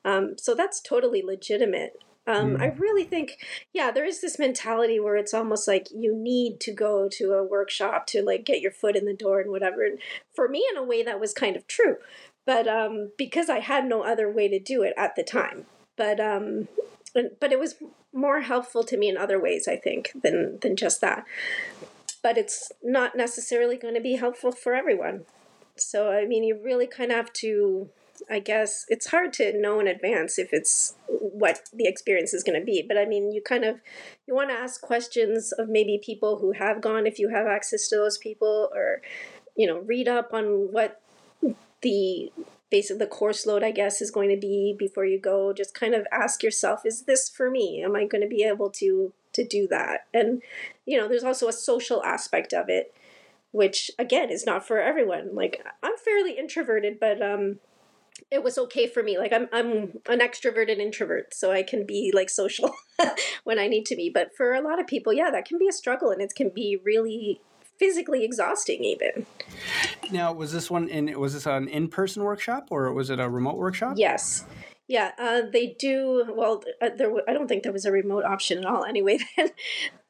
Um, 0.04 0.34
so 0.36 0.54
that's 0.54 0.80
totally 0.80 1.22
legitimate. 1.22 2.02
Um, 2.24 2.56
mm. 2.56 2.62
i 2.62 2.66
really 2.66 3.02
think 3.02 3.38
yeah 3.72 3.90
there 3.90 4.04
is 4.04 4.20
this 4.20 4.38
mentality 4.38 5.00
where 5.00 5.16
it's 5.16 5.34
almost 5.34 5.66
like 5.66 5.88
you 5.92 6.14
need 6.14 6.60
to 6.60 6.72
go 6.72 7.08
to 7.10 7.32
a 7.32 7.42
workshop 7.42 8.06
to 8.08 8.22
like 8.22 8.44
get 8.44 8.60
your 8.60 8.70
foot 8.70 8.94
in 8.94 9.06
the 9.06 9.14
door 9.14 9.40
and 9.40 9.50
whatever. 9.50 9.84
And 9.84 9.98
for 10.34 10.48
me 10.48 10.64
in 10.70 10.78
a 10.78 10.84
way 10.84 11.02
that 11.02 11.18
was 11.18 11.32
kind 11.32 11.56
of 11.56 11.66
true. 11.66 11.96
But 12.46 12.66
um, 12.68 13.10
because 13.18 13.48
i 13.48 13.58
had 13.58 13.86
no 13.86 14.02
other 14.02 14.30
way 14.30 14.48
to 14.48 14.58
do 14.58 14.82
it 14.82 14.94
at 14.96 15.16
the 15.16 15.24
time. 15.24 15.66
But 15.96 16.20
um, 16.20 16.68
but 17.12 17.52
it 17.52 17.58
was 17.58 17.76
more 18.12 18.40
helpful 18.40 18.84
to 18.84 18.96
me 18.96 19.08
in 19.08 19.16
other 19.16 19.40
ways, 19.40 19.68
I 19.68 19.76
think, 19.76 20.12
than 20.22 20.58
than 20.60 20.76
just 20.76 21.00
that. 21.00 21.24
But 22.22 22.38
it's 22.38 22.70
not 22.82 23.16
necessarily 23.16 23.76
going 23.76 23.94
to 23.94 24.00
be 24.00 24.16
helpful 24.16 24.52
for 24.52 24.74
everyone. 24.74 25.24
So 25.76 26.12
I 26.12 26.26
mean, 26.26 26.44
you 26.44 26.58
really 26.62 26.86
kind 26.86 27.10
of 27.10 27.16
have 27.16 27.32
to. 27.34 27.88
I 28.30 28.38
guess 28.38 28.84
it's 28.88 29.08
hard 29.08 29.32
to 29.34 29.58
know 29.58 29.80
in 29.80 29.88
advance 29.88 30.38
if 30.38 30.52
it's 30.52 30.94
what 31.08 31.62
the 31.72 31.86
experience 31.86 32.32
is 32.32 32.44
going 32.44 32.58
to 32.58 32.64
be. 32.64 32.84
But 32.86 32.96
I 32.96 33.04
mean, 33.04 33.32
you 33.32 33.42
kind 33.42 33.64
of 33.64 33.80
you 34.26 34.34
want 34.34 34.50
to 34.50 34.56
ask 34.56 34.80
questions 34.80 35.50
of 35.52 35.68
maybe 35.68 36.00
people 36.02 36.38
who 36.38 36.52
have 36.52 36.80
gone 36.80 37.06
if 37.06 37.18
you 37.18 37.30
have 37.30 37.46
access 37.46 37.88
to 37.88 37.96
those 37.96 38.18
people, 38.18 38.70
or 38.74 39.02
you 39.56 39.66
know, 39.66 39.80
read 39.80 40.08
up 40.08 40.32
on 40.32 40.72
what 40.72 41.00
the 41.80 42.30
basically 42.72 42.98
the 42.98 43.06
course 43.06 43.44
load, 43.46 43.62
I 43.62 43.70
guess, 43.70 44.00
is 44.00 44.10
going 44.10 44.30
to 44.30 44.36
be 44.36 44.74
before 44.76 45.04
you 45.04 45.20
go. 45.20 45.52
Just 45.52 45.74
kind 45.74 45.94
of 45.94 46.06
ask 46.10 46.42
yourself, 46.42 46.80
is 46.86 47.02
this 47.02 47.28
for 47.28 47.50
me? 47.50 47.84
Am 47.84 47.94
I 47.94 48.06
going 48.06 48.22
to 48.22 48.28
be 48.28 48.42
able 48.42 48.70
to 48.70 49.12
to 49.34 49.46
do 49.46 49.68
that? 49.68 50.06
And 50.12 50.42
you 50.86 50.98
know, 50.98 51.06
there's 51.06 51.22
also 51.22 51.46
a 51.46 51.52
social 51.52 52.02
aspect 52.02 52.52
of 52.54 52.68
it, 52.68 52.94
which 53.52 53.90
again 53.98 54.30
is 54.30 54.46
not 54.46 54.66
for 54.66 54.80
everyone. 54.80 55.34
Like 55.34 55.64
I'm 55.82 55.96
fairly 55.98 56.32
introverted, 56.36 56.98
but 56.98 57.22
um 57.22 57.60
it 58.30 58.42
was 58.42 58.56
okay 58.56 58.86
for 58.86 59.02
me. 59.02 59.18
Like 59.18 59.34
I'm 59.34 59.48
I'm 59.52 60.00
an 60.06 60.20
extroverted 60.20 60.78
introvert, 60.78 61.34
so 61.34 61.52
I 61.52 61.62
can 61.62 61.84
be 61.84 62.10
like 62.14 62.30
social 62.30 62.74
when 63.44 63.58
I 63.58 63.68
need 63.68 63.84
to 63.86 63.96
be. 63.96 64.08
But 64.08 64.34
for 64.34 64.54
a 64.54 64.62
lot 64.62 64.80
of 64.80 64.86
people, 64.86 65.12
yeah, 65.12 65.30
that 65.30 65.44
can 65.44 65.58
be 65.58 65.68
a 65.68 65.72
struggle 65.72 66.10
and 66.10 66.22
it 66.22 66.32
can 66.34 66.48
be 66.48 66.80
really 66.82 67.42
physically 67.78 68.24
exhausting 68.24 68.84
even. 68.84 69.26
Now, 70.10 70.32
was 70.32 70.52
this 70.52 70.70
one 70.70 70.88
in 70.88 71.18
was 71.18 71.34
this 71.34 71.46
an 71.46 71.68
in-person 71.68 72.22
workshop 72.22 72.68
or 72.70 72.92
was 72.92 73.10
it 73.10 73.20
a 73.20 73.28
remote 73.28 73.56
workshop? 73.56 73.94
Yes. 73.96 74.44
Yeah, 74.88 75.12
uh, 75.18 75.42
they 75.50 75.68
do. 75.78 76.26
Well, 76.36 76.62
uh, 76.82 76.90
there. 76.96 77.10
I 77.28 77.32
don't 77.32 77.48
think 77.48 77.62
there 77.62 77.72
was 77.72 77.86
a 77.86 77.92
remote 77.92 78.24
option 78.24 78.58
at 78.58 78.66
all. 78.66 78.84
Anyway, 78.92 79.18
then, 79.36 79.50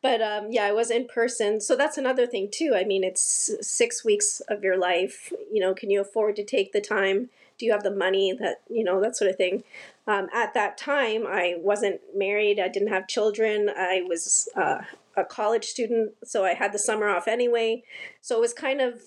but 0.01 0.21
um, 0.21 0.49
yeah, 0.51 0.67
it 0.67 0.75
was 0.75 0.91
in 0.91 1.07
person. 1.07 1.61
So 1.61 1.77
that's 1.77 1.99
another 1.99 2.27
thing 2.27 2.49
too. 2.51 2.75
I 2.77 2.85
mean, 2.85 3.05
it's 3.05 3.51
six 3.61 4.05
weeks 4.05 4.41
of 4.49 4.65
your 4.65 4.77
life. 4.77 5.33
You 5.53 5.61
know, 5.61 5.73
can 5.73 5.91
you 5.91 6.01
afford 6.01 6.35
to 6.37 6.45
take 6.45 6.73
the 6.73 6.81
time? 6.81 7.31
Do 7.59 7.67
you 7.67 7.71
have 7.71 7.85
the 7.85 7.95
money? 7.95 8.33
That 8.33 8.63
you 8.69 8.83
know, 8.83 9.01
that 9.01 9.17
sort 9.17 9.31
of 9.31 9.37
thing. 9.37 9.63
Um, 10.09 10.27
at 10.35 10.53
that 10.55 10.77
time, 10.77 11.27
I 11.29 11.55
wasn't 11.59 12.01
married. 12.13 12.59
I 12.59 12.67
didn't 12.67 12.89
have 12.89 13.07
children. 13.07 13.71
I 13.71 14.03
was 14.05 14.49
uh, 14.57 14.79
a 15.17 15.25
college 15.25 15.65
student, 15.65 16.13
so 16.25 16.45
I 16.45 16.55
had 16.55 16.73
the 16.73 16.79
summer 16.79 17.09
off 17.09 17.29
anyway. 17.29 17.83
So 18.21 18.37
it 18.37 18.41
was 18.41 18.53
kind 18.53 18.81
of 18.81 19.03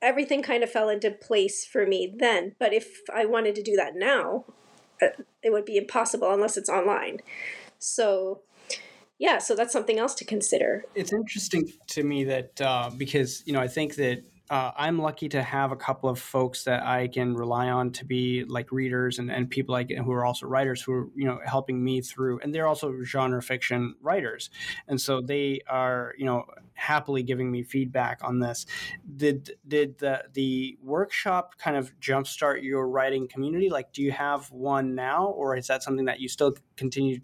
everything 0.00 0.42
kind 0.42 0.62
of 0.62 0.70
fell 0.70 0.88
into 0.88 1.10
place 1.10 1.64
for 1.64 1.86
me 1.86 2.12
then. 2.16 2.54
But 2.58 2.72
if 2.72 3.00
I 3.14 3.26
wanted 3.26 3.54
to 3.56 3.62
do 3.62 3.76
that 3.76 3.94
now, 3.94 4.44
uh, 5.02 5.08
it 5.42 5.52
would 5.52 5.64
be 5.64 5.76
impossible 5.76 6.32
unless 6.32 6.56
it's 6.56 6.68
online. 6.68 7.20
So 7.78 8.42
yeah, 9.18 9.38
so 9.38 9.54
that's 9.54 9.72
something 9.72 9.98
else 9.98 10.14
to 10.16 10.24
consider. 10.24 10.84
It's 10.94 11.12
interesting 11.12 11.72
to 11.88 12.02
me 12.02 12.24
that 12.24 12.60
uh, 12.60 12.90
because 12.96 13.42
you 13.46 13.52
know 13.52 13.60
I 13.60 13.68
think 13.68 13.96
that 13.96 14.22
uh, 14.50 14.72
I'm 14.76 14.98
lucky 14.98 15.28
to 15.30 15.42
have 15.42 15.72
a 15.72 15.76
couple 15.76 16.08
of 16.08 16.18
folks 16.18 16.64
that 16.64 16.82
I 16.82 17.08
can 17.08 17.34
rely 17.34 17.68
on 17.68 17.90
to 17.92 18.06
be 18.06 18.44
like 18.44 18.72
readers 18.72 19.18
and, 19.18 19.30
and 19.30 19.50
people 19.50 19.74
like 19.74 19.90
who 19.90 20.10
are 20.12 20.24
also 20.24 20.46
writers 20.46 20.80
who 20.80 20.92
are 20.92 21.08
you 21.14 21.26
know 21.26 21.38
helping 21.44 21.84
me 21.84 22.00
through 22.00 22.40
and 22.40 22.54
they're 22.54 22.66
also 22.66 22.94
genre 23.02 23.42
fiction 23.42 23.94
writers. 24.00 24.48
And 24.86 24.98
so 24.98 25.20
they 25.20 25.60
are 25.68 26.14
you 26.16 26.24
know 26.24 26.44
happily 26.72 27.22
giving 27.22 27.50
me 27.50 27.62
feedback 27.62 28.20
on 28.22 28.38
this. 28.38 28.64
Did 29.16 29.50
did 29.66 29.98
the 29.98 30.24
the 30.32 30.78
workshop 30.82 31.58
kind 31.58 31.76
of 31.76 31.92
jumpstart 32.00 32.62
your 32.62 32.88
writing 32.88 33.28
community? 33.28 33.68
Like 33.68 33.92
do 33.92 34.02
you 34.02 34.12
have 34.12 34.50
one 34.50 34.94
now 34.94 35.26
or 35.26 35.56
is 35.56 35.66
that 35.66 35.82
something 35.82 36.06
that 36.06 36.20
you 36.20 36.28
still 36.28 36.54
continue 36.76 37.18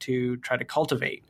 to 0.00 0.36
try 0.38 0.56
to 0.56 0.64
cultivate 0.64 1.24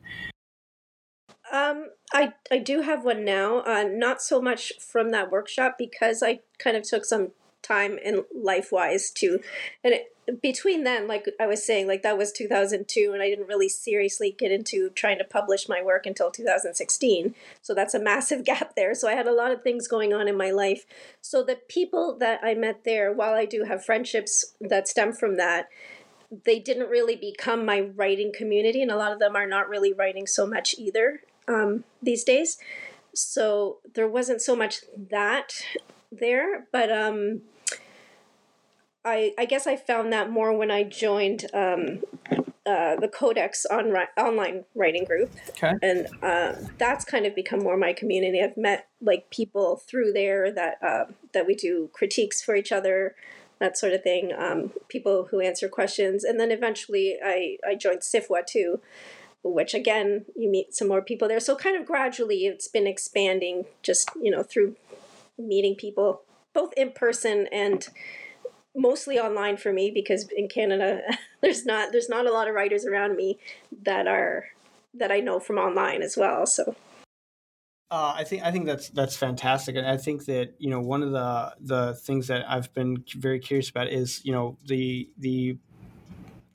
um, 1.51 1.87
I 2.13 2.33
I 2.49 2.57
do 2.57 2.81
have 2.81 3.03
one 3.03 3.25
now. 3.25 3.59
Uh, 3.61 3.83
not 3.83 4.21
so 4.21 4.41
much 4.41 4.73
from 4.79 5.11
that 5.11 5.31
workshop 5.31 5.75
because 5.77 6.23
I 6.23 6.39
kind 6.57 6.77
of 6.77 6.83
took 6.83 7.05
some 7.05 7.31
time 7.61 7.97
in 8.03 8.23
life 8.33 8.71
wise 8.71 9.11
to, 9.11 9.39
and 9.83 9.93
it, 9.93 10.41
between 10.41 10.83
then, 10.83 11.07
like 11.07 11.27
I 11.39 11.47
was 11.47 11.65
saying, 11.65 11.87
like 11.87 12.03
that 12.03 12.17
was 12.17 12.31
2002, 12.31 13.11
and 13.13 13.21
I 13.21 13.29
didn't 13.29 13.47
really 13.47 13.69
seriously 13.69 14.35
get 14.37 14.51
into 14.51 14.89
trying 14.91 15.17
to 15.17 15.23
publish 15.23 15.67
my 15.67 15.81
work 15.81 16.05
until 16.05 16.31
2016. 16.31 17.35
So 17.61 17.73
that's 17.73 17.93
a 17.93 17.99
massive 17.99 18.45
gap 18.45 18.75
there. 18.75 18.95
So 18.95 19.07
I 19.07 19.13
had 19.13 19.27
a 19.27 19.33
lot 19.33 19.51
of 19.51 19.61
things 19.61 19.87
going 19.87 20.13
on 20.13 20.27
in 20.27 20.37
my 20.37 20.51
life. 20.51 20.85
So 21.21 21.43
the 21.43 21.59
people 21.67 22.17
that 22.19 22.39
I 22.43 22.53
met 22.53 22.83
there, 22.83 23.11
while 23.11 23.33
I 23.33 23.45
do 23.45 23.65
have 23.65 23.83
friendships 23.83 24.53
that 24.61 24.87
stem 24.87 25.11
from 25.11 25.37
that, 25.37 25.69
they 26.45 26.59
didn't 26.59 26.89
really 26.89 27.17
become 27.17 27.65
my 27.65 27.81
writing 27.81 28.31
community, 28.33 28.81
and 28.81 28.91
a 28.91 28.95
lot 28.95 29.11
of 29.11 29.19
them 29.19 29.35
are 29.35 29.47
not 29.47 29.67
really 29.67 29.91
writing 29.91 30.25
so 30.25 30.47
much 30.47 30.75
either 30.77 31.21
um, 31.51 31.83
these 32.01 32.23
days. 32.23 32.57
So 33.13 33.79
there 33.93 34.07
wasn't 34.07 34.41
so 34.41 34.55
much 34.55 34.81
that 35.09 35.53
there, 36.11 36.67
but 36.71 36.91
um, 36.91 37.41
I 39.03 39.33
I 39.37 39.45
guess 39.45 39.67
I 39.67 39.75
found 39.75 40.13
that 40.13 40.29
more 40.29 40.55
when 40.55 40.71
I 40.71 40.83
joined 40.83 41.45
um, 41.53 42.03
uh, 42.65 42.95
the 42.95 43.09
Codex 43.11 43.65
on 43.65 43.93
online 44.17 44.65
writing 44.75 45.03
group, 45.03 45.31
okay. 45.49 45.73
and 45.81 46.07
um, 46.21 46.71
that's 46.77 47.03
kind 47.03 47.25
of 47.25 47.35
become 47.35 47.59
more 47.59 47.75
my 47.75 47.93
community. 47.93 48.41
I've 48.41 48.57
met 48.57 48.87
like 49.01 49.29
people 49.29 49.77
through 49.77 50.13
there 50.13 50.51
that 50.51 50.77
uh, 50.81 51.05
that 51.33 51.47
we 51.47 51.55
do 51.55 51.89
critiques 51.91 52.41
for 52.41 52.55
each 52.55 52.71
other, 52.71 53.15
that 53.59 53.77
sort 53.77 53.93
of 53.93 54.03
thing. 54.03 54.31
Um, 54.37 54.71
people 54.87 55.27
who 55.31 55.41
answer 55.41 55.67
questions, 55.67 56.23
and 56.23 56.39
then 56.39 56.51
eventually 56.51 57.17
I 57.23 57.57
I 57.67 57.75
joined 57.75 58.01
SFWA 58.01 58.45
too, 58.45 58.79
which 59.43 59.73
again 59.73 60.25
you 60.35 60.49
meet 60.49 60.73
some 60.73 60.87
more 60.87 61.01
people 61.01 61.27
there. 61.27 61.39
So 61.39 61.55
kind 61.55 61.75
of 61.75 61.85
gradually 61.85 62.45
it's 62.45 62.67
been 62.67 62.87
expanding, 62.87 63.65
just 63.83 64.09
you 64.21 64.31
know 64.31 64.43
through 64.43 64.75
meeting 65.37 65.75
people 65.75 66.21
both 66.53 66.73
in 66.73 66.91
person 66.91 67.47
and 67.51 67.87
mostly 68.75 69.19
online 69.19 69.57
for 69.57 69.73
me 69.73 69.91
because 69.91 70.29
in 70.35 70.47
Canada 70.47 71.01
there's 71.41 71.65
not 71.65 71.91
there's 71.91 72.09
not 72.09 72.25
a 72.25 72.31
lot 72.31 72.47
of 72.47 72.55
writers 72.55 72.85
around 72.85 73.15
me 73.15 73.39
that 73.83 74.07
are 74.07 74.45
that 74.93 75.11
I 75.11 75.19
know 75.19 75.39
from 75.39 75.57
online 75.57 76.01
as 76.01 76.17
well. 76.17 76.45
So 76.45 76.75
uh, 77.89 78.13
I 78.15 78.23
think 78.23 78.43
I 78.43 78.51
think 78.51 78.65
that's 78.65 78.89
that's 78.89 79.17
fantastic, 79.17 79.75
and 79.75 79.85
I 79.85 79.97
think 79.97 80.25
that 80.25 80.55
you 80.59 80.69
know 80.69 80.79
one 80.79 81.03
of 81.03 81.11
the 81.11 81.53
the 81.59 81.93
things 81.95 82.27
that 82.27 82.49
I've 82.49 82.73
been 82.73 83.03
very 83.17 83.39
curious 83.39 83.69
about 83.69 83.89
is 83.89 84.23
you 84.23 84.31
know 84.31 84.57
the 84.65 85.09
the 85.17 85.57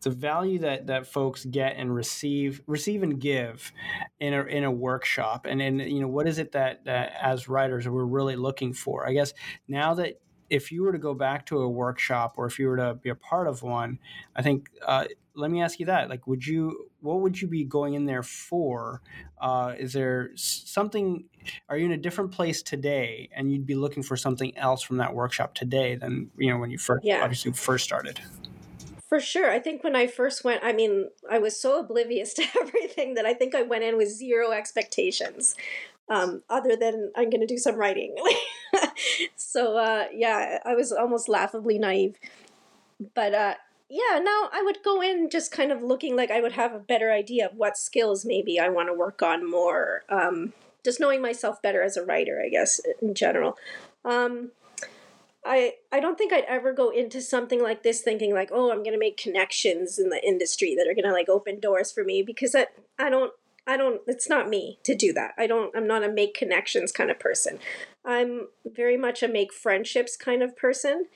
the 0.06 0.10
value 0.12 0.60
that 0.60 0.86
that 0.86 1.04
folks 1.04 1.44
get 1.44 1.74
and 1.76 1.92
receive 1.92 2.62
receive 2.68 3.02
and 3.02 3.18
give 3.18 3.72
in 4.20 4.34
a 4.34 4.44
in 4.44 4.62
a 4.62 4.70
workshop, 4.70 5.46
and 5.48 5.60
and 5.60 5.80
you 5.80 5.98
know 5.98 6.06
what 6.06 6.28
is 6.28 6.38
it 6.38 6.52
that, 6.52 6.84
that 6.84 7.12
as 7.20 7.48
writers 7.48 7.88
we're 7.88 8.04
really 8.04 8.36
looking 8.36 8.72
for? 8.72 9.04
I 9.04 9.12
guess 9.12 9.34
now 9.66 9.94
that 9.94 10.20
if 10.48 10.70
you 10.70 10.84
were 10.84 10.92
to 10.92 10.98
go 10.98 11.12
back 11.12 11.44
to 11.46 11.58
a 11.58 11.68
workshop 11.68 12.34
or 12.36 12.46
if 12.46 12.60
you 12.60 12.68
were 12.68 12.76
to 12.76 12.94
be 12.94 13.10
a 13.10 13.16
part 13.16 13.48
of 13.48 13.64
one, 13.64 13.98
I 14.36 14.42
think 14.42 14.68
uh, 14.86 15.06
let 15.34 15.50
me 15.50 15.60
ask 15.60 15.80
you 15.80 15.86
that: 15.86 16.08
like, 16.08 16.28
would 16.28 16.46
you 16.46 16.88
what 17.00 17.22
would 17.22 17.42
you 17.42 17.48
be 17.48 17.64
going 17.64 17.94
in 17.94 18.06
there 18.06 18.22
for? 18.22 19.02
Uh, 19.40 19.74
is 19.76 19.92
there 19.92 20.30
something? 20.36 21.24
Are 21.68 21.76
you 21.76 21.86
in 21.86 21.90
a 21.90 21.96
different 21.96 22.30
place 22.30 22.62
today, 22.62 23.28
and 23.34 23.50
you'd 23.50 23.66
be 23.66 23.74
looking 23.74 24.04
for 24.04 24.16
something 24.16 24.56
else 24.56 24.84
from 24.84 24.98
that 24.98 25.16
workshop 25.16 25.56
today 25.56 25.96
than 25.96 26.30
you 26.38 26.52
know 26.52 26.58
when 26.58 26.70
you 26.70 26.78
first 26.78 27.04
yeah. 27.04 27.24
obviously 27.24 27.50
first 27.50 27.84
started? 27.84 28.20
For 29.16 29.20
sure. 29.20 29.50
I 29.50 29.60
think 29.60 29.82
when 29.82 29.96
I 29.96 30.08
first 30.08 30.44
went, 30.44 30.62
I 30.62 30.74
mean, 30.74 31.08
I 31.30 31.38
was 31.38 31.58
so 31.58 31.80
oblivious 31.80 32.34
to 32.34 32.44
everything 32.60 33.14
that 33.14 33.24
I 33.24 33.32
think 33.32 33.54
I 33.54 33.62
went 33.62 33.82
in 33.82 33.96
with 33.96 34.10
zero 34.10 34.52
expectations 34.52 35.56
um, 36.10 36.42
other 36.50 36.76
than 36.76 37.12
I'm 37.16 37.30
going 37.30 37.40
to 37.40 37.46
do 37.46 37.56
some 37.56 37.76
writing. 37.76 38.14
so 39.36 39.78
uh, 39.78 40.04
yeah, 40.12 40.58
I 40.66 40.74
was 40.74 40.92
almost 40.92 41.30
laughably 41.30 41.78
naive. 41.78 42.16
But 43.14 43.32
uh, 43.32 43.54
yeah, 43.88 44.18
now 44.18 44.50
I 44.52 44.60
would 44.62 44.82
go 44.84 45.00
in 45.00 45.30
just 45.30 45.50
kind 45.50 45.72
of 45.72 45.82
looking 45.82 46.14
like 46.14 46.30
I 46.30 46.42
would 46.42 46.52
have 46.52 46.74
a 46.74 46.78
better 46.78 47.10
idea 47.10 47.46
of 47.46 47.56
what 47.56 47.78
skills 47.78 48.26
maybe 48.26 48.60
I 48.60 48.68
want 48.68 48.90
to 48.90 48.92
work 48.92 49.22
on 49.22 49.50
more. 49.50 50.02
Um, 50.10 50.52
just 50.84 51.00
knowing 51.00 51.22
myself 51.22 51.62
better 51.62 51.80
as 51.80 51.96
a 51.96 52.04
writer, 52.04 52.42
I 52.44 52.50
guess, 52.50 52.82
in 53.00 53.14
general. 53.14 53.56
Um, 54.04 54.50
I 55.46 55.74
I 55.92 56.00
don't 56.00 56.18
think 56.18 56.32
I'd 56.32 56.44
ever 56.44 56.72
go 56.72 56.90
into 56.90 57.20
something 57.20 57.62
like 57.62 57.82
this 57.82 58.00
thinking 58.00 58.34
like, 58.34 58.50
oh, 58.52 58.72
I'm 58.72 58.82
gonna 58.82 58.98
make 58.98 59.16
connections 59.16 59.98
in 59.98 60.08
the 60.08 60.22
industry 60.26 60.74
that 60.74 60.88
are 60.88 60.94
gonna 60.94 61.14
like 61.14 61.28
open 61.28 61.60
doors 61.60 61.92
for 61.92 62.04
me 62.04 62.22
because 62.22 62.54
I 62.54 62.66
I 62.98 63.08
don't 63.08 63.32
I 63.66 63.76
don't 63.76 64.00
it's 64.06 64.28
not 64.28 64.48
me 64.48 64.78
to 64.82 64.94
do 64.94 65.12
that. 65.12 65.34
I 65.38 65.46
don't 65.46 65.74
I'm 65.76 65.86
not 65.86 66.04
a 66.04 66.08
make 66.08 66.34
connections 66.34 66.90
kind 66.90 67.10
of 67.10 67.20
person. 67.20 67.60
I'm 68.04 68.48
very 68.64 68.96
much 68.96 69.22
a 69.22 69.28
make 69.28 69.52
friendships 69.52 70.16
kind 70.16 70.42
of 70.42 70.56
person. 70.56 71.06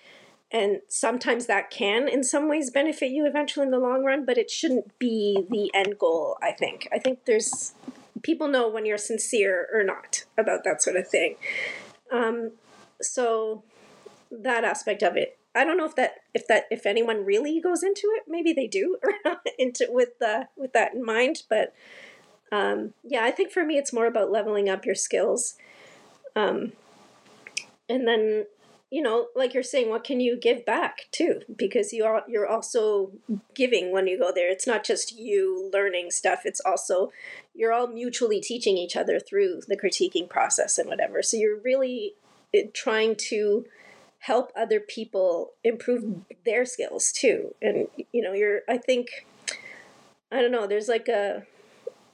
And 0.52 0.80
sometimes 0.88 1.46
that 1.46 1.70
can 1.70 2.08
in 2.08 2.24
some 2.24 2.48
ways 2.48 2.70
benefit 2.70 3.10
you 3.10 3.26
eventually 3.26 3.66
in 3.66 3.70
the 3.70 3.78
long 3.78 4.04
run, 4.04 4.24
but 4.24 4.38
it 4.38 4.50
shouldn't 4.50 4.98
be 4.98 5.46
the 5.48 5.70
end 5.74 5.98
goal, 5.98 6.38
I 6.42 6.50
think. 6.52 6.88
I 6.92 6.98
think 6.98 7.24
there's 7.24 7.74
people 8.22 8.48
know 8.48 8.68
when 8.68 8.84
you're 8.84 8.98
sincere 8.98 9.68
or 9.72 9.84
not 9.84 10.24
about 10.36 10.64
that 10.64 10.82
sort 10.82 10.96
of 10.96 11.06
thing. 11.06 11.36
Um, 12.10 12.52
so 13.00 13.62
that 14.30 14.64
aspect 14.64 15.02
of 15.02 15.16
it 15.16 15.38
I 15.54 15.64
don't 15.64 15.76
know 15.76 15.84
if 15.84 15.96
that 15.96 16.20
if 16.32 16.46
that 16.46 16.66
if 16.70 16.86
anyone 16.86 17.24
really 17.24 17.60
goes 17.60 17.82
into 17.82 18.08
it. 18.16 18.24
Maybe 18.28 18.52
they 18.52 18.66
do 18.66 18.98
into 19.58 19.86
with 19.90 20.18
the 20.20 20.48
with 20.56 20.72
that 20.74 20.94
in 20.94 21.04
mind. 21.04 21.42
But 21.48 21.74
um, 22.52 22.94
yeah, 23.02 23.24
I 23.24 23.30
think 23.30 23.50
for 23.50 23.64
me, 23.64 23.76
it's 23.76 23.92
more 23.92 24.06
about 24.06 24.30
leveling 24.30 24.68
up 24.68 24.84
your 24.84 24.94
skills. 24.94 25.56
Um, 26.36 26.72
and 27.88 28.06
then, 28.06 28.46
you 28.90 29.02
know, 29.02 29.28
like 29.34 29.52
you're 29.52 29.64
saying, 29.64 29.88
what 29.88 30.04
can 30.04 30.20
you 30.20 30.36
give 30.36 30.64
back 30.64 31.06
too? 31.10 31.40
Because 31.54 31.92
you 31.92 32.04
are 32.04 32.22
you're 32.28 32.46
also 32.46 33.10
giving 33.54 33.90
when 33.90 34.06
you 34.06 34.18
go 34.18 34.30
there. 34.32 34.50
It's 34.50 34.68
not 34.68 34.84
just 34.84 35.18
you 35.18 35.68
learning 35.72 36.12
stuff. 36.12 36.42
It's 36.44 36.60
also 36.60 37.10
you're 37.56 37.72
all 37.72 37.88
mutually 37.88 38.40
teaching 38.40 38.78
each 38.78 38.96
other 38.96 39.18
through 39.18 39.62
the 39.66 39.76
critiquing 39.76 40.28
process 40.28 40.78
and 40.78 40.88
whatever. 40.88 41.22
So 41.22 41.36
you're 41.36 41.58
really 41.58 42.14
eh, 42.54 42.66
trying 42.72 43.16
to 43.30 43.64
help 44.20 44.52
other 44.56 44.80
people 44.80 45.52
improve 45.64 46.20
their 46.44 46.64
skills 46.64 47.12
too. 47.12 47.54
And 47.60 47.88
you 48.12 48.22
know, 48.22 48.32
you're 48.32 48.60
I 48.68 48.78
think 48.78 49.26
I 50.32 50.40
don't 50.40 50.52
know, 50.52 50.66
there's 50.66 50.88
like 50.88 51.08
a 51.08 51.44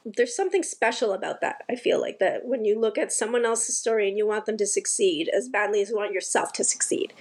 there's 0.05 0.37
something 0.37 0.63
special 0.63 1.13
about 1.13 1.41
that. 1.41 1.65
I 1.69 1.75
feel 1.75 2.01
like 2.01 2.21
that 2.21 2.45
when 2.45 2.65
you 2.65 2.81
look 2.81 2.97
at 2.97 3.13
someone 3.13 3.45
else's 3.45 3.77
story 3.77 4.09
and 4.09 4.17
you 4.17 4.27
want 4.27 4.47
them 4.47 4.57
to 4.59 4.67
succeed 4.67 5.29
as 5.37 5.49
badly 5.49 5.83
as 5.83 5.91
you 5.91 5.97
want 5.97 6.13
yourself 6.13 6.53
to 6.55 6.65
succeed. 6.65 7.13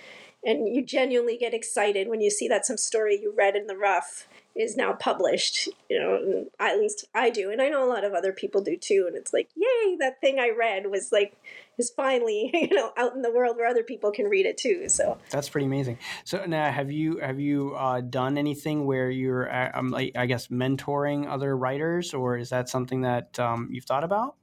And 0.44 0.74
you 0.74 0.86
genuinely 0.86 1.38
get 1.38 1.56
excited 1.56 2.08
when 2.08 2.22
you 2.22 2.30
see 2.30 2.48
that 2.48 2.68
some 2.68 2.78
story 2.78 3.20
you 3.20 3.34
read 3.36 3.56
in 3.56 3.66
the 3.66 3.76
rough 3.76 4.28
is 4.56 4.78
now 4.78 4.94
published, 4.94 5.68
you 5.90 6.00
know, 6.00 6.46
at 6.60 6.80
least 6.80 7.06
I 7.14 7.30
do. 7.30 7.52
And 7.52 7.62
I 7.62 7.68
know 7.68 7.84
a 7.84 7.92
lot 7.92 8.06
of 8.06 8.14
other 8.14 8.32
people 8.32 8.62
do 8.62 8.78
too. 8.78 9.04
And 9.06 9.16
it's 9.16 9.34
like, 9.34 9.50
yay, 9.56 9.98
that 10.00 10.22
thing 10.22 10.40
I 10.40 10.52
read 10.58 10.90
was 10.90 11.12
like, 11.12 11.36
is 11.78 11.90
finally, 11.90 12.52
you 12.54 12.74
know, 12.74 12.94
out 12.96 13.14
in 13.16 13.22
the 13.22 13.32
world 13.32 13.58
where 13.58 13.68
other 13.68 13.84
people 13.84 14.12
can 14.12 14.28
read 14.28 14.46
it 14.46 14.58
too. 14.58 14.88
So 14.88 15.18
that's 15.30 15.50
pretty 15.50 15.66
amazing. 15.66 15.98
So 16.24 16.46
now 16.46 16.72
have 16.72 16.90
you, 16.90 17.18
have 17.18 17.40
you 17.40 17.76
uh, 17.76 18.00
done 18.00 18.38
anything 18.38 18.86
where 18.86 19.10
you're, 19.10 19.52
uh, 19.52 19.72
um, 19.74 19.90
like, 19.90 20.14
I 20.16 20.26
guess, 20.26 20.48
mentoring 20.48 21.28
other 21.28 21.58
writers 21.58 22.14
or 22.14 22.38
is 22.38 22.50
that 22.50 22.70
something 22.70 23.02
that 23.02 23.38
um, 23.38 23.68
you've 23.72 23.86
thought 23.86 24.06
about? 24.06 24.36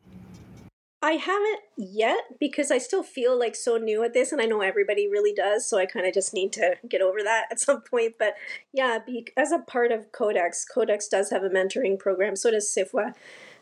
I 1.04 1.12
haven't 1.12 1.60
yet 1.76 2.38
because 2.38 2.70
I 2.70 2.78
still 2.78 3.02
feel 3.02 3.36
like 3.36 3.56
so 3.56 3.76
new 3.76 4.04
at 4.04 4.14
this, 4.14 4.30
and 4.30 4.40
I 4.40 4.44
know 4.44 4.60
everybody 4.60 5.08
really 5.08 5.32
does. 5.32 5.68
So 5.68 5.76
I 5.76 5.84
kind 5.84 6.06
of 6.06 6.14
just 6.14 6.32
need 6.32 6.52
to 6.52 6.76
get 6.88 7.02
over 7.02 7.22
that 7.24 7.46
at 7.50 7.58
some 7.58 7.80
point. 7.82 8.14
But 8.20 8.34
yeah, 8.72 9.00
be, 9.04 9.26
as 9.36 9.50
a 9.50 9.58
part 9.58 9.90
of 9.90 10.12
Codex, 10.12 10.64
Codex 10.64 11.08
does 11.08 11.30
have 11.30 11.42
a 11.42 11.50
mentoring 11.50 11.98
program. 11.98 12.36
So 12.36 12.52
does 12.52 12.72
SFWA. 12.72 13.14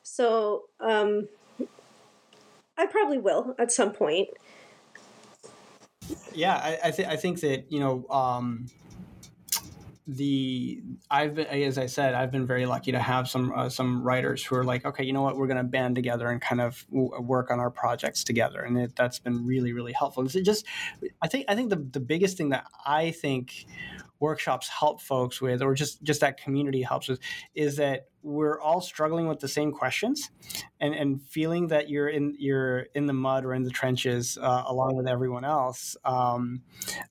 So 0.03 0.65
um, 0.81 1.29
I 2.77 2.85
probably 2.85 3.19
will 3.19 3.55
at 3.59 3.73
some 3.73 3.93
point. 3.93 4.29
Yeah, 6.35 6.57
I, 6.57 6.79
I, 6.85 6.91
th- 6.91 7.09
I 7.09 7.17
think 7.17 7.41
that 7.41 7.73
you 7.73 7.81
know. 7.81 8.07
Um 8.11 8.67
the 10.17 10.83
I've 11.11 11.35
been, 11.35 11.47
as 11.47 11.79
I 11.79 11.87
said, 11.87 12.15
I've 12.15 12.31
been 12.31 12.47
very 12.47 12.67
lucky 12.67 12.93
to 12.93 12.99
have 12.99 13.29
some 13.29 13.53
uh, 13.55 13.69
some 13.69 14.03
writers 14.03 14.45
who 14.45 14.57
are 14.57 14.65
like, 14.65 14.85
okay, 14.85 15.05
you 15.05 15.13
know 15.13 15.23
what, 15.23 15.37
we're 15.37 15.47
going 15.47 15.57
to 15.57 15.65
band 15.65 15.95
together 15.95 16.29
and 16.29 16.41
kind 16.41 16.61
of 16.61 16.85
w- 16.91 17.21
work 17.21 17.51
on 17.51 17.61
our 17.61 17.71
projects 17.71 18.25
together, 18.25 18.61
and 18.61 18.77
it, 18.77 18.97
that's 18.97 19.19
been 19.19 19.47
really 19.47 19.73
really 19.73 19.93
helpful. 19.93 20.25
It's 20.25 20.35
just, 20.35 20.67
I 21.23 21.29
think 21.29 21.45
I 21.49 21.55
think 21.55 21.71
the 21.71 21.77
the 21.77 22.01
biggest 22.01 22.37
thing 22.37 22.51
that 22.51 22.65
I 22.85 23.13
think 23.13 23.67
workshops 24.21 24.69
help 24.69 25.01
folks 25.01 25.41
with 25.41 25.63
or 25.63 25.75
just 25.75 26.03
just 26.03 26.21
that 26.21 26.37
community 26.41 26.83
helps 26.83 27.09
with 27.09 27.19
is 27.55 27.77
that 27.77 28.07
we're 28.23 28.61
all 28.61 28.83
struggling 28.83 29.27
with 29.27 29.41
the 29.41 29.49
same 29.49 29.73
questions 29.73 30.31
and 30.79 30.95
and 30.95 31.23
feeling 31.23 31.69
that 31.69 31.89
you're 31.89 32.09
in 32.09 32.35
you're 32.39 32.81
in 32.95 33.07
the 33.07 33.13
mud 33.13 33.45
or 33.45 33.55
in 33.55 33.63
the 33.63 33.71
trenches 33.71 34.39
uh, 34.41 34.65
along 34.67 34.95
with 34.95 35.09
everyone 35.09 35.45
else. 35.45 35.97
Um, 36.05 36.63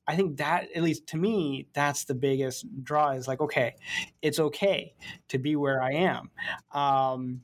i 0.07 0.15
think 0.15 0.37
that 0.37 0.67
at 0.75 0.83
least 0.83 1.07
to 1.07 1.17
me 1.17 1.67
that's 1.73 2.05
the 2.05 2.15
biggest 2.15 2.65
draw 2.83 3.11
is 3.11 3.27
like 3.27 3.41
okay 3.41 3.75
it's 4.21 4.39
okay 4.39 4.93
to 5.27 5.37
be 5.37 5.55
where 5.55 5.81
i 5.81 5.91
am. 5.91 6.29
Um, 6.71 7.41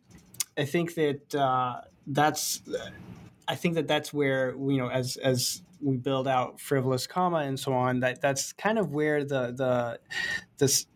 i 0.58 0.66
think 0.66 0.94
that 0.96 1.34
uh, 1.36 1.82
that's 2.08 2.62
I 3.48 3.56
think 3.56 3.76
that 3.76 3.88
that's 3.88 4.14
where 4.14 4.52
you 4.52 4.78
know, 4.78 4.90
as 4.90 5.18
as 5.18 5.62
we 5.82 5.98
build 5.98 6.28
out 6.28 6.60
frivolous 6.60 7.08
comma 7.08 7.40
and 7.40 7.60
so 7.60 7.74
on 7.74 8.00
that 8.00 8.22
that's 8.22 8.54
kind 8.54 8.78
of 8.78 8.92
where 8.92 9.24
the 9.24 9.52
the 9.52 10.00
this 10.58 10.88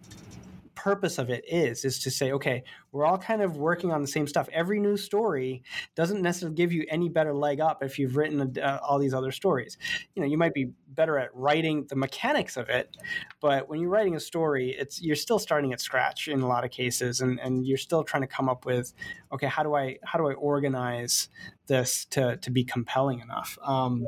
purpose 0.75 1.17
of 1.17 1.30
it 1.30 1.43
is 1.47 1.84
is 1.84 1.99
to 1.99 2.09
say 2.09 2.32
okay 2.32 2.63
we're 2.91 3.05
all 3.05 3.17
kind 3.17 3.41
of 3.41 3.57
working 3.57 3.91
on 3.91 4.01
the 4.01 4.07
same 4.07 4.25
stuff. 4.25 4.49
Every 4.51 4.80
new 4.80 4.97
story 4.97 5.61
doesn't 5.95 6.21
necessarily 6.21 6.55
give 6.55 6.73
you 6.73 6.86
any 6.89 7.07
better 7.07 7.36
leg 7.36 7.59
up 7.59 7.84
if 7.84 7.99
you've 7.99 8.15
written 8.15 8.57
uh, 8.57 8.80
all 8.82 8.97
these 8.97 9.13
other 9.13 9.32
stories. 9.32 9.77
You 10.15 10.23
know 10.23 10.27
you 10.27 10.38
might 10.38 10.53
be 10.53 10.71
better 10.88 11.19
at 11.19 11.30
writing 11.36 11.86
the 11.88 11.95
mechanics 11.95 12.57
of 12.57 12.67
it 12.69 12.97
but 13.39 13.69
when 13.69 13.80
you're 13.80 13.89
writing 13.89 14.15
a 14.15 14.19
story 14.19 14.75
it's 14.77 15.01
you're 15.01 15.15
still 15.15 15.39
starting 15.39 15.71
at 15.71 15.80
scratch 15.80 16.27
in 16.27 16.41
a 16.41 16.47
lot 16.47 16.65
of 16.65 16.71
cases 16.71 17.21
and 17.21 17.39
and 17.39 17.65
you're 17.65 17.77
still 17.77 18.03
trying 18.03 18.21
to 18.21 18.27
come 18.27 18.49
up 18.49 18.65
with 18.65 18.93
okay 19.32 19.47
how 19.47 19.63
do 19.63 19.75
i 19.75 19.97
how 20.03 20.17
do 20.17 20.27
i 20.27 20.34
organize 20.34 21.30
this 21.67 22.05
to 22.05 22.36
to 22.38 22.51
be 22.51 22.65
compelling 22.65 23.21
enough? 23.21 23.57
Um, 23.61 24.07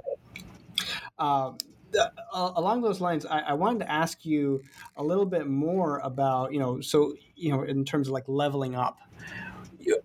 um, 1.22 1.58
uh, 1.98 2.52
along 2.56 2.82
those 2.82 3.00
lines, 3.00 3.26
I, 3.26 3.40
I, 3.40 3.54
wanted 3.54 3.80
to 3.80 3.92
ask 3.92 4.26
you 4.26 4.64
a 4.96 5.04
little 5.04 5.26
bit 5.26 5.46
more 5.46 6.00
about, 6.00 6.54
you 6.54 6.60
know, 6.60 6.82
so, 6.82 7.14
you 7.36 7.52
know, 7.52 7.64
in 7.64 7.86
terms 7.86 8.08
of 8.08 8.14
like 8.14 8.24
leveling 8.28 8.76
up. 8.76 9.00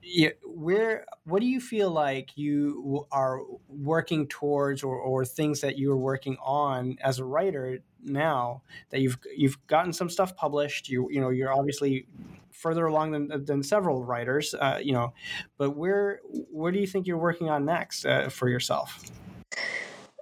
You, 0.03 0.33
where 0.45 1.05
what 1.25 1.41
do 1.41 1.47
you 1.47 1.61
feel 1.61 1.91
like 1.91 2.31
you 2.37 3.07
are 3.13 3.41
working 3.69 4.27
towards 4.27 4.83
or, 4.83 4.97
or 4.97 5.25
things 5.25 5.61
that 5.61 5.79
you're 5.79 5.99
working 5.99 6.39
on 6.43 6.97
as 7.03 7.19
a 7.19 7.25
writer 7.25 7.81
now 8.03 8.63
that 8.89 9.01
you've 9.01 9.19
you've 9.37 9.65
gotten 9.67 9.93
some 9.93 10.09
stuff 10.09 10.35
published 10.35 10.89
you 10.89 11.09
you 11.11 11.21
know 11.21 11.29
you're 11.29 11.53
obviously 11.53 12.07
further 12.53 12.87
along 12.87 13.11
than, 13.11 13.45
than 13.45 13.63
several 13.63 14.03
writers 14.03 14.55
uh, 14.55 14.79
you 14.83 14.95
know 14.95 15.13
but 15.59 15.77
where 15.77 16.21
where 16.51 16.73
do 16.73 16.79
you 16.79 16.87
think 16.87 17.07
you're 17.07 17.19
working 17.19 17.51
on 17.51 17.67
next 17.67 18.07
uh, 18.07 18.31
for 18.31 18.49
yourself 18.49 19.11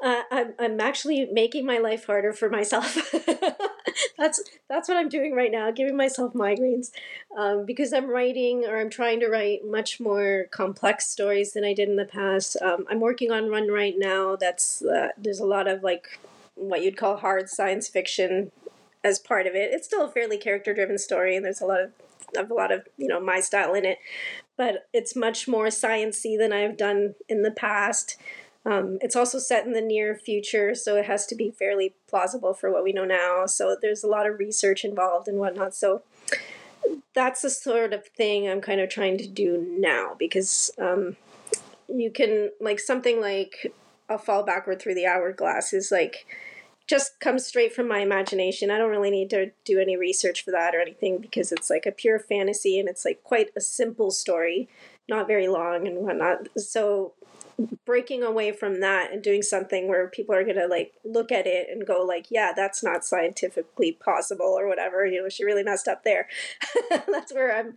uh, 0.05 0.23
I'm, 0.31 0.53
I'm 0.59 0.81
actually 0.81 1.25
making 1.33 1.65
my 1.65 1.79
life 1.79 2.05
harder 2.05 2.35
for 2.35 2.51
myself. 2.51 3.11
that's 4.19 4.43
that's 4.69 4.87
what 4.87 4.99
I'm 4.99 5.09
doing 5.09 5.35
right 5.35 5.51
now, 5.51 5.71
giving 5.71 5.97
myself 5.97 6.35
migraines, 6.35 6.91
um, 7.39 7.65
because 7.65 7.95
I'm 7.95 8.11
writing 8.11 8.67
or 8.67 8.79
I'm 8.79 8.91
trying 8.91 9.21
to 9.21 9.29
write 9.29 9.65
much 9.65 10.01
more 10.01 10.47
complex 10.51 11.09
stories 11.09 11.55
than 11.55 11.65
I 11.65 11.73
did 11.73 11.89
in 11.89 11.97
the 11.97 12.05
past. 12.05 12.59
Um, 12.61 12.85
I'm 12.91 13.01
working 13.01 13.33
on 13.33 13.51
one 13.51 13.69
right 13.69 13.95
now. 13.97 14.37
That's 14.37 14.83
uh, 14.83 15.09
there's 15.17 15.41
a 15.41 15.47
lot 15.47 15.67
of 15.67 15.83
like 15.83 16.19
what 16.55 16.83
you'd 16.83 16.99
call 16.99 17.17
hard 17.17 17.49
science 17.49 17.89
fiction 17.89 18.53
as 19.03 19.19
part 19.19 19.47
of 19.47 19.55
it. 19.55 19.73
It's 19.73 19.87
still 19.87 20.05
a 20.05 20.11
fairly 20.11 20.37
character 20.37 20.75
driven 20.75 20.99
story, 20.99 21.35
and 21.35 21.47
there's 21.47 21.63
a 21.63 21.67
lot 21.67 21.81
of, 21.81 21.93
of 22.37 22.51
a 22.51 22.55
lot 22.55 22.71
of 22.71 22.87
you 22.99 23.09
know 23.09 23.21
my 23.21 23.41
style 23.41 23.73
in 23.73 23.87
it, 23.87 23.97
but 24.59 24.87
it's 24.93 25.17
much 25.17 25.49
more 25.49 25.69
sciency 25.69 26.37
than 26.39 26.53
I've 26.53 26.77
done 26.77 27.15
in 27.27 27.41
the 27.41 27.51
past. 27.51 28.19
Um, 28.67 28.99
it's 29.03 29.17
also 29.17 29.39
set 29.39 29.67
in 29.67 29.73
the 29.73 29.83
near 29.83 30.15
future, 30.15 30.75
so 30.75 30.97
it 30.97 31.05
has 31.05 31.27
to 31.27 31.35
be 31.35 31.51
fairly 31.51 31.95
plausible 32.09 32.55
for 32.55 32.73
what 32.73 32.83
we 32.83 32.93
know 32.93 33.05
now. 33.05 33.47
So 33.47 33.77
there's 33.81 34.03
a 34.03 34.09
lot 34.09 34.27
of 34.27 34.39
research 34.39 34.85
involved 34.85 35.29
and 35.29 35.39
whatnot. 35.39 35.75
So 35.75 36.03
that's 37.15 37.43
the 37.43 37.51
sort 37.51 37.93
of 37.93 38.07
thing 38.07 38.49
I'm 38.49 38.61
kind 38.61 38.81
of 38.81 38.89
trying 38.89 39.19
to 39.19 39.27
do 39.27 39.67
now 39.79 40.17
because 40.19 40.71
um, 40.79 41.17
you 41.89 42.11
can, 42.11 42.51
like, 42.61 42.81
something 42.81 43.21
like 43.21 43.73
a 44.09 44.19
fall 44.19 44.43
backward 44.43 44.81
through 44.81 44.95
the 44.95 45.07
hourglass 45.07 45.73
is 45.73 45.91
like 45.91 46.27
just 46.87 47.19
comes 47.19 47.47
straight 47.47 47.75
from 47.75 47.89
my 47.89 48.01
imagination. 48.01 48.71
I 48.71 48.77
don't 48.77 48.91
really 48.91 49.11
need 49.11 49.31
to 49.31 49.51
do 49.65 49.79
any 49.81 49.97
research 49.97 50.45
for 50.45 50.51
that 50.51 50.75
or 50.75 50.81
anything 50.81 51.19
because 51.19 51.51
it's 51.51 51.71
like 51.71 51.87
a 51.87 51.93
pure 51.93 52.19
fantasy 52.19 52.79
and 52.79 52.89
it's 52.89 53.05
like 53.05 53.23
quite 53.25 53.49
a 53.57 53.61
simple 53.61 54.11
story, 54.11 54.69
not 55.09 55.27
very 55.27 55.49
long 55.49 55.87
and 55.87 55.99
whatnot. 55.99 56.49
So 56.59 57.15
breaking 57.85 58.23
away 58.23 58.53
from 58.53 58.81
that 58.81 59.13
and 59.13 59.23
doing 59.23 59.43
something 59.43 59.89
where 59.89 60.09
people 60.09 60.35
are 60.35 60.45
gonna 60.45 60.67
like 60.67 60.95
look 61.05 61.31
at 61.31 61.47
it 61.47 61.69
and 61.71 61.87
go 61.87 62.03
like 62.03 62.27
yeah 62.31 62.53
that's 62.55 62.83
not 62.83 63.05
scientifically 63.05 63.93
possible 63.93 64.57
or 64.59 64.67
whatever 64.69 65.07
you 65.07 65.23
know 65.23 65.29
she 65.29 65.45
really 65.45 65.63
messed 65.63 65.89
up 65.89 66.03
there 66.05 66.29
that's 67.09 67.33
where 67.33 67.57
i'm 67.57 67.77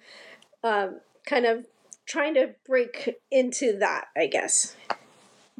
um, 0.63 0.99
kind 1.25 1.45
of 1.45 1.65
trying 2.05 2.33
to 2.33 2.49
break 2.65 3.17
into 3.31 3.77
that 3.77 4.05
i 4.15 4.25
guess 4.25 4.75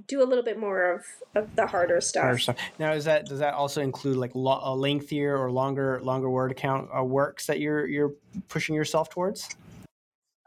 do 0.06 0.22
a 0.22 0.26
little 0.26 0.44
bit 0.44 0.60
more 0.60 0.92
of, 0.92 1.06
of 1.36 1.56
the 1.56 1.66
harder 1.66 2.00
stuff. 2.02 2.24
harder 2.24 2.38
stuff. 2.38 2.58
Now, 2.78 2.94
is 2.94 3.06
that 3.06 3.26
does 3.26 3.40
that 3.40 3.54
also 3.54 3.82
include 3.82 4.18
like 4.18 4.32
lo- 4.36 4.62
a 4.62 4.76
lengthier 4.76 5.38
or 5.38 5.52
longer 5.52 6.00
longer 6.04 6.30
word 6.30 6.56
count 6.56 6.90
uh, 6.96 7.04
works 7.04 7.48
that 7.48 7.60
you're 7.60 7.88
you're 7.88 8.14
pushing 8.48 8.76
yourself 8.76 9.10
towards? 9.10 9.50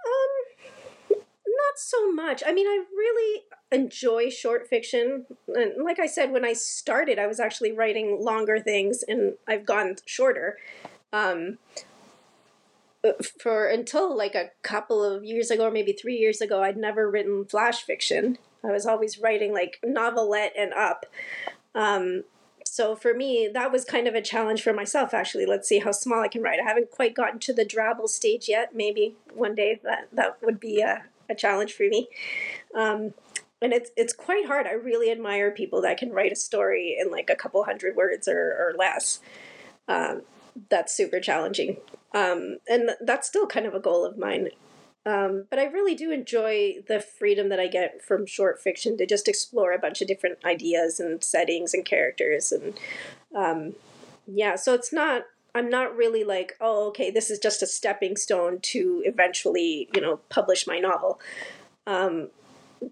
Um, 0.06 1.16
not 1.18 1.78
so 1.78 2.12
much. 2.12 2.42
I 2.46 2.52
mean, 2.52 2.66
I 2.66 2.84
really 2.96 3.42
enjoy 3.72 4.30
short 4.30 4.68
fiction. 4.68 5.26
And 5.48 5.84
like 5.84 5.98
I 5.98 6.06
said, 6.06 6.32
when 6.32 6.44
I 6.44 6.52
started, 6.52 7.18
I 7.18 7.26
was 7.26 7.40
actually 7.40 7.72
writing 7.72 8.22
longer 8.22 8.58
things, 8.58 9.02
and 9.06 9.34
I've 9.46 9.66
gone 9.66 9.96
shorter. 10.06 10.58
Um, 11.12 11.58
for 13.40 13.66
until 13.66 14.14
like 14.14 14.34
a 14.34 14.50
couple 14.62 15.02
of 15.02 15.24
years 15.24 15.50
ago, 15.50 15.66
or 15.66 15.70
maybe 15.70 15.92
three 15.92 16.16
years 16.16 16.40
ago, 16.40 16.62
I'd 16.62 16.76
never 16.76 17.10
written 17.10 17.44
flash 17.44 17.82
fiction. 17.82 18.38
I 18.62 18.68
was 18.72 18.86
always 18.86 19.18
writing 19.18 19.52
like 19.52 19.78
novelette 19.82 20.52
and 20.56 20.72
up. 20.74 21.06
Um, 21.74 22.24
so 22.66 22.94
for 22.94 23.14
me, 23.14 23.48
that 23.52 23.72
was 23.72 23.84
kind 23.84 24.06
of 24.06 24.14
a 24.14 24.20
challenge 24.20 24.62
for 24.62 24.72
myself. 24.72 25.14
Actually, 25.14 25.46
let's 25.46 25.68
see 25.68 25.78
how 25.78 25.92
small 25.92 26.20
I 26.20 26.28
can 26.28 26.42
write. 26.42 26.60
I 26.60 26.68
haven't 26.68 26.90
quite 26.90 27.14
gotten 27.14 27.38
to 27.40 27.52
the 27.52 27.64
drabble 27.64 28.08
stage 28.08 28.48
yet. 28.48 28.74
Maybe 28.74 29.16
one 29.34 29.54
day 29.54 29.80
that 29.82 30.08
that 30.12 30.36
would 30.42 30.60
be 30.60 30.80
a, 30.80 31.04
a 31.28 31.34
challenge 31.34 31.72
for 31.72 31.88
me. 31.88 32.08
Um, 32.74 33.14
and 33.62 33.72
it's 33.72 33.90
it's 33.96 34.12
quite 34.12 34.46
hard. 34.46 34.66
I 34.66 34.72
really 34.72 35.10
admire 35.10 35.50
people 35.50 35.82
that 35.82 35.98
can 35.98 36.10
write 36.10 36.32
a 36.32 36.36
story 36.36 36.96
in 36.98 37.10
like 37.10 37.30
a 37.30 37.36
couple 37.36 37.64
hundred 37.64 37.96
words 37.96 38.28
or, 38.28 38.38
or 38.38 38.74
less. 38.78 39.20
Um, 39.88 40.22
that's 40.68 40.94
super 40.94 41.20
challenging, 41.20 41.76
um, 42.14 42.58
and 42.68 42.90
that's 43.00 43.28
still 43.28 43.46
kind 43.46 43.66
of 43.66 43.74
a 43.74 43.80
goal 43.80 44.04
of 44.04 44.18
mine. 44.18 44.50
Um, 45.06 45.46
but 45.48 45.58
I 45.58 45.64
really 45.64 45.94
do 45.94 46.10
enjoy 46.10 46.76
the 46.86 47.00
freedom 47.00 47.48
that 47.48 47.58
I 47.58 47.68
get 47.68 48.02
from 48.02 48.26
short 48.26 48.60
fiction 48.60 48.98
to 48.98 49.06
just 49.06 49.28
explore 49.28 49.72
a 49.72 49.78
bunch 49.78 50.02
of 50.02 50.08
different 50.08 50.44
ideas 50.44 51.00
and 51.00 51.24
settings 51.24 51.72
and 51.72 51.86
characters 51.86 52.52
and 52.52 52.78
um, 53.34 53.74
yeah. 54.26 54.56
So 54.56 54.74
it's 54.74 54.92
not. 54.92 55.24
I'm 55.52 55.68
not 55.68 55.96
really 55.96 56.22
like, 56.22 56.56
oh, 56.60 56.86
okay, 56.88 57.10
this 57.10 57.28
is 57.28 57.40
just 57.40 57.60
a 57.60 57.66
stepping 57.66 58.16
stone 58.16 58.60
to 58.60 59.02
eventually, 59.04 59.88
you 59.92 60.00
know, 60.00 60.20
publish 60.28 60.64
my 60.64 60.78
novel. 60.78 61.18
Um, 61.88 62.28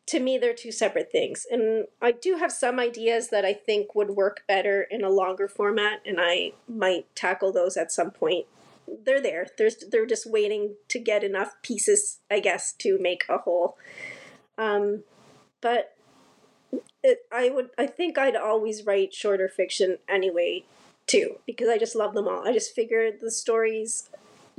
to 0.06 0.20
me 0.20 0.38
they're 0.38 0.54
two 0.54 0.72
separate 0.72 1.10
things. 1.10 1.46
And 1.50 1.86
i 2.00 2.12
do 2.12 2.36
have 2.36 2.52
some 2.52 2.78
ideas 2.78 3.28
that 3.28 3.44
i 3.44 3.52
think 3.52 3.94
would 3.94 4.10
work 4.10 4.44
better 4.46 4.82
in 4.82 5.02
a 5.04 5.10
longer 5.10 5.48
format 5.48 6.00
and 6.04 6.18
i 6.20 6.52
might 6.68 7.14
tackle 7.14 7.52
those 7.52 7.76
at 7.76 7.92
some 7.92 8.10
point. 8.10 8.46
They're 9.04 9.20
there. 9.20 9.48
There's 9.56 9.76
they're 9.90 10.06
just 10.06 10.30
waiting 10.30 10.74
to 10.88 10.98
get 10.98 11.24
enough 11.24 11.54
pieces 11.62 12.18
i 12.30 12.40
guess 12.40 12.72
to 12.74 12.98
make 12.98 13.24
a 13.28 13.38
whole. 13.38 13.76
Um 14.56 15.04
but 15.60 15.94
it, 17.02 17.20
i 17.32 17.48
would 17.48 17.70
i 17.78 17.86
think 17.86 18.18
i'd 18.18 18.36
always 18.36 18.84
write 18.84 19.14
shorter 19.14 19.48
fiction 19.48 19.98
anyway 20.08 20.64
too 21.06 21.36
because 21.46 21.68
i 21.68 21.78
just 21.78 21.96
love 21.96 22.14
them 22.14 22.28
all. 22.28 22.46
I 22.46 22.52
just 22.52 22.74
figure 22.74 23.10
the 23.10 23.30
stories 23.30 24.10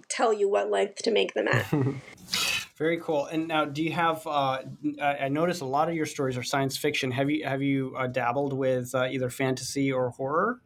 tell 0.08 0.34
you 0.34 0.50
what 0.50 0.72
length 0.72 1.04
to 1.04 1.12
make 1.12 1.34
them 1.34 1.48
at 1.48 1.72
Very 2.80 2.98
cool. 3.02 3.26
And 3.26 3.50
now, 3.50 3.66
do 3.66 3.84
you 3.84 3.92
have? 3.92 4.26
Uh, 4.26 4.60
I 5.02 5.28
notice 5.28 5.60
a 5.60 5.66
lot 5.66 5.90
of 5.90 5.96
your 5.96 6.06
stories 6.06 6.38
are 6.38 6.44
science 6.44 6.78
fiction. 6.78 7.12
Have 7.12 7.30
you 7.30 7.44
have 7.46 7.62
you 7.62 7.94
uh, 7.98 8.08
dabbled 8.08 8.54
with 8.54 8.96
uh, 8.96 9.08
either 9.12 9.30
fantasy 9.30 9.92
or 9.92 10.12
horror? 10.12 10.62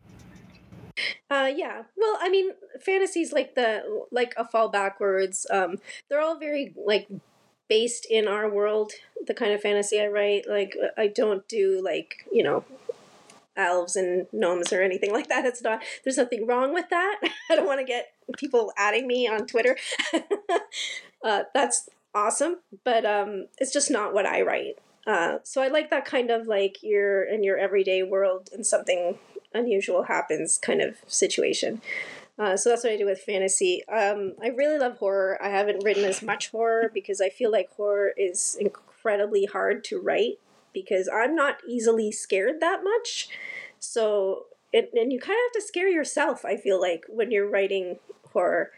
Uh, 1.32 1.51
yeah. 1.55 1.84
Well, 1.97 2.18
I 2.22 2.30
mean, 2.30 2.51
fantasies 2.80 3.34
like 3.34 3.55
the 3.55 4.05
like 4.11 4.36
a 4.38 4.45
fall 4.45 4.70
backwards. 4.70 5.47
Um, 5.49 5.78
they're 6.07 6.22
all 6.22 6.38
very 6.38 6.76
like 6.86 7.07
based 7.68 8.05
in 8.07 8.28
our 8.28 8.47
world. 8.47 8.91
The 9.26 9.34
kind 9.34 9.51
of 9.51 9.61
fantasy 9.61 9.99
I 9.99 10.05
write, 10.05 10.47
like 10.47 10.78
I 10.95 11.07
don't 11.07 11.47
do 11.47 11.82
like 11.84 12.28
you 12.32 12.43
know 12.43 12.64
elves 13.57 13.95
and 13.95 14.28
gnomes 14.32 14.72
or 14.72 14.84
anything 14.84 15.11
like 15.11 15.30
that. 15.30 15.45
It's 15.45 15.64
not. 15.64 15.82
There's 16.03 16.18
nothing 16.18 16.45
wrong 16.45 16.76
with 16.76 16.89
that. 16.91 17.22
I 17.49 17.55
don't 17.55 17.66
want 17.66 17.80
to 17.80 17.86
get 17.86 18.14
people 18.38 18.72
adding 18.78 19.07
me 19.07 19.28
on 19.28 19.47
Twitter. 19.47 19.76
uh, 21.24 21.43
that's 21.55 21.89
awesome, 22.14 22.57
but 22.84 23.05
um, 23.05 23.47
it's 23.57 23.74
just 23.74 23.91
not 23.91 24.14
what 24.14 24.26
I 24.26 24.41
write. 24.41 24.78
Uh, 25.05 25.39
so 25.43 25.61
I 25.61 25.68
like 25.68 25.89
that 25.89 26.05
kind 26.05 26.32
of 26.32 26.47
like 26.47 26.78
you're 26.82 27.24
in 27.24 27.43
your 27.43 27.57
everyday 27.57 28.03
world 28.03 28.49
and 28.53 28.66
something 28.66 29.18
unusual 29.53 30.03
happens 30.03 30.57
kind 30.57 30.82
of 30.82 30.97
situation. 31.07 31.82
Uh, 32.39 32.57
so 32.57 32.70
that's 32.70 32.84
what 32.84 32.93
I 32.93 32.97
do 32.97 33.05
with 33.05 33.20
fantasy. 33.20 33.84
Um, 33.88 34.34
I 34.41 34.47
really 34.47 34.80
love 34.80 34.97
horror. 34.97 35.38
I 35.41 35.49
haven't 35.49 35.84
written 35.84 36.03
as 36.03 36.22
much 36.24 36.49
horror 36.49 36.89
because 36.93 37.22
I 37.22 37.30
feel 37.30 37.51
like 37.51 37.70
horror 37.76 38.11
is 38.18 38.57
incredibly 38.59 39.45
hard 39.45 39.84
to 39.86 39.99
write 39.99 40.39
because 40.74 41.07
I'm 41.14 41.36
not 41.36 41.57
easily 41.68 42.11
scared 42.11 42.59
that 42.61 42.84
much. 42.84 43.30
So, 43.78 44.45
it, 44.72 44.89
and 44.93 45.14
you 45.14 45.20
kind 45.20 45.38
of 45.38 45.53
have 45.53 45.61
to 45.61 45.68
scare 45.68 45.89
yourself, 45.89 46.43
I 46.43 46.57
feel 46.57 46.82
like, 46.82 47.03
when 47.07 47.30
you're 47.30 47.47
writing 47.47 47.99
horror. 48.32 48.72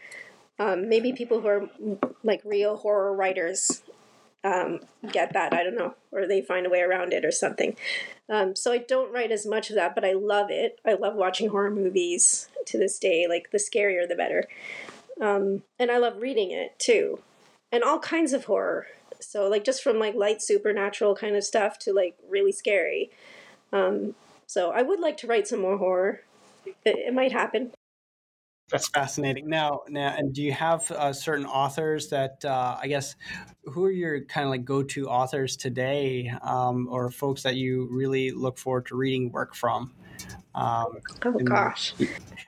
Um, 0.58 0.88
maybe 0.88 1.12
people 1.12 1.40
who 1.40 1.48
are 1.48 1.68
like 2.22 2.40
real 2.44 2.76
horror 2.76 3.14
writers 3.14 3.82
um, 4.44 4.80
get 5.12 5.32
that. 5.32 5.52
I 5.52 5.62
don't 5.62 5.76
know, 5.76 5.94
or 6.12 6.26
they 6.26 6.40
find 6.40 6.66
a 6.66 6.70
way 6.70 6.80
around 6.80 7.12
it 7.12 7.24
or 7.24 7.32
something. 7.32 7.76
Um, 8.28 8.56
so 8.56 8.72
I 8.72 8.78
don't 8.78 9.12
write 9.12 9.30
as 9.32 9.46
much 9.46 9.70
of 9.70 9.76
that, 9.76 9.94
but 9.94 10.04
I 10.04 10.12
love 10.12 10.50
it. 10.50 10.80
I 10.84 10.94
love 10.94 11.14
watching 11.14 11.48
horror 11.50 11.70
movies 11.70 12.48
to 12.66 12.78
this 12.78 12.98
day. 12.98 13.26
Like 13.28 13.50
the 13.50 13.58
scarier, 13.58 14.08
the 14.08 14.14
better. 14.14 14.48
Um, 15.20 15.62
and 15.78 15.90
I 15.90 15.98
love 15.98 16.20
reading 16.20 16.50
it 16.50 16.78
too, 16.78 17.20
and 17.72 17.82
all 17.82 17.98
kinds 17.98 18.32
of 18.32 18.44
horror. 18.44 18.86
So 19.20 19.48
like 19.48 19.64
just 19.64 19.82
from 19.82 19.98
like 19.98 20.14
light 20.14 20.42
supernatural 20.42 21.16
kind 21.16 21.36
of 21.36 21.44
stuff 21.44 21.78
to 21.80 21.92
like 21.92 22.16
really 22.28 22.52
scary. 22.52 23.10
Um, 23.72 24.14
so 24.46 24.70
I 24.70 24.82
would 24.82 25.00
like 25.00 25.16
to 25.18 25.26
write 25.26 25.48
some 25.48 25.60
more 25.60 25.78
horror. 25.78 26.20
It, 26.66 26.76
it 26.84 27.14
might 27.14 27.32
happen. 27.32 27.72
That's 28.70 28.88
fascinating. 28.88 29.48
Now, 29.48 29.82
now, 29.88 30.14
and 30.16 30.32
do 30.32 30.42
you 30.42 30.52
have 30.52 30.90
uh, 30.90 31.12
certain 31.12 31.46
authors 31.46 32.08
that 32.08 32.44
uh, 32.44 32.76
I 32.80 32.88
guess 32.88 33.14
who 33.64 33.84
are 33.84 33.90
your 33.90 34.24
kind 34.24 34.44
of 34.44 34.50
like 34.50 34.64
go-to 34.64 35.08
authors 35.08 35.56
today, 35.56 36.32
um, 36.42 36.88
or 36.90 37.10
folks 37.10 37.44
that 37.44 37.54
you 37.54 37.88
really 37.90 38.32
look 38.32 38.58
forward 38.58 38.86
to 38.86 38.96
reading 38.96 39.30
work 39.30 39.54
from? 39.54 39.92
Um, 40.56 40.98
oh 41.24 41.38
and, 41.38 41.46
gosh! 41.46 41.94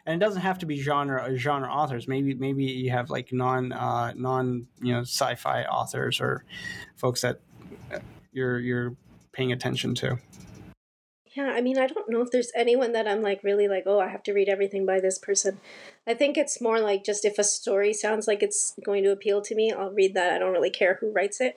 And 0.06 0.20
it 0.20 0.24
doesn't 0.24 0.42
have 0.42 0.58
to 0.58 0.66
be 0.66 0.80
genre 0.80 1.36
genre 1.36 1.68
authors. 1.68 2.08
Maybe 2.08 2.34
maybe 2.34 2.64
you 2.64 2.90
have 2.90 3.10
like 3.10 3.32
non 3.32 3.70
uh, 3.72 4.12
non 4.16 4.66
you 4.80 4.94
know 4.94 5.02
sci-fi 5.02 5.64
authors 5.64 6.20
or 6.20 6.44
folks 6.96 7.20
that 7.20 7.40
you're 8.32 8.58
you're 8.58 8.96
paying 9.32 9.52
attention 9.52 9.94
to. 9.96 10.18
Yeah, 11.38 11.52
I 11.52 11.60
mean, 11.60 11.78
I 11.78 11.86
don't 11.86 12.10
know 12.10 12.20
if 12.20 12.32
there's 12.32 12.50
anyone 12.56 12.90
that 12.94 13.06
I'm 13.06 13.22
like 13.22 13.44
really 13.44 13.68
like, 13.68 13.84
oh, 13.86 14.00
I 14.00 14.08
have 14.08 14.24
to 14.24 14.32
read 14.32 14.48
everything 14.48 14.84
by 14.84 14.98
this 14.98 15.20
person. 15.20 15.60
I 16.04 16.14
think 16.14 16.36
it's 16.36 16.60
more 16.60 16.80
like 16.80 17.04
just 17.04 17.24
if 17.24 17.38
a 17.38 17.44
story 17.44 17.92
sounds 17.92 18.26
like 18.26 18.42
it's 18.42 18.74
going 18.84 19.04
to 19.04 19.12
appeal 19.12 19.40
to 19.42 19.54
me, 19.54 19.70
I'll 19.70 19.92
read 19.92 20.14
that. 20.14 20.32
I 20.32 20.40
don't 20.40 20.52
really 20.52 20.68
care 20.68 20.98
who 21.00 21.12
writes 21.12 21.40
it. 21.40 21.56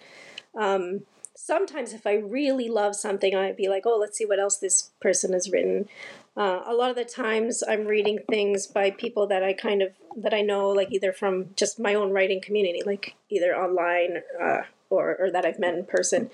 Um, 0.54 1.02
sometimes 1.36 1.94
if 1.94 2.06
I 2.06 2.14
really 2.18 2.70
love 2.70 2.96
something, 2.96 3.34
I'd 3.34 3.58
be 3.58 3.70
like, 3.70 3.88
oh, 3.88 3.98
let's 3.98 4.20
see 4.20 4.26
what 4.26 4.40
else 4.40 4.58
this 4.58 4.92
person 5.02 5.34
has 5.34 5.50
written. 5.50 5.90
Uh, 6.38 6.62
a 6.68 6.76
lot 6.76 6.92
of 6.92 6.96
the 6.96 7.04
times 7.04 7.64
I'm 7.68 7.88
reading 7.88 8.20
things 8.30 8.68
by 8.68 8.92
people 8.92 9.26
that 9.28 9.44
I 9.44 9.54
kind 9.54 9.82
of 9.82 9.94
that 10.16 10.36
I 10.36 10.42
know, 10.42 10.70
like 10.70 10.92
either 10.92 11.12
from 11.12 11.56
just 11.56 11.80
my 11.80 11.96
own 11.96 12.12
writing 12.12 12.40
community, 12.40 12.84
like 12.86 13.16
either 13.32 13.56
online 13.56 14.22
uh, 14.40 14.62
or 14.92 15.16
or 15.20 15.32
that 15.32 15.46
I've 15.46 15.60
met 15.60 15.74
in 15.74 15.86
person, 15.86 16.30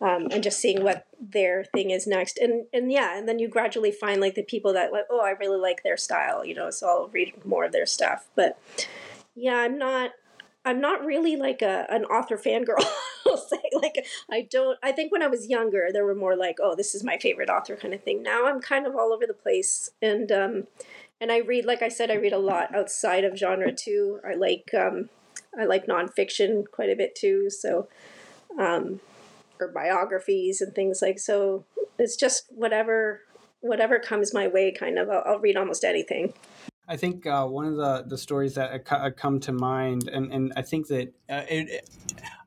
um, 0.00 0.28
and 0.30 0.42
just 0.42 0.60
seeing 0.60 0.82
what 0.82 1.06
their 1.20 1.64
thing 1.64 1.90
is 1.90 2.06
next. 2.06 2.38
And 2.38 2.66
and 2.72 2.90
yeah, 2.90 3.16
and 3.16 3.28
then 3.28 3.38
you 3.38 3.48
gradually 3.48 3.92
find 3.92 4.20
like 4.20 4.34
the 4.34 4.42
people 4.42 4.72
that 4.72 4.92
like, 4.92 5.04
oh, 5.10 5.20
I 5.20 5.30
really 5.30 5.60
like 5.60 5.82
their 5.82 5.96
style, 5.96 6.44
you 6.44 6.54
know, 6.54 6.70
so 6.70 6.88
I'll 6.88 7.08
read 7.08 7.44
more 7.44 7.64
of 7.64 7.72
their 7.72 7.86
stuff. 7.86 8.28
But 8.34 8.58
yeah, 9.34 9.56
I'm 9.56 9.78
not 9.78 10.12
I'm 10.64 10.80
not 10.80 11.04
really 11.04 11.36
like 11.36 11.62
a 11.62 11.86
an 11.88 12.04
author 12.04 12.36
fangirl. 12.36 12.84
I'll 13.26 13.36
say 13.36 13.62
like 13.72 14.06
I 14.30 14.42
don't. 14.50 14.78
I 14.82 14.92
think 14.92 15.12
when 15.12 15.22
I 15.22 15.28
was 15.28 15.48
younger, 15.48 15.88
there 15.92 16.04
were 16.04 16.14
more 16.14 16.36
like, 16.36 16.56
oh, 16.60 16.74
this 16.74 16.94
is 16.94 17.04
my 17.04 17.18
favorite 17.18 17.48
author 17.48 17.76
kind 17.76 17.94
of 17.94 18.02
thing. 18.02 18.22
Now 18.22 18.46
I'm 18.46 18.60
kind 18.60 18.86
of 18.86 18.94
all 18.94 19.12
over 19.12 19.26
the 19.26 19.34
place, 19.34 19.90
and 20.02 20.30
um, 20.30 20.66
and 21.20 21.32
I 21.32 21.38
read, 21.38 21.64
like 21.64 21.82
I 21.82 21.88
said, 21.88 22.10
I 22.10 22.14
read 22.14 22.32
a 22.32 22.38
lot 22.38 22.74
outside 22.74 23.24
of 23.24 23.36
genre 23.36 23.72
too. 23.72 24.20
I 24.28 24.34
like 24.34 24.70
um, 24.74 25.08
I 25.58 25.64
like 25.64 25.86
nonfiction 25.86 26.64
quite 26.70 26.90
a 26.90 26.96
bit 26.96 27.14
too. 27.14 27.50
So, 27.50 27.88
um, 28.58 29.00
or 29.60 29.68
biographies 29.68 30.60
and 30.60 30.74
things 30.74 31.00
like 31.02 31.18
so. 31.18 31.64
It's 31.98 32.16
just 32.16 32.44
whatever 32.50 33.22
whatever 33.60 33.98
comes 33.98 34.34
my 34.34 34.46
way. 34.46 34.72
Kind 34.72 34.98
of, 34.98 35.10
I'll, 35.10 35.22
I'll 35.26 35.38
read 35.38 35.56
almost 35.56 35.84
anything. 35.84 36.34
I 36.88 36.96
think 36.96 37.26
uh, 37.26 37.46
one 37.46 37.66
of 37.66 37.76
the, 37.76 38.04
the 38.06 38.16
stories 38.16 38.54
that 38.54 38.84
come 39.16 39.40
to 39.40 39.52
mind, 39.52 40.08
and, 40.08 40.32
and 40.32 40.52
I 40.56 40.62
think 40.62 40.86
that 40.88 41.12
uh, 41.28 41.42
it, 41.46 41.88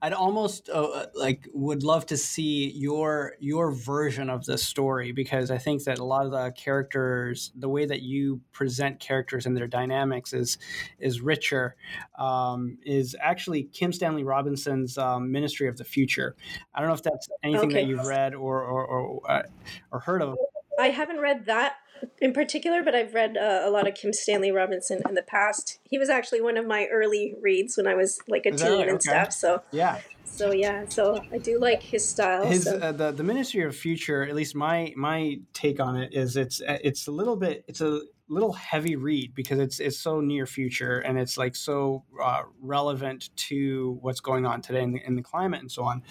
I'd 0.02 0.14
almost 0.14 0.68
uh, 0.68 0.82
uh, 0.82 1.06
like 1.14 1.48
would 1.54 1.84
love 1.84 2.08
to 2.08 2.18
see 2.18 2.72
your 2.72 3.34
your 3.40 3.72
version 3.72 4.32
of 4.32 4.46
this 4.46 4.66
story 4.66 5.12
because 5.12 5.52
I 5.52 5.60
think 5.60 5.84
that 5.84 6.00
a 6.00 6.04
lot 6.04 6.26
of 6.26 6.32
the 6.32 6.52
characters, 6.58 7.52
the 7.56 7.70
way 7.70 7.86
that 7.86 8.02
you 8.02 8.42
present 8.52 9.00
characters 9.00 9.46
and 9.46 9.56
their 9.56 9.68
dynamics 9.68 10.34
is 10.34 10.58
is 10.98 11.22
richer. 11.22 11.76
Um, 12.18 12.80
is 12.84 13.16
actually 13.22 13.64
Kim 13.64 13.94
Stanley 13.94 14.24
Robinson's 14.24 14.98
um, 14.98 15.32
Ministry 15.32 15.68
of 15.68 15.78
the 15.78 15.86
Future. 15.86 16.36
I 16.74 16.80
don't 16.80 16.90
know 16.90 16.96
if 16.96 17.04
that's 17.04 17.30
anything 17.44 17.70
okay. 17.70 17.82
that 17.82 17.88
you've 17.88 18.08
read 18.08 18.34
or 18.34 18.64
or 18.64 18.86
or, 18.86 19.32
uh, 19.32 19.44
or 19.92 20.00
heard 20.00 20.24
of. 20.24 20.36
I 20.80 20.88
haven't 20.88 21.20
read 21.20 21.46
that 21.46 21.76
in 22.20 22.34
particular, 22.34 22.84
but 22.84 22.96
I've 22.96 23.14
read 23.14 23.38
uh, 23.38 23.62
a 23.64 23.70
lot 23.70 23.88
of 23.88 23.96
Kim 23.96 24.14
Stanley 24.14 24.52
Robinson 24.52 25.02
in 25.08 25.16
the 25.16 25.22
past. 25.22 25.80
He 25.90 25.98
was 25.98 26.10
actually 26.10 26.42
one 26.42 26.58
of 26.58 26.66
my 26.66 26.88
early 26.92 27.36
reads 27.42 27.78
when 27.78 27.88
I 27.88 27.96
was 27.96 28.20
like 28.28 28.46
a 28.46 28.52
teen 28.52 28.90
and 28.90 29.02
stuff. 29.02 29.34
So 29.34 29.62
yeah. 29.72 30.00
So 30.26 30.54
yeah, 30.54 30.86
so 30.88 31.22
I 31.32 31.38
do 31.40 31.60
like 31.60 31.84
his 31.84 32.08
style. 32.08 32.46
His 32.46 32.64
so. 32.64 32.78
uh, 32.78 32.92
the 32.94 33.12
the 33.12 33.24
Ministry 33.24 33.64
of 33.64 33.76
Future, 33.76 34.24
at 34.24 34.34
least 34.34 34.56
my 34.56 34.94
my 34.96 35.40
take 35.54 35.80
on 35.80 35.98
it 35.98 36.14
is 36.14 36.38
it's 36.38 36.62
it's 36.66 37.08
a 37.08 37.12
little 37.12 37.36
bit 37.36 37.66
it's 37.68 37.82
a 37.82 38.02
little 38.32 38.54
heavy 38.54 38.96
read 38.96 39.36
because 39.36 39.60
it's 39.60 39.80
it's 39.82 40.00
so 40.00 40.22
near 40.22 40.46
future 40.46 41.00
and 41.00 41.20
it's 41.20 41.38
like 41.38 41.54
so 41.54 42.06
uh, 42.24 42.44
relevant 42.62 43.30
to 43.36 43.98
what's 44.02 44.22
going 44.22 44.46
on 44.46 44.62
today 44.62 44.82
in 44.82 44.94
the, 44.94 45.06
in 45.06 45.16
the 45.18 45.22
climate 45.22 45.60
and 45.60 45.72
so 45.72 45.84
on. 45.84 46.02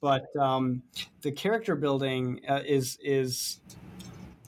But 0.00 0.24
um, 0.36 0.82
the 1.22 1.30
character 1.30 1.76
building 1.76 2.40
uh, 2.48 2.62
is 2.66 2.98
is 3.00 3.60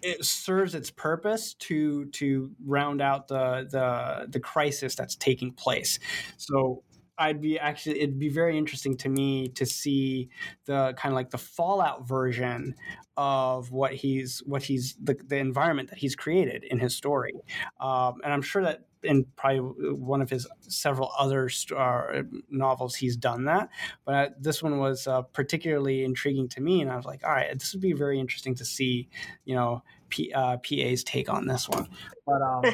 it 0.02 0.24
serves 0.24 0.74
its 0.74 0.90
purpose 0.90 1.54
to 1.54 2.06
to 2.06 2.50
round 2.64 3.00
out 3.00 3.28
the 3.28 3.66
the 3.70 4.26
the 4.28 4.40
crisis 4.40 4.94
that's 4.94 5.16
taking 5.16 5.52
place. 5.52 5.98
So 6.36 6.82
I'd 7.18 7.40
be 7.40 7.58
actually 7.58 8.00
it'd 8.00 8.18
be 8.18 8.28
very 8.28 8.58
interesting 8.58 8.96
to 8.98 9.08
me 9.08 9.48
to 9.50 9.66
see 9.66 10.28
the 10.66 10.94
kind 10.96 11.12
of 11.12 11.14
like 11.14 11.30
the 11.30 11.38
fallout 11.38 12.08
version 12.08 12.74
of 13.16 13.70
what 13.70 13.92
he's 13.92 14.42
what 14.46 14.62
he's 14.62 14.96
the, 15.02 15.16
the 15.26 15.36
environment 15.36 15.90
that 15.90 15.98
he's 15.98 16.16
created 16.16 16.64
in 16.64 16.78
his 16.78 16.96
story 16.96 17.34
um, 17.78 18.14
and 18.24 18.32
i'm 18.32 18.40
sure 18.40 18.62
that 18.62 18.86
in 19.02 19.24
probably 19.36 19.60
one 19.92 20.22
of 20.22 20.30
his 20.30 20.46
several 20.60 21.12
other 21.18 21.50
uh, 21.76 22.22
novels 22.50 22.94
he's 22.94 23.16
done 23.16 23.44
that 23.44 23.68
but 24.04 24.14
uh, 24.14 24.28
this 24.38 24.62
one 24.62 24.78
was 24.78 25.06
uh, 25.06 25.22
particularly 25.22 26.04
intriguing 26.04 26.48
to 26.48 26.60
me 26.60 26.80
and 26.80 26.90
i 26.90 26.96
was 26.96 27.04
like 27.04 27.24
all 27.24 27.30
right 27.30 27.58
this 27.58 27.72
would 27.72 27.82
be 27.82 27.92
very 27.92 28.18
interesting 28.18 28.54
to 28.54 28.64
see 28.64 29.08
you 29.44 29.54
know 29.54 29.82
P, 30.12 30.30
uh, 30.34 30.58
PA's 30.58 31.02
take 31.04 31.30
on 31.30 31.46
this 31.46 31.70
one. 31.70 31.88
But 32.26 32.42
um, 32.42 32.64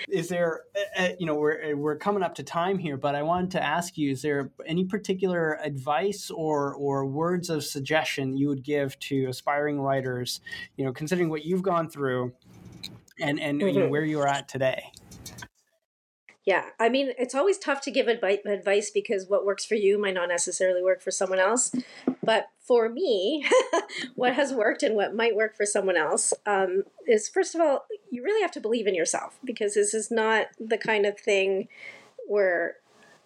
is 0.08 0.28
there, 0.28 0.62
uh, 0.76 1.02
uh, 1.02 1.08
you 1.18 1.26
know, 1.26 1.36
we're 1.36 1.76
we're 1.76 1.96
coming 1.96 2.24
up 2.24 2.34
to 2.34 2.42
time 2.42 2.76
here, 2.76 2.96
but 2.96 3.14
I 3.14 3.22
wanted 3.22 3.52
to 3.52 3.62
ask 3.62 3.96
you: 3.96 4.10
Is 4.10 4.20
there 4.20 4.50
any 4.66 4.84
particular 4.84 5.58
advice 5.62 6.28
or 6.28 6.74
or 6.74 7.06
words 7.06 7.50
of 7.50 7.64
suggestion 7.64 8.36
you 8.36 8.48
would 8.48 8.64
give 8.64 8.98
to 8.98 9.26
aspiring 9.26 9.80
writers? 9.80 10.40
You 10.76 10.84
know, 10.84 10.92
considering 10.92 11.30
what 11.30 11.44
you've 11.44 11.62
gone 11.62 11.88
through, 11.88 12.32
and 13.20 13.38
and 13.38 13.60
mm-hmm. 13.60 13.68
you 13.68 13.84
know, 13.84 13.88
where 13.88 14.04
you 14.04 14.18
are 14.20 14.28
at 14.28 14.48
today. 14.48 14.82
Yeah, 16.48 16.70
I 16.80 16.88
mean, 16.88 17.12
it's 17.18 17.34
always 17.34 17.58
tough 17.58 17.82
to 17.82 17.90
give 17.90 18.08
advice 18.08 18.90
because 18.90 19.26
what 19.28 19.44
works 19.44 19.66
for 19.66 19.74
you 19.74 19.98
might 19.98 20.14
not 20.14 20.30
necessarily 20.30 20.82
work 20.82 21.02
for 21.02 21.10
someone 21.10 21.38
else. 21.38 21.70
But 22.24 22.48
for 22.58 22.88
me, 22.88 23.44
what 24.14 24.32
has 24.32 24.54
worked 24.54 24.82
and 24.82 24.96
what 24.96 25.14
might 25.14 25.36
work 25.36 25.58
for 25.58 25.66
someone 25.66 25.98
else 25.98 26.32
um, 26.46 26.84
is 27.06 27.28
first 27.28 27.54
of 27.54 27.60
all, 27.60 27.84
you 28.10 28.24
really 28.24 28.40
have 28.40 28.50
to 28.52 28.62
believe 28.62 28.86
in 28.86 28.94
yourself 28.94 29.38
because 29.44 29.74
this 29.74 29.92
is 29.92 30.10
not 30.10 30.46
the 30.58 30.78
kind 30.78 31.04
of 31.04 31.20
thing 31.20 31.68
where 32.26 32.76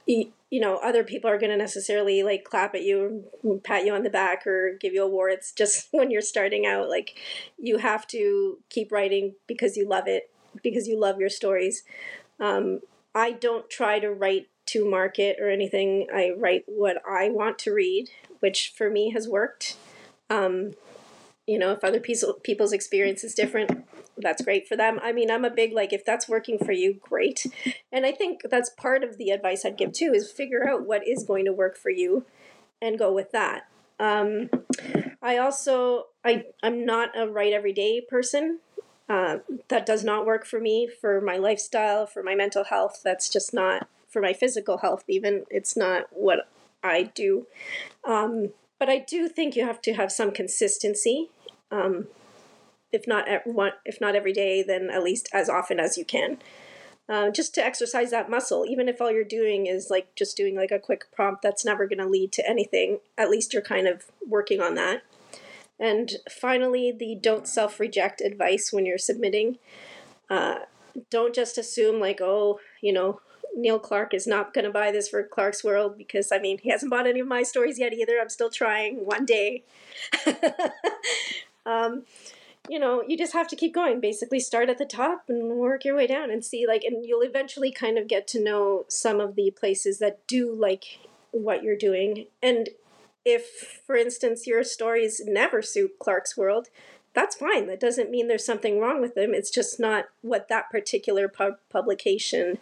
you, 0.04 0.32
know 0.50 0.78
other 0.78 1.04
people 1.04 1.30
are 1.30 1.38
going 1.38 1.52
to 1.52 1.56
necessarily 1.56 2.24
like 2.24 2.42
clap 2.42 2.74
at 2.74 2.82
you 2.82 3.24
pat 3.62 3.86
you 3.86 3.94
on 3.94 4.02
the 4.02 4.10
back 4.10 4.48
or 4.48 4.76
give 4.80 4.92
you 4.92 5.04
awards 5.04 5.52
just 5.56 5.86
when 5.92 6.10
you're 6.10 6.20
starting 6.20 6.66
out 6.66 6.88
like 6.88 7.16
you 7.56 7.78
have 7.78 8.04
to 8.08 8.58
keep 8.68 8.90
writing 8.90 9.36
because 9.46 9.76
you 9.76 9.88
love 9.88 10.08
it 10.08 10.28
because 10.60 10.88
you 10.88 10.98
love 10.98 11.20
your 11.20 11.30
stories 11.30 11.84
um, 12.40 12.80
I 13.14 13.32
don't 13.32 13.68
try 13.68 13.98
to 13.98 14.10
write 14.10 14.48
to 14.66 14.88
market 14.88 15.36
or 15.40 15.50
anything. 15.50 16.06
I 16.14 16.32
write 16.36 16.64
what 16.66 17.02
I 17.08 17.28
want 17.28 17.58
to 17.60 17.72
read, 17.72 18.10
which 18.40 18.72
for 18.76 18.90
me 18.90 19.10
has 19.10 19.28
worked. 19.28 19.76
Um, 20.30 20.72
you 21.46 21.58
know, 21.58 21.72
if 21.72 21.82
other 21.82 22.00
people, 22.00 22.34
people's 22.34 22.72
experience 22.72 23.24
is 23.24 23.34
different, 23.34 23.84
that's 24.16 24.42
great 24.42 24.68
for 24.68 24.76
them. 24.76 25.00
I 25.02 25.12
mean, 25.12 25.30
I'm 25.30 25.44
a 25.44 25.50
big 25.50 25.72
like 25.72 25.92
if 25.92 26.04
that's 26.04 26.28
working 26.28 26.58
for 26.58 26.72
you, 26.72 26.94
great. 27.00 27.46
And 27.90 28.06
I 28.06 28.12
think 28.12 28.42
that's 28.50 28.70
part 28.70 29.02
of 29.02 29.18
the 29.18 29.30
advice 29.30 29.64
I'd 29.64 29.76
give 29.76 29.92
too 29.92 30.12
is 30.14 30.30
figure 30.30 30.68
out 30.68 30.86
what 30.86 31.06
is 31.06 31.24
going 31.24 31.44
to 31.46 31.52
work 31.52 31.76
for 31.76 31.90
you 31.90 32.24
and 32.80 32.98
go 32.98 33.12
with 33.12 33.32
that. 33.32 33.68
Um, 33.98 34.50
I 35.22 35.38
also 35.38 36.06
I 36.24 36.44
I'm 36.62 36.84
not 36.84 37.10
a 37.16 37.28
write 37.28 37.52
every 37.52 37.72
day 37.72 38.00
person. 38.00 38.60
Uh, 39.12 39.40
that 39.68 39.84
does 39.84 40.02
not 40.02 40.24
work 40.24 40.46
for 40.46 40.58
me 40.58 40.88
for 40.88 41.20
my 41.20 41.36
lifestyle, 41.36 42.06
for 42.06 42.22
my 42.22 42.34
mental 42.34 42.64
health. 42.64 43.02
That's 43.04 43.28
just 43.28 43.52
not 43.52 43.86
for 44.08 44.22
my 44.22 44.32
physical 44.32 44.78
health, 44.78 45.04
even. 45.06 45.44
It's 45.50 45.76
not 45.76 46.06
what 46.12 46.48
I 46.82 47.02
do. 47.02 47.46
Um, 48.08 48.54
but 48.78 48.88
I 48.88 48.96
do 48.96 49.28
think 49.28 49.54
you 49.54 49.66
have 49.66 49.82
to 49.82 49.92
have 49.92 50.10
some 50.10 50.30
consistency. 50.30 51.28
Um, 51.70 52.06
if 52.90 53.06
not 53.06 53.26
one, 53.44 53.72
if 53.84 54.00
not 54.00 54.16
every 54.16 54.32
day, 54.32 54.62
then 54.62 54.88
at 54.90 55.02
least 55.02 55.28
as 55.30 55.50
often 55.50 55.78
as 55.78 55.98
you 55.98 56.06
can. 56.06 56.38
Uh, 57.06 57.30
just 57.30 57.54
to 57.56 57.62
exercise 57.62 58.12
that 58.12 58.30
muscle, 58.30 58.64
even 58.66 58.88
if 58.88 58.98
all 58.98 59.12
you're 59.12 59.24
doing 59.24 59.66
is 59.66 59.90
like 59.90 60.14
just 60.14 60.38
doing 60.38 60.56
like 60.56 60.70
a 60.70 60.78
quick 60.78 61.04
prompt, 61.14 61.42
that's 61.42 61.66
never 61.66 61.86
going 61.86 61.98
to 61.98 62.08
lead 62.08 62.32
to 62.32 62.48
anything. 62.48 63.00
At 63.18 63.28
least 63.28 63.52
you're 63.52 63.60
kind 63.60 63.86
of 63.86 64.06
working 64.26 64.62
on 64.62 64.74
that. 64.76 65.02
And 65.82 66.12
finally, 66.30 66.92
the 66.92 67.16
don't 67.20 67.48
self 67.48 67.80
reject 67.80 68.20
advice 68.20 68.72
when 68.72 68.86
you're 68.86 68.98
submitting. 68.98 69.58
Uh, 70.30 70.60
don't 71.10 71.34
just 71.34 71.58
assume, 71.58 71.98
like, 71.98 72.20
oh, 72.20 72.60
you 72.80 72.92
know, 72.92 73.20
Neil 73.56 73.80
Clarke 73.80 74.14
is 74.14 74.24
not 74.24 74.54
going 74.54 74.64
to 74.64 74.70
buy 74.70 74.92
this 74.92 75.08
for 75.08 75.26
Clarkesworld 75.26 75.98
because, 75.98 76.30
I 76.30 76.38
mean, 76.38 76.58
he 76.58 76.70
hasn't 76.70 76.90
bought 76.90 77.08
any 77.08 77.18
of 77.18 77.26
my 77.26 77.42
stories 77.42 77.80
yet 77.80 77.92
either. 77.92 78.18
I'm 78.20 78.28
still 78.28 78.48
trying 78.48 79.04
one 79.04 79.26
day. 79.26 79.64
um, 81.66 82.04
you 82.68 82.78
know, 82.78 83.02
you 83.08 83.18
just 83.18 83.32
have 83.32 83.48
to 83.48 83.56
keep 83.56 83.74
going. 83.74 84.00
Basically, 84.00 84.38
start 84.38 84.70
at 84.70 84.78
the 84.78 84.86
top 84.86 85.24
and 85.28 85.56
work 85.56 85.84
your 85.84 85.96
way 85.96 86.06
down 86.06 86.30
and 86.30 86.44
see, 86.44 86.64
like, 86.64 86.84
and 86.84 87.04
you'll 87.04 87.22
eventually 87.22 87.72
kind 87.72 87.98
of 87.98 88.06
get 88.06 88.28
to 88.28 88.42
know 88.42 88.84
some 88.86 89.18
of 89.18 89.34
the 89.34 89.50
places 89.50 89.98
that 89.98 90.24
do 90.28 90.54
like 90.54 91.00
what 91.32 91.64
you're 91.64 91.76
doing. 91.76 92.26
And 92.40 92.68
if, 93.24 93.80
for 93.86 93.96
instance, 93.96 94.46
your 94.46 94.64
stories 94.64 95.22
never 95.24 95.62
suit 95.62 95.98
Clarkesworld, 95.98 96.66
that's 97.14 97.36
fine. 97.36 97.66
That 97.66 97.80
doesn't 97.80 98.10
mean 98.10 98.28
there's 98.28 98.44
something 98.44 98.80
wrong 98.80 99.00
with 99.00 99.14
them. 99.14 99.34
It's 99.34 99.50
just 99.50 99.78
not 99.78 100.06
what 100.22 100.48
that 100.48 100.70
particular 100.70 101.28
pub- 101.28 101.58
publication 101.70 102.58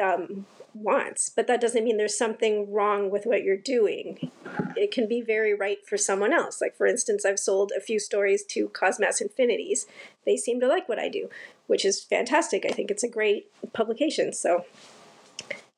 um, 0.00 0.46
wants. 0.74 1.28
But 1.28 1.46
that 1.48 1.60
doesn't 1.60 1.84
mean 1.84 1.96
there's 1.96 2.16
something 2.16 2.72
wrong 2.72 3.10
with 3.10 3.26
what 3.26 3.42
you're 3.42 3.56
doing. 3.56 4.30
It 4.76 4.90
can 4.90 5.08
be 5.08 5.20
very 5.20 5.54
right 5.54 5.78
for 5.86 5.96
someone 5.96 6.32
else. 6.32 6.60
Like, 6.60 6.76
for 6.76 6.86
instance, 6.86 7.24
I've 7.24 7.38
sold 7.38 7.72
a 7.76 7.80
few 7.80 7.98
stories 7.98 8.44
to 8.50 8.68
Cossmass 8.68 9.20
Infinities. 9.20 9.86
They 10.24 10.36
seem 10.36 10.60
to 10.60 10.68
like 10.68 10.88
what 10.88 10.98
I 10.98 11.08
do, 11.08 11.28
which 11.66 11.84
is 11.84 12.02
fantastic. 12.02 12.64
I 12.64 12.70
think 12.70 12.90
it's 12.90 13.04
a 13.04 13.08
great 13.08 13.50
publication. 13.72 14.32
So 14.32 14.64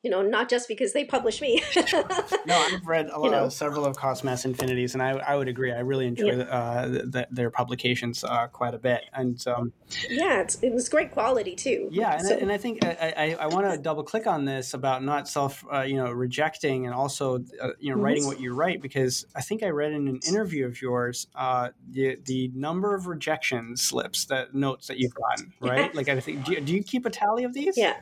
you 0.05 0.11
know, 0.11 0.21
not 0.21 0.51
just 0.51 0.69
because 0.69 0.93
they 0.93 1.03
publish 1.03 1.41
me. 1.41 1.63
no, 1.77 2.55
I've 2.55 2.87
read 2.87 3.09
a 3.09 3.19
lot, 3.19 3.25
you 3.25 3.31
know. 3.31 3.49
several 3.49 3.87
of 3.87 3.97
Cossmass 3.97 4.45
Infinities, 4.45 4.93
and 4.93 5.03
I, 5.03 5.13
I 5.13 5.35
would 5.35 5.49
agree. 5.49 5.73
I 5.73 5.79
really 5.81 6.07
enjoy 6.07 6.37
yeah. 6.37 6.43
uh, 6.43 6.89
the, 6.89 6.99
the, 6.99 7.29
their 7.31 7.51
publications 7.51 8.23
uh, 8.23 8.47
quite 8.49 8.75
a 8.75 8.79
bit, 8.79 9.01
and 9.15 9.43
um, 9.49 9.73
yeah, 10.11 10.43
it's 10.43 10.59
it's 10.61 10.91
great 10.91 11.11
quality 11.11 11.57
too. 11.57 11.89
Yeah, 11.91 12.19
and, 12.19 12.29
so. 12.29 12.35
I, 12.35 12.39
and 12.39 12.53
I 12.53 12.59
think 12.59 12.85
I, 12.85 13.15
I, 13.17 13.37
I 13.41 13.47
want 13.47 13.71
to 13.73 13.79
double 13.79 14.03
click 14.03 14.27
on 14.27 14.45
this 14.45 14.75
about 14.75 15.03
not 15.03 15.27
self, 15.27 15.65
uh, 15.73 15.81
you 15.81 15.97
know, 15.97 16.11
rejecting 16.11 16.85
and 16.85 16.95
also 16.95 17.43
uh, 17.63 17.71
you 17.81 17.89
know 17.95 18.01
writing 18.01 18.27
what 18.27 18.39
you 18.39 18.53
write 18.53 18.83
because 18.83 19.25
I 19.35 19.41
think 19.41 19.63
I 19.63 19.69
read 19.69 19.93
in 19.93 20.07
an 20.07 20.21
interview 20.29 20.67
of 20.67 20.83
yours 20.83 21.29
uh, 21.35 21.71
the 21.89 22.19
the 22.27 22.51
number 22.55 22.95
of 22.95 23.07
rejection 23.07 23.75
slips 23.75 24.27
that 24.27 24.55
notes 24.55 24.87
that 24.89 24.99
you've 24.99 25.15
gotten, 25.15 25.55
right? 25.61 25.95
like 25.95 26.11
I 26.11 26.21
think 26.21 26.45
do 26.45 26.53
you, 26.53 26.61
do 26.61 26.75
you 26.75 26.83
keep 26.83 27.07
a 27.07 27.11
tally 27.11 27.45
of 27.45 27.55
these? 27.55 27.79
Yeah. 27.79 27.97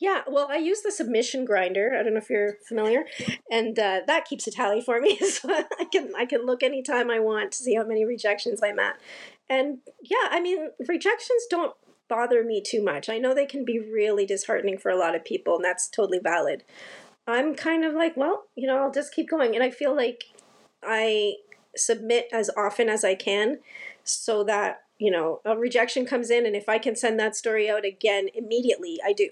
Yeah, 0.00 0.22
well, 0.28 0.46
I 0.48 0.56
use 0.56 0.82
the 0.82 0.92
submission 0.92 1.44
grinder. 1.44 1.96
I 1.98 2.04
don't 2.04 2.14
know 2.14 2.20
if 2.20 2.30
you're 2.30 2.54
familiar, 2.68 3.04
and 3.50 3.76
uh, 3.78 4.00
that 4.06 4.26
keeps 4.26 4.46
a 4.46 4.50
tally 4.50 4.80
for 4.80 5.00
me, 5.00 5.18
so 5.30 5.50
I 5.52 5.84
can 5.90 6.12
I 6.16 6.24
can 6.24 6.46
look 6.46 6.62
anytime 6.62 7.10
I 7.10 7.18
want 7.18 7.52
to 7.52 7.58
see 7.58 7.74
how 7.74 7.84
many 7.84 8.04
rejections 8.04 8.60
I'm 8.62 8.78
at. 8.78 8.96
And 9.50 9.78
yeah, 10.02 10.28
I 10.30 10.40
mean, 10.40 10.70
rejections 10.86 11.42
don't 11.50 11.74
bother 12.08 12.44
me 12.44 12.62
too 12.64 12.82
much. 12.82 13.08
I 13.08 13.18
know 13.18 13.34
they 13.34 13.46
can 13.46 13.64
be 13.64 13.78
really 13.78 14.24
disheartening 14.24 14.78
for 14.78 14.90
a 14.90 14.96
lot 14.96 15.16
of 15.16 15.24
people, 15.24 15.56
and 15.56 15.64
that's 15.64 15.88
totally 15.88 16.20
valid. 16.22 16.62
I'm 17.26 17.54
kind 17.54 17.84
of 17.84 17.94
like, 17.94 18.16
well, 18.16 18.44
you 18.54 18.66
know, 18.66 18.78
I'll 18.78 18.92
just 18.92 19.12
keep 19.12 19.28
going, 19.28 19.54
and 19.54 19.64
I 19.64 19.70
feel 19.70 19.94
like 19.96 20.26
I 20.82 21.34
submit 21.76 22.28
as 22.32 22.50
often 22.56 22.88
as 22.88 23.04
I 23.04 23.16
can, 23.16 23.58
so 24.04 24.44
that 24.44 24.82
you 24.98 25.10
know 25.10 25.40
a 25.44 25.56
rejection 25.56 26.06
comes 26.06 26.30
in, 26.30 26.46
and 26.46 26.54
if 26.54 26.68
I 26.68 26.78
can 26.78 26.94
send 26.94 27.18
that 27.18 27.34
story 27.34 27.68
out 27.68 27.84
again 27.84 28.28
immediately, 28.32 29.00
I 29.04 29.12
do 29.12 29.30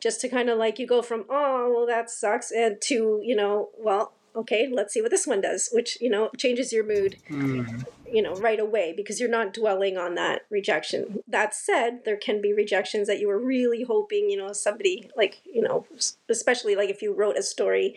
just 0.00 0.20
to 0.20 0.28
kind 0.28 0.48
of 0.48 0.58
like 0.58 0.78
you 0.78 0.86
go 0.86 1.02
from 1.02 1.24
oh 1.28 1.72
well 1.74 1.86
that 1.86 2.10
sucks 2.10 2.50
and 2.50 2.80
to 2.80 3.20
you 3.22 3.36
know 3.36 3.68
well 3.78 4.12
okay 4.34 4.68
let's 4.72 4.94
see 4.94 5.02
what 5.02 5.10
this 5.10 5.26
one 5.26 5.40
does 5.40 5.68
which 5.72 5.98
you 6.00 6.08
know 6.08 6.30
changes 6.36 6.72
your 6.72 6.84
mood 6.84 7.16
mm. 7.28 7.84
you 8.10 8.22
know 8.22 8.34
right 8.36 8.60
away 8.60 8.94
because 8.96 9.18
you're 9.18 9.28
not 9.28 9.52
dwelling 9.52 9.96
on 9.96 10.14
that 10.14 10.42
rejection. 10.50 11.20
That 11.26 11.54
said 11.54 12.04
there 12.04 12.16
can 12.16 12.40
be 12.40 12.52
rejections 12.52 13.08
that 13.08 13.18
you 13.18 13.28
were 13.28 13.38
really 13.38 13.82
hoping 13.82 14.30
you 14.30 14.36
know 14.36 14.52
somebody 14.52 15.10
like 15.16 15.40
you 15.44 15.62
know 15.62 15.86
especially 16.28 16.76
like 16.76 16.90
if 16.90 17.02
you 17.02 17.12
wrote 17.12 17.36
a 17.36 17.42
story 17.42 17.96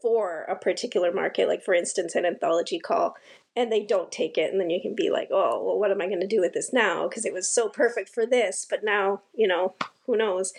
for 0.00 0.42
a 0.44 0.56
particular 0.56 1.12
market 1.12 1.48
like 1.48 1.62
for 1.62 1.74
instance 1.74 2.14
an 2.14 2.24
anthology 2.24 2.78
call 2.78 3.16
and 3.54 3.72
they 3.72 3.84
don't 3.84 4.12
take 4.12 4.38
it 4.38 4.52
and 4.52 4.60
then 4.60 4.70
you 4.70 4.80
can 4.80 4.94
be 4.94 5.10
like 5.10 5.28
oh 5.30 5.62
well 5.62 5.78
what 5.78 5.90
am 5.90 6.00
i 6.00 6.06
going 6.06 6.20
to 6.20 6.26
do 6.26 6.40
with 6.40 6.54
this 6.54 6.72
now? 6.72 7.08
Because 7.08 7.26
it 7.26 7.32
was 7.32 7.50
so 7.50 7.68
perfect 7.68 8.08
for 8.08 8.24
this 8.24 8.66
but 8.68 8.82
now 8.82 9.20
you 9.34 9.46
know 9.46 9.74
who 10.06 10.16
knows 10.16 10.54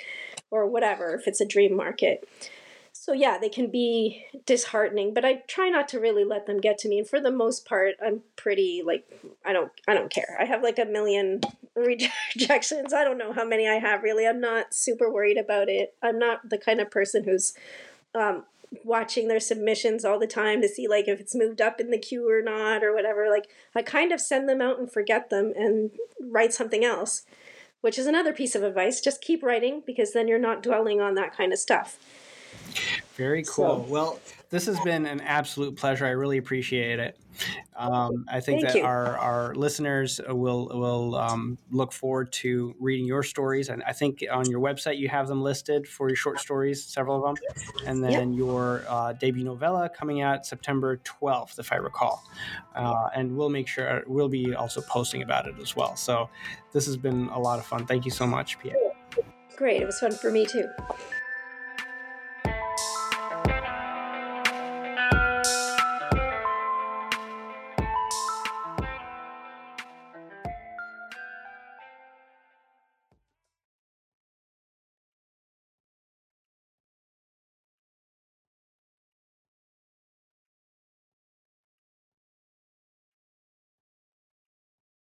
or 0.51 0.67
whatever 0.67 1.15
if 1.15 1.27
it's 1.27 1.41
a 1.41 1.45
dream 1.45 1.75
market. 1.75 2.27
So 2.91 3.13
yeah, 3.13 3.37
they 3.37 3.49
can 3.49 3.71
be 3.71 4.25
disheartening, 4.45 5.13
but 5.13 5.23
I 5.23 5.35
try 5.47 5.69
not 5.69 5.87
to 5.89 5.99
really 5.99 6.25
let 6.25 6.47
them 6.47 6.59
get 6.59 6.77
to 6.79 6.89
me. 6.89 6.99
And 6.99 7.07
for 7.07 7.21
the 7.21 7.31
most 7.31 7.65
part, 7.65 7.95
I'm 8.05 8.21
pretty 8.35 8.83
like 8.85 9.05
I 9.45 9.53
don't 9.53 9.71
I 9.87 9.93
don't 9.93 10.11
care. 10.11 10.37
I 10.39 10.45
have 10.45 10.61
like 10.63 10.79
a 10.79 10.85
million 10.85 11.41
rejections. 11.75 12.93
I 12.93 13.03
don't 13.03 13.17
know 13.17 13.31
how 13.31 13.45
many 13.45 13.69
I 13.69 13.75
have 13.75 14.03
really. 14.03 14.27
I'm 14.27 14.41
not 14.41 14.73
super 14.73 15.11
worried 15.11 15.37
about 15.37 15.69
it. 15.69 15.95
I'm 16.03 16.19
not 16.19 16.49
the 16.49 16.57
kind 16.57 16.81
of 16.81 16.91
person 16.91 17.23
who's 17.23 17.53
um, 18.13 18.43
watching 18.83 19.27
their 19.27 19.39
submissions 19.39 20.03
all 20.03 20.19
the 20.19 20.27
time 20.27 20.61
to 20.61 20.67
see 20.67 20.87
like 20.87 21.07
if 21.07 21.19
it's 21.19 21.35
moved 21.35 21.61
up 21.61 21.79
in 21.79 21.91
the 21.91 21.97
queue 21.97 22.29
or 22.29 22.41
not 22.41 22.83
or 22.83 22.93
whatever. 22.93 23.29
Like 23.29 23.47
I 23.75 23.81
kind 23.81 24.11
of 24.11 24.19
send 24.19 24.49
them 24.49 24.61
out 24.61 24.79
and 24.79 24.91
forget 24.91 25.29
them 25.29 25.53
and 25.55 25.91
write 26.19 26.53
something 26.53 26.83
else 26.83 27.23
which 27.81 27.97
is 27.97 28.05
another 28.05 28.33
piece 28.33 28.55
of 28.55 28.63
advice. 28.63 29.01
Just 29.01 29.21
keep 29.21 29.43
writing 29.43 29.83
because 29.85 30.13
then 30.13 30.27
you're 30.27 30.39
not 30.39 30.63
dwelling 30.63 31.01
on 31.01 31.15
that 31.15 31.35
kind 31.35 31.53
of 31.53 31.59
stuff. 31.59 31.97
Very 33.15 33.43
cool. 33.43 33.85
So, 33.85 33.91
well, 33.91 34.19
this 34.49 34.65
has 34.65 34.79
been 34.81 35.05
an 35.05 35.21
absolute 35.21 35.75
pleasure. 35.75 36.05
I 36.05 36.09
really 36.09 36.37
appreciate 36.37 36.99
it. 36.99 37.17
Um, 37.77 38.25
I 38.27 38.41
think 38.41 38.63
that 38.63 38.75
our, 38.83 39.17
our 39.17 39.55
listeners 39.55 40.19
will 40.27 40.67
will 40.67 41.15
um, 41.15 41.57
look 41.71 41.93
forward 41.93 42.31
to 42.33 42.75
reading 42.79 43.05
your 43.05 43.23
stories, 43.23 43.69
and 43.69 43.81
I 43.83 43.93
think 43.93 44.23
on 44.29 44.49
your 44.49 44.59
website 44.59 44.97
you 44.97 45.07
have 45.07 45.27
them 45.27 45.41
listed 45.41 45.87
for 45.87 46.09
your 46.09 46.17
short 46.17 46.39
stories, 46.39 46.83
several 46.83 47.23
of 47.23 47.23
them, 47.23 47.45
and 47.85 48.03
then 48.03 48.33
yep. 48.33 48.37
your 48.37 48.83
uh, 48.89 49.13
debut 49.13 49.45
novella 49.45 49.89
coming 49.89 50.21
out 50.21 50.45
September 50.45 50.97
twelfth, 50.97 51.59
if 51.59 51.71
I 51.71 51.77
recall. 51.77 52.23
Uh, 52.75 53.07
and 53.15 53.37
we'll 53.37 53.49
make 53.49 53.67
sure 53.67 54.03
we'll 54.07 54.29
be 54.29 54.53
also 54.53 54.81
posting 54.81 55.21
about 55.21 55.47
it 55.47 55.55
as 55.61 55.75
well. 55.75 55.95
So 55.95 56.29
this 56.73 56.85
has 56.87 56.97
been 56.97 57.29
a 57.29 57.39
lot 57.39 57.59
of 57.59 57.65
fun. 57.65 57.85
Thank 57.85 58.03
you 58.03 58.11
so 58.11 58.27
much, 58.27 58.59
Pia. 58.59 58.73
Great, 59.55 59.81
it 59.81 59.85
was 59.85 59.99
fun 59.99 60.11
for 60.11 60.31
me 60.31 60.45
too. 60.45 60.67